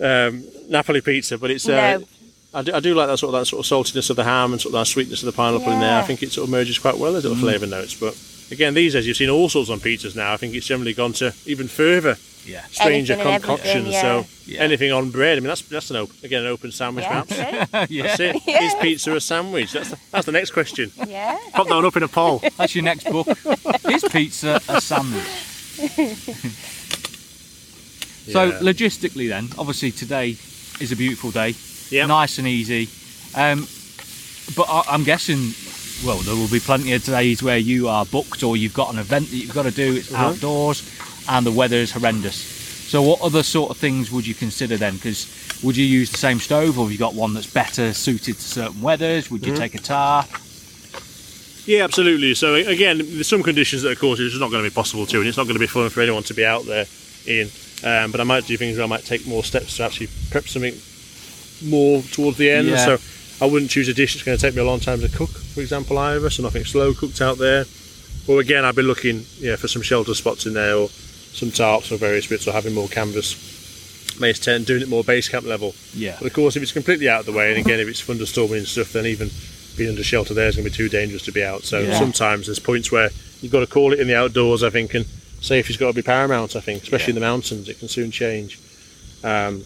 [0.00, 1.68] um, Napoli pizza, but it's.
[1.68, 2.04] Uh, No.
[2.52, 4.52] I, do, I do like that sort of that sort of saltiness of the ham
[4.52, 5.98] and sort of that sweetness of the pineapple in there.
[6.00, 7.42] I think it sort of merges quite well as little mm.
[7.42, 7.94] flavour notes.
[7.94, 8.16] But
[8.50, 10.32] again, these days you've seen all sorts on pizzas now.
[10.32, 12.64] I think it's generally gone to even further Yeah.
[12.70, 13.88] stranger Anything concoctions.
[13.88, 14.00] yeah.
[14.02, 14.60] So Yeah.
[14.62, 15.36] anything on bread.
[15.38, 17.90] I mean, that's that's an open, again an open sandwich, Yeah, perhaps.
[17.90, 18.02] yeah.
[18.06, 18.36] That's it.
[18.46, 18.62] Yeah.
[18.66, 19.72] Is pizza a sandwich?
[19.72, 20.90] That's the, that's the next question.
[21.06, 21.38] Yeah.
[21.52, 22.42] Pop that one up in a poll.
[22.56, 23.28] That's your next book.
[23.88, 25.22] Is pizza a sandwich?
[28.32, 28.58] so Yeah.
[28.60, 30.36] logistically, then, obviously today
[30.80, 31.54] is a beautiful day,
[31.90, 32.06] Yeah.
[32.06, 32.88] nice and easy.
[33.34, 33.66] Um,
[34.56, 35.52] but I, I'm guessing,
[36.06, 38.98] well, there will be plenty of days where you are booked or you've got an
[38.98, 39.96] event that you've got to do.
[39.96, 40.26] It's Uh-huh.
[40.28, 40.82] outdoors,
[41.28, 42.36] and the weather is horrendous.
[42.90, 44.94] So, what other sort of things would you consider then?
[44.96, 45.28] Because
[45.62, 48.42] would you use the same stove, or have you got one that's better suited to
[48.42, 49.30] certain weathers?
[49.30, 49.62] Would you Mm-hmm.
[49.62, 50.26] take a tar?
[51.66, 52.34] Yeah, absolutely.
[52.34, 55.06] So again, there's some conditions that, of course, it's just not going to be possible
[55.06, 56.86] to, and it's not going to be fun for anyone to be out there
[57.26, 57.48] in.
[57.84, 60.48] Um, but I might do things where I might take more steps to actually prep
[60.48, 60.74] something
[61.62, 62.68] more towards the end.
[62.68, 62.96] Yeah.
[62.96, 62.98] So
[63.44, 65.30] I wouldn't choose a dish that's going to take me a long time to cook,
[65.30, 66.30] for example, either.
[66.30, 67.64] So nothing slow cooked out there.
[68.28, 71.90] Or again, I'd be looking, yeah, for some shelter spots in there, or some tarps
[71.90, 73.58] or various bits, or having more canvas.
[74.20, 75.74] Mace tent, doing it more base camp level.
[75.94, 76.16] Yeah.
[76.18, 78.58] But of course, if it's completely out of the way, and again, if it's thunderstorming
[78.58, 79.30] and stuff, then even
[79.76, 81.62] being under shelter there is going to be too dangerous to be out.
[81.64, 81.98] So Yeah.
[81.98, 83.08] sometimes there's points where
[83.40, 85.06] you've got to call it in the outdoors, I think, and
[85.40, 87.66] safety's got to be paramount, I think, especially in the mountains.
[87.68, 88.58] It can soon change.
[89.24, 89.64] Um,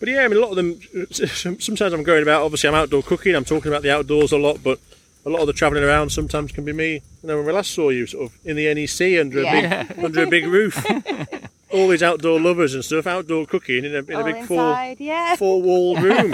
[0.00, 0.80] but yeah, I mean, a lot of them,
[1.60, 4.62] sometimes I'm going about, obviously, I'm outdoor cooking, I'm talking about the outdoors a lot,
[4.64, 4.80] but
[5.24, 6.94] a lot of the travelling around sometimes can be me.
[7.22, 9.82] You know, when we last saw you, sort of in the NEC under, Yeah.
[9.82, 10.84] a, big, under a big roof.
[11.72, 14.56] All these outdoor lovers and stuff, outdoor cooking in a, in a All big four
[14.70, 14.96] inside.
[14.98, 15.36] Yeah.
[15.36, 16.30] four wall room.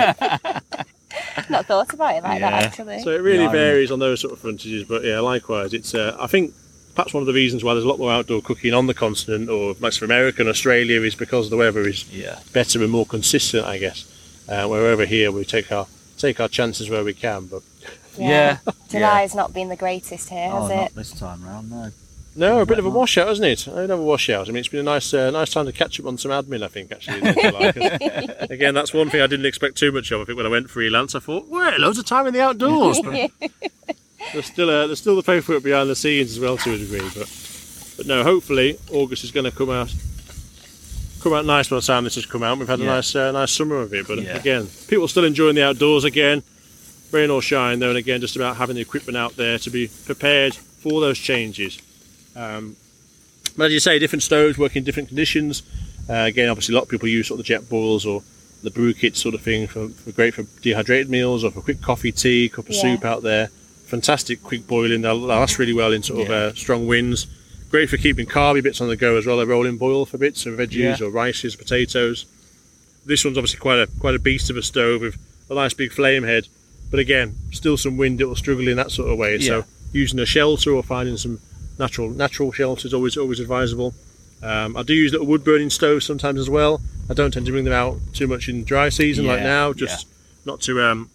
[1.49, 2.51] Not thought about it like Yeah.
[2.51, 3.01] that actually.
[3.03, 4.85] so it really Yeah, I varies on those sort of frontages.
[4.85, 6.55] But yeah, likewise, it's uh, I think
[6.97, 9.49] perhaps one of the reasons why there's a lot more outdoor cooking on the continent
[9.49, 12.41] or much for America and Australia is because the weather is Yeah.
[12.53, 14.05] better and more consistent, I guess.
[14.49, 15.87] Uh, where over here we take our
[16.19, 17.47] take our chances where we can.
[17.47, 17.63] But
[18.19, 18.59] Yeah.
[18.89, 20.77] July's not been the greatest here, has oh, it?
[20.77, 21.91] not this time round, no.
[22.35, 23.67] no, a bit of a washout, hasn't it?
[23.67, 24.49] Another washout.
[24.49, 26.63] I mean, it's been a nice uh, nice time to catch up on some admin.
[26.63, 27.19] I think actually.
[27.29, 30.23] in July, 'cause, again, that's one thing I didn't expect too much of.
[30.23, 33.01] I think when I went freelance, I thought, well, loads of time in the outdoors.
[34.27, 36.79] But there's still uh, there's still the paperwork behind the scenes as well to a
[36.79, 37.09] degree.
[37.15, 37.29] But
[37.97, 39.93] but no, hopefully August is going to come out
[41.23, 42.59] come out nice by the time this has come out.
[42.59, 42.89] We've had a Yeah.
[42.97, 44.07] nice uh, nice summer of it.
[44.07, 44.37] But Yeah.
[44.37, 46.43] again, people still enjoying the outdoors again.
[47.13, 49.89] Rain or shine, though, and again, just about having the equipment out there to be
[50.07, 51.79] prepared for those changes.
[52.35, 52.75] Um,
[53.57, 55.63] but as you say, different stoves work in different conditions.
[56.11, 58.23] Uh, again, obviously, a lot of people use sort of the Jetboils or
[58.65, 61.81] the brew kit sort of thing for, for great for dehydrated meals or for quick
[61.81, 62.83] coffee, tea, cup of Yeah.
[62.83, 63.51] soup out there.
[63.87, 65.03] Fantastic quick boiling.
[65.03, 66.35] They'll last really well in sort of Yeah.
[66.37, 67.27] uh, strong winds.
[67.71, 69.39] Great for keeping carby bits on the go as well.
[69.39, 71.07] They roll in boil for bits of veggies Yeah.
[71.07, 72.27] or rices, potatoes.
[73.05, 75.17] This one's obviously quite a quite a beast of a stove with
[75.51, 76.49] a nice big flame head.
[76.91, 78.21] But again, still some wind.
[78.21, 79.37] It will struggle in that sort of way.
[79.37, 79.47] Yeah.
[79.47, 81.41] So using a shelter or finding some
[81.79, 83.95] natural natural shelter is always always advisable.
[84.43, 86.81] Um, I do use little wood burning stoves sometimes as well.
[87.09, 90.07] I don't tend to bring them out too much in dry season like now, just
[90.45, 91.09] not to um,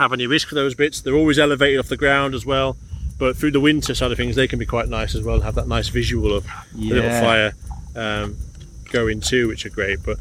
[0.00, 1.00] have any risk for those bits.
[1.00, 2.76] They're always elevated off the ground as well.
[3.18, 5.44] But through the winter side of things, they can be quite nice as well and
[5.44, 7.52] have that nice visual of a little fire
[7.94, 8.38] um,
[8.90, 10.02] going too, which are great.
[10.02, 10.18] But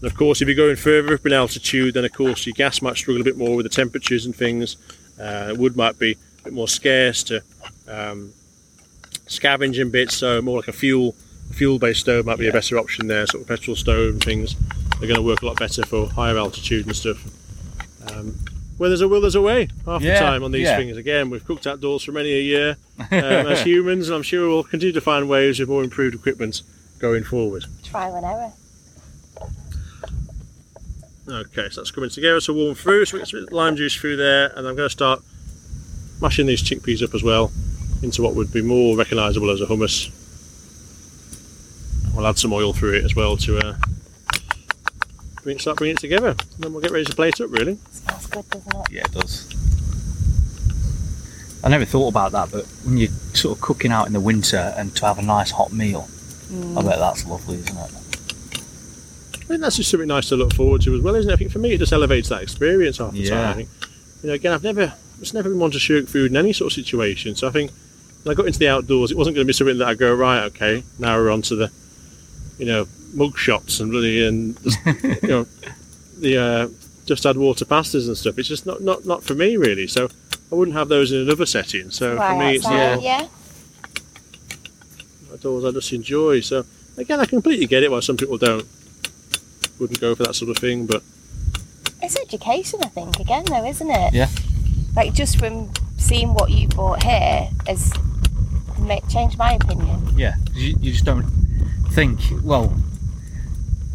[0.00, 2.80] and of course, if you're going further up in altitude, then of course your gas
[2.80, 4.76] might struggle a bit more with the temperatures and things.
[5.20, 7.42] Uh, wood might be a bit more scarce to
[7.86, 8.32] um,
[9.26, 11.14] scavenging bits, so more like a fuel
[11.50, 13.26] fuel-based stove might be a better option there.
[13.26, 14.54] Sort of petrol stove and things
[14.96, 17.26] are going to work a lot better for higher altitude and stuff.
[18.10, 18.38] Um,
[18.78, 19.68] where there's a will, there's a way.
[19.84, 20.76] Half Yeah, the time on these yeah.
[20.76, 20.96] things.
[20.96, 24.62] Again, we've cooked outdoors for many a year um, as humans, and I'm sure we'll
[24.62, 26.62] continue to find ways with more improved equipment
[26.98, 27.64] going forward.
[27.84, 28.52] Trial and error.
[31.28, 32.40] Okay, so that's coming together.
[32.40, 33.04] So warm through.
[33.04, 35.20] So we get some lime juice through there, and I'm going to start
[36.22, 37.52] mashing these chickpeas up as well
[38.02, 40.10] into what would be more recognisable as a hummus.
[42.14, 43.76] We'll add some oil through it as well to uh,
[45.48, 46.28] bring start bringing it together.
[46.28, 47.50] And then we'll get ready to plate it up.
[47.50, 47.78] Really.
[47.90, 48.90] Smells good, doesn't it?
[48.90, 49.48] Yeah, it does.
[51.64, 54.74] I never thought about that, but when you're sort of cooking out in the winter
[54.76, 56.06] and to have a nice hot meal,
[56.50, 56.84] I mm.
[56.84, 57.94] bet that's lovely, isn't it?
[59.34, 61.34] I think that's just something nice to look forward to as well, isn't it?
[61.34, 63.30] I think for me it just elevates that experience half the Yeah.
[63.30, 63.48] time.
[63.48, 63.68] I think,
[64.22, 66.70] you know, again, I've never it's never been one to shirk food in any sort
[66.70, 67.34] of situation.
[67.34, 67.72] So I think
[68.22, 70.14] when I got into the outdoors, it wasn't going to be something that I go
[70.14, 70.44] right.
[70.44, 71.72] Okay, now we're on to the,
[72.58, 74.78] you know, mug shots and really and just,
[75.22, 75.46] you know,
[76.18, 76.68] the uh,
[77.06, 78.38] just add water pastas and stuff.
[78.38, 79.86] It's just not not not for me really.
[79.86, 80.08] So
[80.50, 81.90] I wouldn't have those in another setting.
[81.90, 83.28] So Right for me, it's outside, more yeah.
[85.32, 86.40] outdoors I just enjoy.
[86.40, 86.64] So
[86.96, 88.66] again, I completely get it why some people don't
[89.78, 91.02] wouldn't go for that sort of thing, but
[92.02, 94.12] It's education, I think, again, though, isn't it?
[94.12, 94.28] Yeah.
[94.96, 97.92] Like, just from seeing what you bought here has
[98.78, 100.18] ma- changed my opinion.
[100.18, 101.22] Yeah, you, you just don't
[101.90, 102.18] think.
[102.42, 102.74] Well,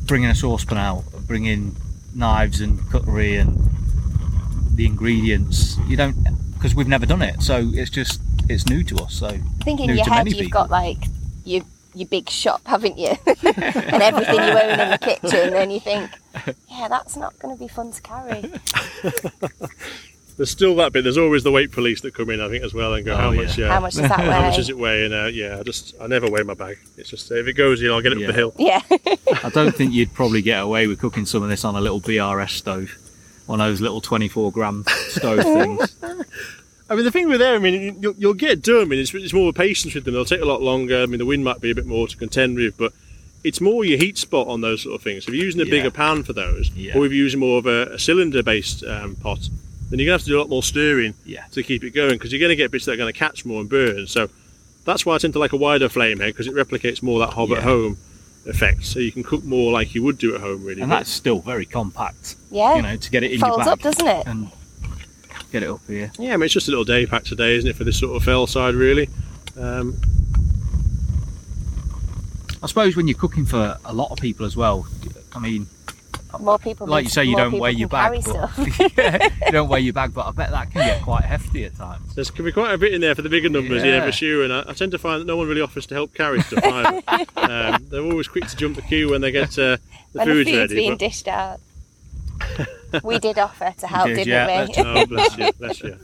[0.06, 1.76] bringing a saucepan out, bringing
[2.16, 3.58] knives and cutlery and
[4.76, 5.78] the ingredients.
[5.88, 6.16] You don't
[6.54, 9.16] because we've never done it, so it's just it's new to us.
[9.16, 10.62] So I think in your head you've people.
[10.62, 10.98] got like
[11.46, 11.64] your
[11.94, 13.10] your big shop, haven't you?
[13.28, 16.10] and everything you own in the kitchen, and you think,
[16.70, 18.52] yeah, that's not going to be fun to carry.
[20.38, 21.04] there's still that bit.
[21.04, 23.18] There's always the weight police that come in, I think, as well, and go, Oh,
[23.18, 23.42] how yeah.
[23.44, 23.60] much?
[23.60, 24.26] Uh, How much does that weigh?
[24.26, 25.06] how much does it weigh?
[25.06, 26.78] And uh, yeah, I just I never weigh my bag.
[26.98, 28.28] It's just if it goes in, I'll get it Yeah.
[28.28, 28.54] up the hill.
[28.58, 28.82] Yeah,
[29.44, 32.02] I don't think you'd probably get away with cooking some of this on a little
[32.02, 32.98] BRS stove,
[33.46, 35.96] one of those little 24 gram stove things.
[36.90, 38.82] I mean, the thing with them, I mean, you'll, you'll get done.
[38.82, 40.14] I mean, it's, it's more patience with them.
[40.14, 41.02] They'll take a lot longer.
[41.02, 42.92] I mean, the wind might be a bit more to contend with, but
[43.44, 45.26] it's more your heat spot on those sort of things.
[45.28, 45.72] If you're using a Yeah.
[45.72, 46.96] bigger pan for those, Yeah.
[46.98, 49.50] or if you're using more of a, a cylinder-based um, pot,
[49.94, 51.44] then you're gonna have to do a lot more stirring Yeah.
[51.52, 53.70] to keep it going because you're gonna get bits that are gonna catch more and
[53.70, 54.08] burn.
[54.08, 54.28] So
[54.86, 57.34] that's why I tend to like a wider flame head because it replicates more that
[57.34, 57.58] hob Yeah.
[57.58, 57.98] at home
[58.48, 58.86] effect.
[58.86, 60.82] So you can cook more like you would do at home, really.
[60.82, 62.76] And But- that's still very compact, yeah.
[62.76, 64.24] you know, to get it in your Folds bag up, doesn't it?
[64.26, 64.48] and
[65.52, 66.12] get it up here.
[66.18, 68.16] Yeah, I mean, it's just a little day pack today, isn't it, for this sort
[68.18, 69.10] of fell side, really?
[69.56, 69.96] Um,
[72.62, 74.88] I suppose when you're cooking for a lot of people as well,
[75.34, 75.68] I mean,
[76.40, 78.94] More people, like you say, you don't people weigh your bag, carry but stuff.
[78.98, 81.76] yeah, you don't weigh your bag, but I bet that can get quite hefty at
[81.76, 82.16] times.
[82.16, 84.06] There's can be quite a bit in there for the bigger numbers, yeah, Yeah.
[84.06, 84.44] for sure.
[84.44, 86.64] And I, I tend to find that no one really offers to help carry stuff
[86.64, 87.02] either.
[87.38, 89.80] um, they're always quick to jump the queue when they get uh, the
[90.14, 90.76] when food's the food's ready.
[90.76, 91.60] being but- dished out.
[93.04, 94.74] we did offer to help, did, didn't yeah, we?
[94.78, 95.98] oh, bless you, bless you.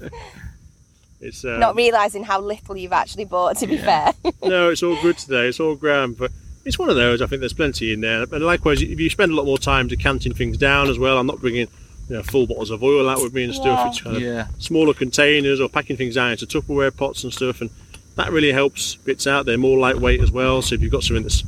[1.22, 4.12] It's uh, Not realising how little you've actually bought, to be Yeah.
[4.12, 4.32] fair.
[4.44, 5.48] no, it's all good today.
[5.50, 6.32] It's all grand, but
[6.66, 7.22] it's one of those.
[7.22, 8.24] I think there's plenty in there.
[8.24, 11.28] And likewise, if you spend a lot more time decanting things down as well, I'm
[11.28, 11.68] not bringing
[12.10, 13.80] you know full bottles of oil out with me and stuff.
[13.80, 13.88] Yeah.
[13.88, 17.62] It's kind of Yeah, smaller containers or packing things down into Tupperware pots and stuff,
[17.62, 17.70] and
[18.16, 19.46] that really helps bits out.
[19.46, 20.62] They're more lightweight as well.
[20.62, 21.44] So if you've got something that's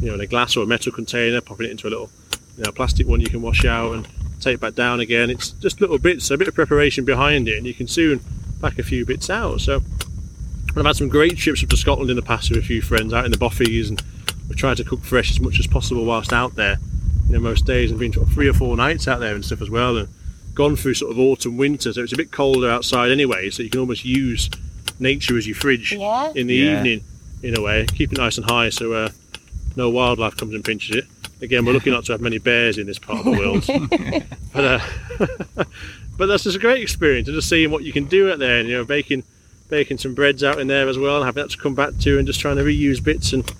[0.00, 2.10] you know in a glass or a metal container, popping it into a little
[2.56, 4.06] you know plastic one you can wash out and
[4.40, 5.30] take back down again.
[5.30, 8.20] It's just little bits, a bit of preparation behind it, and you can soon
[8.60, 9.60] pack a few bits out.
[9.60, 9.80] So
[10.76, 13.12] I've had some great trips up to Scotland in the past with a few friends
[13.12, 14.02] out in the bothies, and
[14.52, 16.76] we tried to cook fresh as much as possible whilst out there.
[17.26, 19.42] You know, most days and been sort of three or four nights out there and
[19.42, 20.08] stuff as well, and
[20.54, 23.48] gone through sort of autumn, winter, so it's a bit colder outside anyway.
[23.48, 24.50] So you can almost use
[25.00, 26.32] nature as your fridge Yeah.
[26.34, 26.76] in the Yeah.
[26.76, 27.00] evening,
[27.42, 29.08] in a way, keep it nice and high so uh,
[29.74, 31.06] no wildlife comes and pinches it.
[31.40, 33.64] Again, we're lucky not to have many bears in this part of the world,
[34.52, 34.80] but uh,
[36.18, 38.58] but that's just a great experience, and just seeing what you can do out there,
[38.60, 39.22] and you know, baking
[39.70, 42.18] baking some breads out in there as well, and having that to come back to,
[42.18, 43.50] and just trying to reuse bits and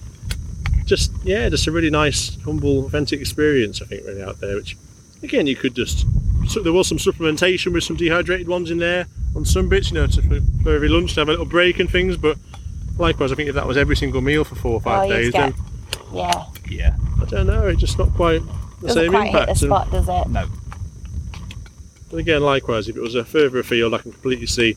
[0.85, 3.81] just yeah, just a really nice, humble, authentic experience.
[3.83, 4.77] I think really out there, which
[5.23, 6.07] again you could just.
[6.49, 9.07] So there was some supplementation with some dehydrated ones in there
[9.37, 11.79] on some bits, you know, to, for, for every lunch to have a little break
[11.79, 12.17] and things.
[12.17, 12.37] But
[12.99, 15.27] likewise, I think if that was every single meal for four or five Oh, days,
[15.27, 15.55] you'd then
[16.13, 16.45] Yeah.
[16.69, 18.43] yeah, I don't know, it's just not quite
[18.81, 19.47] the Doesn't same quite hit impact.
[19.47, 20.29] the And- spot, does it?
[20.31, 20.47] no,
[22.11, 24.77] But again, likewise, if it was a further afield, I can completely see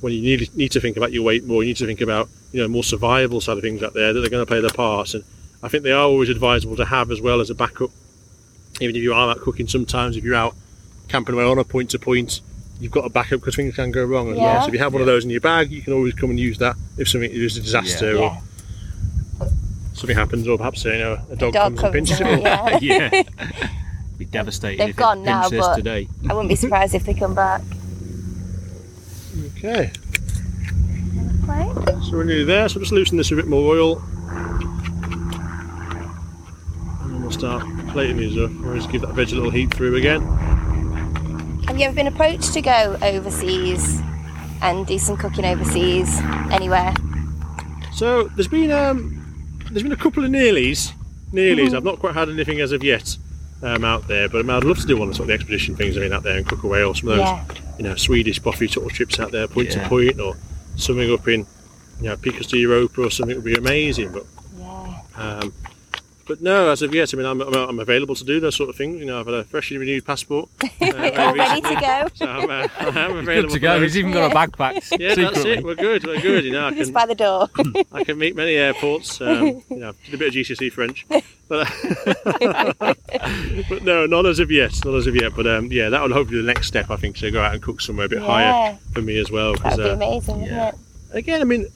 [0.00, 1.62] when you need need to think about your weight more.
[1.62, 4.24] You need to think about you know more survival side of things out there that
[4.24, 5.24] are going to play their part, and
[5.62, 7.90] I think they are always advisable to have as well as a backup.
[8.80, 10.54] Even if you are out cooking, sometimes if you're out
[11.08, 12.40] camping away on a point to point,
[12.80, 14.46] you've got a backup because things can go wrong as well.
[14.46, 14.60] Yeah.
[14.62, 16.38] So if you have one of those in your bag, you can always come and
[16.40, 18.40] use that if something is a disaster or
[19.40, 19.48] Yeah.
[19.92, 22.42] something happens, or perhaps you know a dog, Dog comes and pinches in it.
[22.44, 23.10] it, yeah.
[23.38, 23.68] yeah.
[24.18, 26.08] Be devastated They've if gone it now, but- today.
[26.28, 27.62] I wouldn't be surprised if they come back.
[29.58, 29.90] Okay,
[32.04, 32.68] so we're nearly there.
[32.68, 34.02] So I'm just loosen this a bit more oil.
[37.30, 38.50] And we'll start plating these up.
[38.60, 40.22] We'll just give that veg a little heat through again.
[41.66, 44.00] Have you ever been approached to go overseas
[44.62, 46.18] and do some cooking overseas
[46.50, 46.92] anywhere?
[47.92, 50.92] So there's been um, there's been a couple of nearlies.
[51.32, 51.72] Nearlies.
[51.74, 53.16] I've not quite had anything as of yet
[53.62, 55.28] um, out there, but I mean, I'd love to do one of the sort of
[55.28, 55.96] the expedition things.
[55.96, 57.44] I mean, out there and cook away, or some of those Yeah.
[57.78, 60.34] you know Swedish buffy sort of trips out there, point to point, or
[60.76, 61.46] something up in
[62.00, 64.10] you know Picos de Europa or something would be amazing.
[64.12, 64.26] But
[64.58, 64.98] Yeah.
[65.16, 65.52] um,
[66.30, 68.70] but no, as of yet, I mean, I'm, I'm, I'm available to do those sort
[68.70, 69.00] of things.
[69.00, 70.48] You know, I've had a freshly renewed passport.
[70.80, 70.84] uh,
[71.16, 72.06] All ready to go.
[72.14, 73.24] So I'm, uh, I am available.
[73.48, 73.82] Good to go.
[73.82, 74.96] He's even got a backpack.
[75.00, 75.64] Yeah, that's it.
[75.64, 76.06] We're good.
[76.06, 76.44] We're good.
[76.44, 77.48] You know, I can, Just can by the door.
[77.92, 79.20] I can meet many airports.
[79.20, 81.66] Um, you know, did a bit of GCSE French, but
[83.68, 84.72] but no, not as of yet.
[84.84, 85.32] Not as of yet.
[85.34, 86.90] But um, yeah, that would hopefully be the next step.
[86.90, 88.26] I think to go out and cook somewhere a bit Yeah.
[88.26, 89.54] higher for me as well.
[89.54, 90.64] That 'cause, would be uh, amazing, yeah.
[90.66, 90.74] wouldn't
[91.12, 91.18] it?
[91.18, 91.66] again, I mean,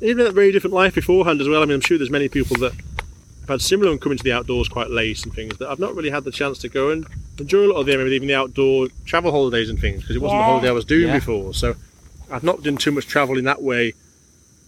[0.00, 1.62] even a very different life beforehand as well.
[1.62, 2.72] I mean, I'm sure there's many people that
[3.44, 5.94] have had similar and coming to the outdoors quite late and things that I've not
[5.94, 7.06] really had the chance to go and
[7.38, 10.40] enjoy a lot of them, even the outdoor travel holidays and things because it wasn't
[10.40, 11.18] the holiday I was doing Yeah.
[11.18, 11.52] before.
[11.52, 11.74] So
[12.30, 13.92] I've not done too much travel in that way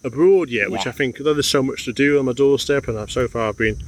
[0.05, 2.98] abroad yet, which I think, although there's so much to do on my doorstep, and
[2.98, 3.78] I've so far I've been,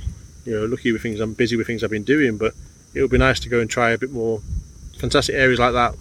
[0.46, 1.20] you know, lucky with things.
[1.20, 2.54] I'm busy with things I've been doing, but
[2.94, 4.40] it would be nice to go and try a bit more
[4.98, 5.94] fantastic areas like that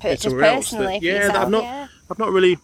[0.00, 1.86] Purchase somewhere else that- personally for yeah, that I've not- yeah.
[2.10, 2.58] I've not really.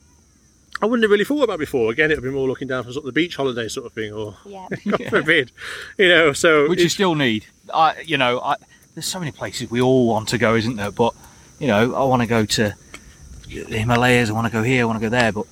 [0.82, 1.90] I wouldn't have really thought about before.
[1.90, 3.93] Again, it would be more looking down for sort of the beach holiday sort of
[3.93, 4.66] thing, or Yeah.
[4.89, 5.53] God forbid,
[5.98, 6.32] you know.
[6.32, 7.47] So which you still need.
[7.73, 8.57] I, you know, I,
[8.94, 10.90] there's so many places we all want to go, isn't there?
[10.90, 11.15] But
[11.59, 12.74] you know, I want to go to
[13.48, 14.28] the Himalayas.
[14.31, 14.82] I want to go here.
[14.82, 15.32] I want to go there.
[15.32, 15.47] But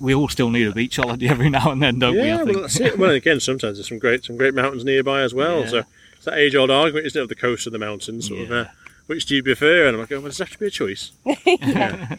[0.00, 2.22] we all still need a beach holiday every now and then, don't we?
[2.22, 2.98] yeah, well, that's it.
[2.98, 5.60] Well, again, sometimes there's some great some great mountains nearby as well.
[5.62, 5.68] Yeah.
[5.68, 5.82] So
[6.16, 8.52] it's that age old argument, isn't it, of the coast and the mountains, sort of.
[8.52, 8.64] Uh,
[9.06, 9.86] which do you prefer?
[9.86, 11.10] And I'm like, oh, well, does there have to be a choice?
[11.44, 12.16] yeah.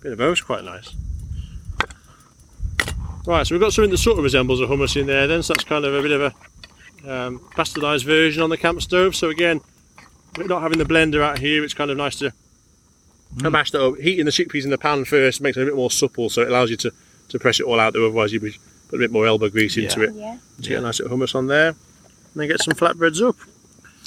[0.00, 0.94] Bit of both, quite nice.
[3.28, 5.52] Right, so we've got something that sort of resembles a hummus in there then, so
[5.52, 6.26] that's kind of a bit of a
[7.12, 9.14] um, bastardised version on the camp stove.
[9.14, 9.60] So again,
[10.38, 12.32] we're not having the blender out here, it's kind of nice to
[13.36, 13.52] Mm.
[13.52, 13.98] mash that up.
[13.98, 16.48] Heating the chickpeas in the pan first makes it a bit more supple, so it
[16.48, 16.90] allows you to,
[17.28, 18.56] to press it all out there, otherwise you'd be
[18.88, 20.38] put a bit more elbow grease into it Yeah.
[20.62, 21.68] to get a nice little hummus on there.
[21.68, 21.76] And
[22.34, 23.36] then get some flatbreads up.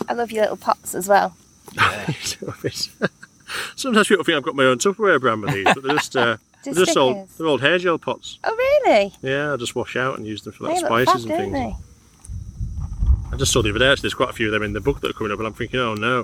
[0.09, 1.35] I love your little pots as well.
[3.75, 6.37] Sometimes people think I've got my own Tupperware brand with these, but they're just, uh,
[6.63, 8.39] they're Just just old, they're old hair gel pots.
[8.43, 8.55] Oh,
[8.85, 9.13] really?
[9.21, 11.53] Yeah, I just wash out and use them for like They look spices fab, and
[11.53, 11.75] don't things.
[11.77, 13.33] they?
[13.33, 14.81] I just saw the other day actually, there's quite a few of them in the
[14.81, 16.21] book that are coming up, and I'm thinking, oh no,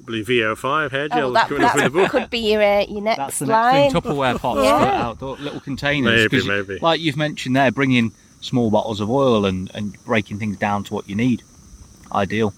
[0.00, 2.12] I believe VO5 hair gel Oh, that, coming up in the book.
[2.12, 3.90] that could be your, uh, your next That's the next line.
[3.90, 4.00] thing.
[4.02, 4.78] Tupperware pots Yeah.
[4.78, 6.14] for outdoor little containers.
[6.30, 6.78] Maybe, 'cause maybe.
[6.80, 10.94] Like you've mentioned there, bringing small bottles of oil and, and breaking things down to
[10.94, 11.42] what you need.
[12.12, 12.54] Ideal.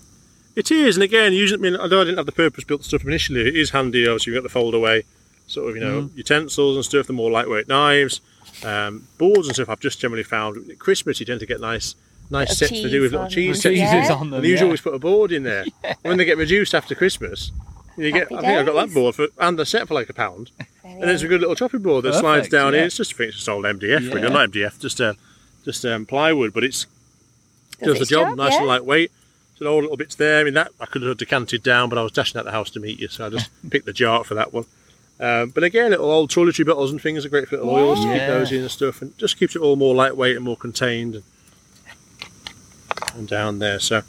[0.56, 3.40] It is, and again, using, I mean, although I didn't have the purpose-built stuff initially,
[3.48, 4.06] it is handy.
[4.06, 5.04] Obviously, you've got the fold-away
[5.50, 6.16] sort of, you know, Mm.
[6.16, 7.06] utensils and stuff.
[7.06, 8.20] The more lightweight knives,
[8.64, 9.68] um, boards and stuff.
[9.68, 11.94] I've just generally found at Christmas you tend to get nice,
[12.30, 13.74] nice sets to do with cheese little on cheese them.
[13.74, 13.76] sets.
[13.78, 14.00] Yeah.
[14.00, 14.34] Cheeses on them.
[14.34, 14.70] And they usually yeah.
[14.70, 15.64] always put a board in there.
[16.02, 17.50] When they get reduced after Christmas,
[17.96, 18.30] you get.
[18.30, 20.50] Happy I think I've got that board for and a set for like a pound.
[20.84, 22.80] And it's a good little chopping board that slides down yeah.
[22.80, 22.84] in.
[22.86, 24.22] It's just I think it's just old MDF, really.
[24.22, 24.28] Yeah.
[24.28, 25.14] not MDF, just uh,
[25.64, 26.86] just um, plywood, but it's
[27.82, 28.58] Does does the job, job, nice yeah.
[28.58, 29.10] and lightweight.
[29.56, 30.40] So all little bits there.
[30.40, 32.70] I mean that I could have decanted down, but I was dashing out the house
[32.70, 34.64] to meet you, so I just picked the jar for that one.
[35.20, 38.06] Um, but again, little old toiletry bottles and things are great for little oils to
[38.06, 41.22] keep those in and stuff, and just keeps it all more lightweight and more contained
[43.14, 43.78] and, down there.
[43.78, 44.02] So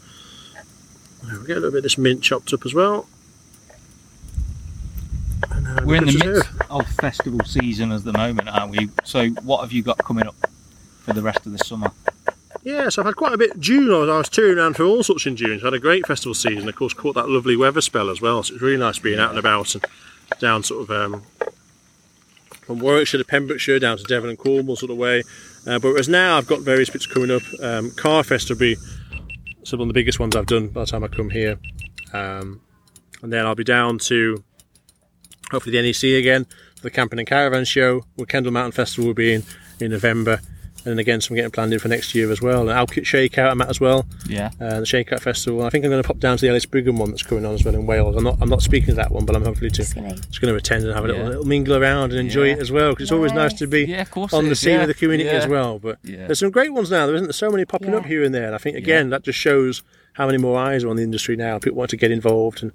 [1.24, 3.08] we'll get a little bit of this mint chopped up as well.
[5.52, 8.90] And, uh, We're in the midst of festival season at the moment, aren't we?
[9.04, 10.36] So, what have you got coming up
[11.02, 11.92] for the rest of the summer?
[12.64, 13.60] Yeah, so I've had quite a bit.
[13.60, 15.60] June, I was, I was touring around for all sorts in June.
[15.60, 16.70] So I had a great festival season.
[16.70, 18.44] Of course, caught that lovely weather spell as well.
[18.44, 19.84] So it's really nice being out and about and
[20.40, 21.24] down sort of um,
[22.62, 25.24] from Warwickshire to Pembrokeshire down to Devon and Cornwall sort of way.
[25.68, 27.42] Uh, but whereas now I've got various bits coming up.
[27.62, 28.78] Um, Carfest will be
[29.64, 31.60] some of the biggest ones I've done by the time I come here.
[32.14, 32.62] Um,
[33.22, 34.44] and then I'll be down to
[35.52, 36.46] hopefully the NEC again
[36.76, 39.44] for the Camping and Caravan Show, where Kendal Mountain Festival will be in
[39.80, 40.40] in November.
[40.84, 42.62] And then again, some getting planned in for next year as well.
[42.62, 44.50] And Alpkit Shakeout I'm at as well, Yeah.
[44.60, 45.64] uh, the Shakeout Festival.
[45.64, 47.54] I think I'm going to pop down to the Ellis Brigham one that's coming on
[47.54, 48.16] as well in Wales.
[48.16, 50.42] I'm not I'm not speaking to that one, but I'm hopefully to Just gonna just
[50.42, 51.30] going to attend and have a little, Yeah.
[51.30, 52.54] little mingle around and enjoy Yeah.
[52.54, 54.34] it as well because it's always nice to be Yeah, of course.
[54.34, 54.82] on the scene yeah.
[54.82, 55.36] of the community yeah.
[55.36, 55.78] as well.
[55.78, 56.26] But Yeah.
[56.26, 57.06] there's some great ones now.
[57.06, 58.48] There isn't there so many popping up here and there.
[58.48, 59.84] And I think again that just shows
[60.14, 61.60] how many more eyes are on the industry now.
[61.60, 62.72] People want to get involved and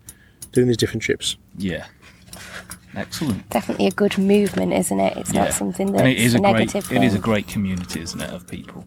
[0.52, 1.36] doing these different trips.
[1.58, 1.86] Yeah.
[2.96, 3.48] Excellent.
[3.50, 5.16] definitely a good movement, isn't it?
[5.18, 5.44] It's Yeah.
[5.44, 6.90] not something that's and it is a great, negative.
[6.92, 8.84] it is a great community, isn't it, of people?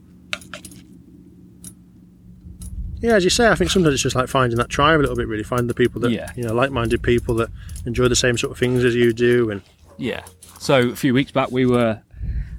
[3.01, 5.15] Yeah, as you say, I think sometimes it's just like finding that tribe a little
[5.15, 5.27] bit.
[5.27, 6.31] Really, find the people that Yeah.
[6.35, 7.49] you know, like-minded people that
[7.85, 9.49] enjoy the same sort of things as you do.
[9.51, 9.61] And
[9.97, 10.21] Yeah.
[10.59, 11.99] So a few weeks back, we were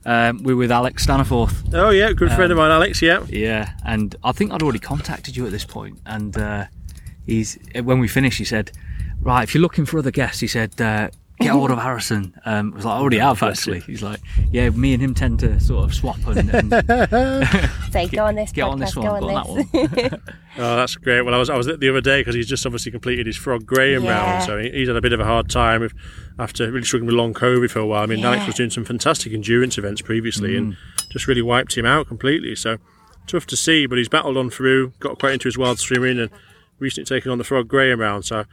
[0.06, 1.74] um, we were with Alex Staniforth.
[1.74, 3.02] oh yeah, good friend of Um, mine, Alex.
[3.02, 6.64] Yeah, Yeah, and I think I'd already contacted you at this point, and uh,
[7.26, 8.70] he's when we finished, he said,
[9.20, 11.10] "Right, if you're looking for other guests," he said, uh,
[11.40, 14.20] "Get hold of Harrison." Um, I was like, "I already have actually." He's like,
[14.52, 16.70] "Yeah, me and him tend to sort of swap and, and
[17.92, 20.22] Say, go on this get podcast, on this go one, on go on that one."
[20.58, 21.22] Oh, that's great.
[21.22, 23.36] Well, I was I was at the other day because he's just obviously completed his
[23.36, 24.10] Frog Graham Yeah.
[24.10, 25.94] round, so he, he's had a bit of a hard time with,
[26.40, 28.02] after really struggling with long COVID for a while.
[28.02, 30.76] I mean, Alex was doing some fantastic endurance events previously, and
[31.08, 32.56] just really wiped him out completely.
[32.56, 32.78] So
[33.28, 36.30] tough to see, but he's battled on through, got quite into his wild swimming, and
[36.80, 38.24] recently taken on the Frog Graham round.
[38.24, 38.44] So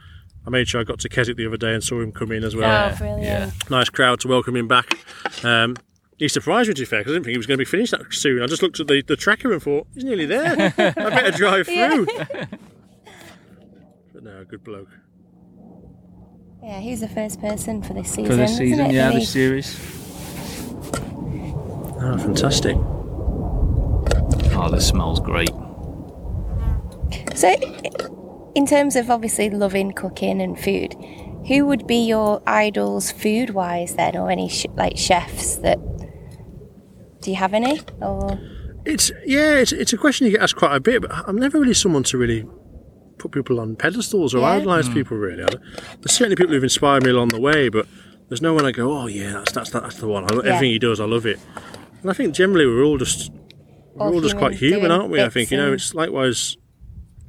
[0.48, 2.42] I made sure I got to Keswick the other day and saw him come in
[2.42, 2.90] as well.
[2.90, 3.22] Oh, brilliant.
[3.22, 3.50] yeah.
[3.68, 4.98] Nice crowd to welcome him back.
[5.44, 5.76] Um,
[6.16, 7.66] he surprised me to be fair because I didn't think he was going to be
[7.66, 8.42] finished that soon.
[8.42, 10.72] I just looked at the, the tracker and thought he's nearly there.
[10.78, 12.06] I better drive through.
[14.14, 14.88] but no, a good bloke.
[16.62, 18.24] Yeah, who's the first person for this season?
[18.24, 19.20] For this isn't season, it, yeah, for me?
[19.20, 19.78] this series.
[22.00, 22.76] Oh, fantastic.
[24.56, 25.50] Oh, this smells great.
[27.34, 27.54] So,
[28.58, 30.92] in terms of obviously loving cooking and food,
[31.46, 35.78] who would be your idols food wise then, or any sh- like chefs that?
[37.20, 37.80] Do you have any?
[38.00, 38.36] Or
[38.84, 41.60] It's yeah, it's, it's a question you get asked quite a bit, but I'm never
[41.60, 42.44] really someone to really
[43.18, 44.56] put people on pedestals or Yeah.
[44.56, 44.94] idolise mm.
[44.94, 45.16] people.
[45.16, 45.44] Really,
[46.00, 47.86] there's certainly people who've inspired me along the way, but
[48.28, 50.24] there's no one I go, oh yeah, that's that's that's the one.
[50.24, 50.54] I lo- Yeah.
[50.54, 51.38] Everything he does, I love it.
[52.02, 53.30] And I think generally we're all just
[53.94, 55.22] we're all, All just quite human, human, aren't we?
[55.22, 56.56] I think you know it's likewise.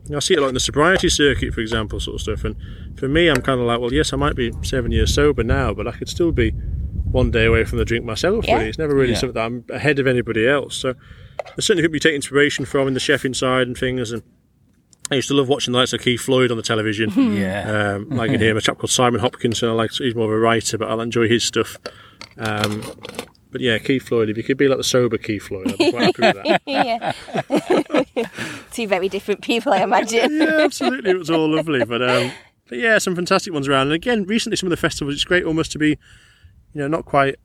[0.09, 2.43] You know, I see it like in the sobriety circuit, for example, sort of stuff.
[2.43, 2.55] And
[2.99, 5.71] for me, I'm kind of like, well, yes, I might be seven years sober now,
[5.73, 6.49] but I could still be
[7.11, 8.45] one day away from the drink myself.
[8.47, 8.55] Yeah.
[8.57, 9.19] Really, it's never really Yeah.
[9.19, 10.75] something that I'm ahead of anybody else.
[10.75, 10.95] So
[11.55, 14.11] there's certainly people you take inspiration from in the chef inside and things.
[14.11, 14.23] And
[15.11, 17.33] I used to love watching the likes of Keith Floyd on the television.
[17.35, 17.95] Yeah.
[17.95, 19.69] Um, like in him, a chap called Simon Hopkinson.
[19.69, 21.77] I like he's more of a writer, but I'll enjoy his stuff.
[22.37, 22.81] Um,
[23.51, 24.29] but yeah, Keith Floyd.
[24.29, 26.61] If you could be like the sober Keith Floyd, I'd be quite happy with that.
[28.19, 30.37] yeah, two very different people, I imagine.
[30.39, 31.11] yeah, absolutely.
[31.11, 31.83] It was all lovely.
[31.85, 32.31] But um,
[32.67, 33.87] but yeah, some fantastic ones around.
[33.87, 35.97] And again, recently some of the festivals, it's great almost to be, you
[36.75, 37.35] know, not quite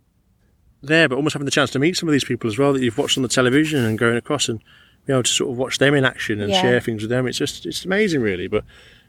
[0.82, 2.82] there, but almost having the chance to meet some of these people as well that
[2.82, 4.60] you've watched on the television and going across and
[5.06, 6.60] be able to sort of watch them in action and Yeah.
[6.60, 7.26] share things with them.
[7.26, 8.47] It's just it's amazing, really.
[8.48, 8.64] But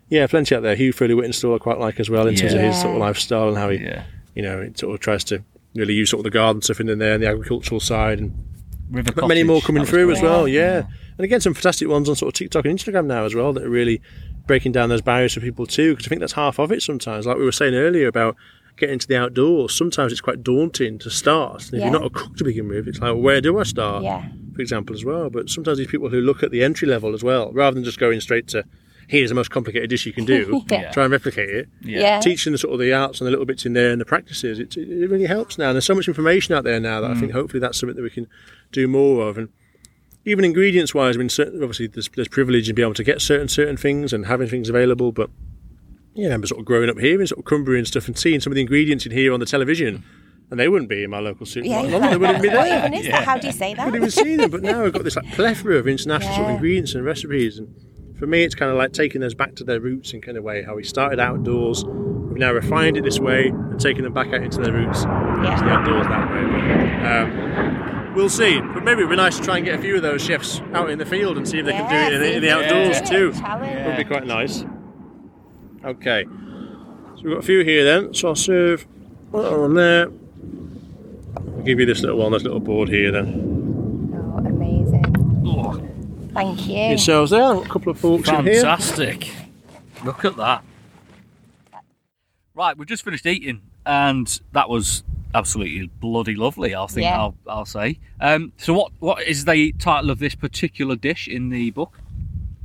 [0.10, 0.76] yeah, plenty out there.
[0.76, 3.58] Hugh Fearnley-Whittingstall I quite like as well in terms of his sort of lifestyle and
[3.58, 4.04] how he, Yeah.
[4.36, 5.44] you know, it sort of tries to
[5.76, 8.34] really use sort of the garden stuff in there and the agricultural side and
[8.92, 10.48] River but many more coming through as well.
[10.48, 10.84] Yeah.
[11.18, 13.64] and again, some fantastic ones on sort of TikTok and Instagram now as well that
[13.64, 14.00] are really
[14.46, 15.94] breaking down those barriers for people too.
[15.94, 17.26] Because I think that's half of it sometimes.
[17.26, 18.36] Like we were saying earlier about
[18.78, 19.74] getting into the outdoors.
[19.74, 21.66] Sometimes it's quite daunting to start.
[21.66, 21.90] And if Yeah.
[21.90, 24.04] you're not a cook to begin with, it's like where do I start?
[24.04, 24.24] Yeah.
[24.54, 25.30] For example, as well.
[25.32, 28.00] But sometimes these people who look at the entry level as well, rather than just
[28.00, 28.64] going straight to
[29.08, 30.92] here's the most complicated dish you can do, Yeah.
[30.92, 32.20] try and replicate it Yeah.
[32.20, 34.60] teaching the sort of the arts and the little bits in there and the practices,
[34.60, 35.68] it, it really helps now.
[35.68, 37.20] And there's so much information out there now that I mm.
[37.20, 38.28] think hopefully that's something that we can
[38.72, 39.38] do more of.
[39.38, 39.50] And
[40.26, 43.22] even ingredients wise, I mean, certain, obviously there's, there's privilege in being able to get
[43.22, 45.12] certain certain things and having things available.
[45.12, 45.30] But
[46.16, 48.18] yeah, I remember sort of growing up here in sort of Cumbria and stuff and
[48.18, 50.04] seeing some of the ingredients in here on the television,
[50.50, 51.92] and they wouldn't be in my local supermarket.
[51.92, 52.10] Yeah.
[52.10, 52.80] They wouldn't be What there.
[52.80, 53.24] even is that?
[53.26, 53.84] How do you say that?
[53.84, 54.50] couldn't even see them.
[54.50, 57.76] But now we've got this like plethora of international sort of ingredients and recipes, and
[58.18, 60.44] for me, it's kind of like taking those back to their roots in kind of
[60.44, 60.64] way.
[60.64, 64.44] How we started outdoors, we've now refined it this way and taken them back out
[64.44, 66.44] into their roots, into the outdoors that way.
[67.02, 67.12] But,
[68.10, 68.60] um, we'll see.
[68.62, 70.90] But maybe it'd be nice to try and get a few of those chefs out
[70.90, 72.98] in the field and see if they can do it in, the- in the outdoors
[73.00, 73.32] see, too.
[73.34, 73.86] challenge.
[73.88, 74.66] Would be quite nice.
[75.84, 78.14] Okay, so we've got a few here then.
[78.14, 78.88] So I'll serve
[79.32, 80.08] one on there.
[81.38, 83.55] I'll give you this little one, this little board here then.
[86.36, 86.56] Amazing.
[86.58, 86.78] Thank you.
[86.90, 87.56] Yourselves there.
[87.56, 88.54] A couple of forks in here.
[88.56, 89.32] fantastic.
[90.04, 90.64] Look at that.
[92.54, 95.04] Right, we've just finished eating, and that was
[95.34, 96.74] absolutely bloody lovely.
[96.74, 97.20] I think Yeah.
[97.20, 98.00] I'll, I'll say.
[98.22, 102.00] Um, so, what what is the title of this particular dish in the book?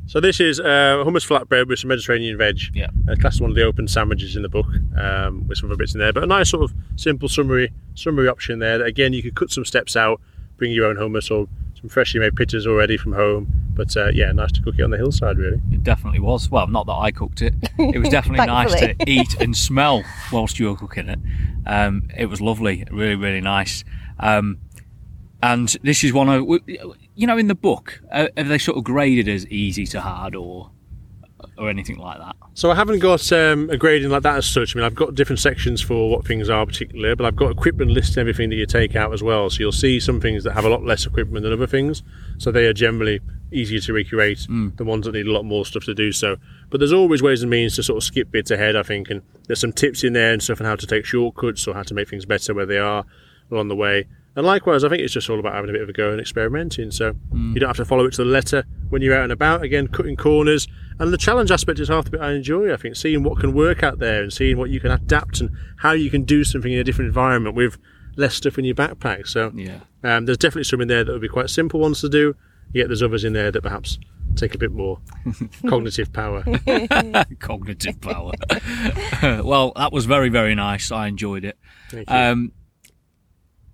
[0.07, 2.59] So this is uh, hummus flatbread with some Mediterranean veg.
[2.75, 2.89] Yeah.
[3.09, 4.67] Uh, classed one of the open sandwiches in the book,
[4.97, 6.13] um, with some other bits in there.
[6.13, 8.79] But a nice sort of simple summary summary option there.
[8.79, 10.21] That again, you could cut some steps out,
[10.57, 11.49] bring your own hummus or
[11.81, 13.51] some freshly made pittas already from home.
[13.75, 15.61] But uh, yeah, nice to cook it on the hillside, really.
[15.73, 16.51] It definitely was.
[16.51, 17.55] Well, not that I cooked it.
[17.79, 21.19] It was definitely nice to eat and smell whilst you were cooking it.
[21.67, 23.85] Um, it was lovely, really, really nice.
[24.19, 24.59] Um,
[25.43, 26.47] and this is one of,
[27.15, 30.35] you know, in the book, uh, have they sort of graded as easy to hard
[30.35, 30.71] or
[31.57, 32.37] or anything like that?
[32.61, 34.77] So I haven't got um, a grading like that as such.
[34.77, 37.91] I mean, I've got different sections for what things are particular, but I've got equipment
[37.91, 39.49] listing everything that you take out as well.
[39.49, 42.03] So you'll see some things that have a lot less equipment than other things.
[42.37, 43.21] So they are generally
[43.51, 44.47] easier to recreate
[44.77, 46.37] than ones that need a lot more stuff to do so.
[46.69, 49.09] But there's always ways and means to sort of skip bits ahead, I think.
[49.09, 51.85] And there's some tips in there and stuff on how to take shortcuts or how
[51.85, 53.07] to make things better where they are
[53.51, 54.07] along the way.
[54.37, 56.21] And likewise, I think it's just all about having a bit of a go and
[56.21, 56.91] experimenting.
[56.91, 57.17] So
[57.55, 59.63] you don't have to follow it to the letter when you're out and about.
[59.63, 60.69] Again, cutting corners.
[61.01, 63.53] And the challenge aspect is half the bit I enjoy, I think, seeing what can
[63.55, 66.71] work out there and seeing what you can adapt and how you can do something
[66.73, 67.79] in a different environment with
[68.17, 69.27] less stuff in your backpack.
[69.27, 69.81] So Yeah.
[70.05, 72.37] um, there's definitely some in there that would be quite simple ones to do,
[72.75, 73.99] yet there's others in there that perhaps
[74.37, 75.01] take a bit more
[75.69, 76.45] cognitive power.
[77.41, 78.33] Cognitive power.
[79.43, 80.93] well, that was very, very nice.
[80.93, 81.59] I enjoyed it.
[82.09, 82.53] Um,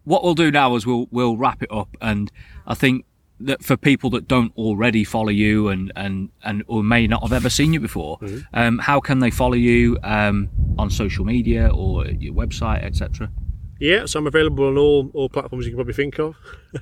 [0.05, 2.31] what we'll do now is we'll we'll wrap it up, and
[2.67, 3.05] I think
[3.41, 7.33] that for people that don't already follow you and and and or may not have
[7.33, 8.39] ever seen you before, Mm-hmm.
[8.55, 10.49] um, how can they follow you um,
[10.79, 13.31] on social media or your website, etc.?
[13.79, 16.35] Yeah, so I'm available on all, all platforms you can probably think of.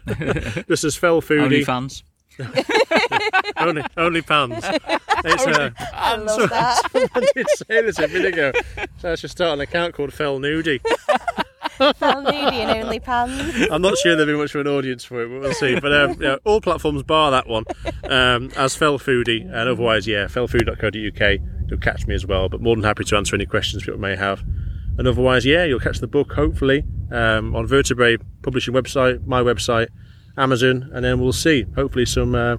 [0.68, 1.64] this is Fell Foodie.
[1.64, 2.02] OnlyFans.
[3.58, 4.64] only, only pans.
[5.26, 6.82] It's, uh, I love that.
[7.14, 8.52] I did say this a minute ago.
[8.98, 10.80] So I should start an account called Fell Nudie.
[11.76, 13.68] Fell nudie and only pans.
[13.70, 15.78] I'm not sure there'll be much of an audience for it, but we'll see.
[15.78, 17.64] But um, yeah, all platforms bar that one
[18.04, 21.40] um, as Fell Foodie, and otherwise, yeah, fellfoodie.co.uk.
[21.68, 22.48] You'll catch me as well.
[22.48, 24.44] But more than happy to answer any questions people may have.
[24.98, 29.88] And otherwise, yeah, you'll catch the book hopefully um, on Vertebrate publishing website, my website,
[30.36, 31.64] Amazon, and then we'll see.
[31.74, 32.56] Hopefully, some uh,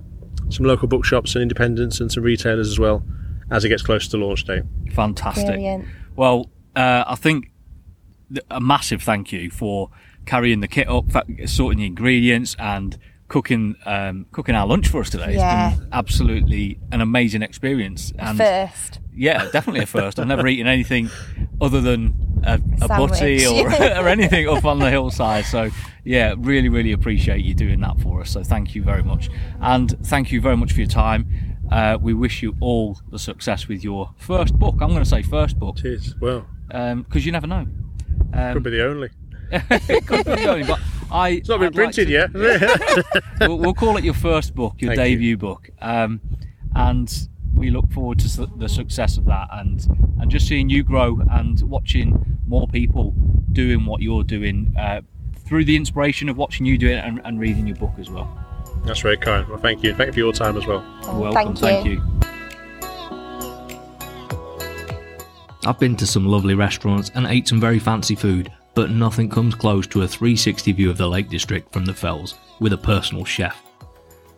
[0.49, 3.05] some local bookshops and independents and some retailers as well
[3.51, 4.61] as it gets closer to launch day.
[4.93, 5.45] Fantastic.
[5.47, 5.85] Brilliant.
[6.15, 7.55] Well, uh, I think th-
[8.49, 9.89] a massive thank you for
[10.25, 11.05] carrying the kit up,
[11.45, 12.97] sorting the ingredients, and
[13.27, 15.35] cooking um, cooking our lunch for us today.
[15.35, 15.71] Yeah.
[15.71, 18.13] It's been absolutely an amazing experience.
[18.19, 18.99] And First.
[19.15, 20.19] yeah, definitely a first.
[20.19, 21.09] I've never eaten anything
[21.59, 25.45] other than a, a butty or, or anything up on the hillside.
[25.45, 25.69] So
[26.03, 28.31] yeah, really, really appreciate you doing that for us.
[28.31, 29.29] So thank you very much,
[29.61, 31.27] and thank you very much for your time.
[31.71, 34.75] Uh, we wish you all the success with your first book.
[34.81, 36.15] I'm going to say first book Cheers.
[36.21, 37.65] Well, because you never know.
[38.34, 39.10] Could be the only.
[39.52, 40.80] It could be the only, but
[41.11, 42.30] I, It's not been I'd like printed to- yet.
[42.35, 45.15] has we'll, we'll call it your first book, your Thank you.
[45.15, 46.19] debut book, um,
[46.76, 49.85] and we look forward to su- the success of that, and
[50.19, 53.11] and just seeing you grow and watching more people
[53.52, 55.02] doing what you're doing uh,
[55.47, 58.27] through the inspiration of watching you do it and, and reading your book as well.
[58.85, 59.47] That's very kind.
[59.47, 59.93] Well, thank you.
[59.95, 60.84] Thank you for your time as well.
[61.03, 62.02] Oh, Welcome, thank you.
[65.65, 69.55] I've been to some lovely restaurants and ate some very fancy food, but nothing comes
[69.55, 73.25] close to a 360 view of the Lake District from the Fells with a personal
[73.25, 73.63] chef.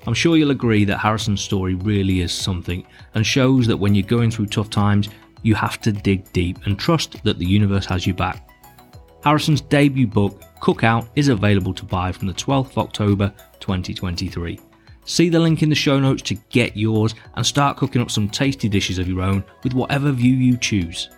[0.05, 4.07] I'm sure you'll agree that Harrison's story really is something and shows that when you're
[4.07, 5.09] going through tough times,
[5.41, 8.49] you have to dig deep and trust that the universe has you back.
[9.21, 14.57] Harrison's debut book, Cook Out, is available to buy from the 12th of October 2023.
[15.03, 18.29] See the link in the show notes to get yours and start cooking up some
[18.29, 21.09] tasty dishes of your own with whatever view you choose.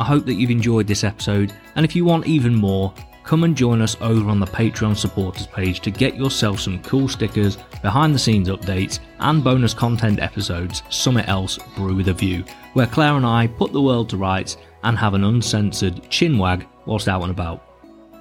[0.00, 3.54] I hope that you've enjoyed this episode, and if you want even more, come and
[3.54, 8.14] join us over on the Patreon supporters page to get yourself some cool stickers, behind
[8.14, 13.16] the scenes updates, and bonus content episodes, Summit Else Brew with a View, where Claire
[13.16, 17.20] and I put the world to rights and have an uncensored chin wag whilst out
[17.20, 17.62] and about.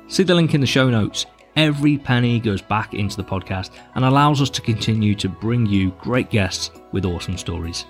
[0.10, 1.28] See the link in the show notes.
[1.56, 5.92] Every penny goes back into the podcast and allows us to continue to bring you
[6.02, 7.86] great guests with awesome stories.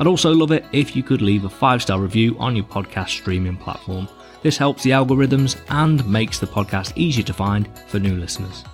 [0.00, 3.10] I'd also love it if you could leave a five star review on your podcast
[3.10, 4.08] streaming platform.
[4.42, 8.64] This helps the algorithms and makes the podcast easier to find for new listeners.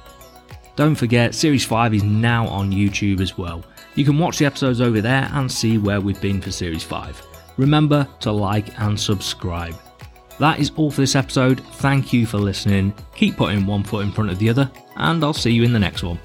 [0.76, 3.64] Don't forget, Series 5 is now on YouTube as well.
[3.96, 7.20] You can watch the episodes over there and see where we've been for Series 5.
[7.56, 9.74] Remember to like and subscribe.
[10.38, 11.60] That is all for this episode.
[11.76, 12.94] Thank you for listening.
[13.16, 15.78] Keep putting one foot in front of the other, and I'll see you in the
[15.78, 16.20] next one.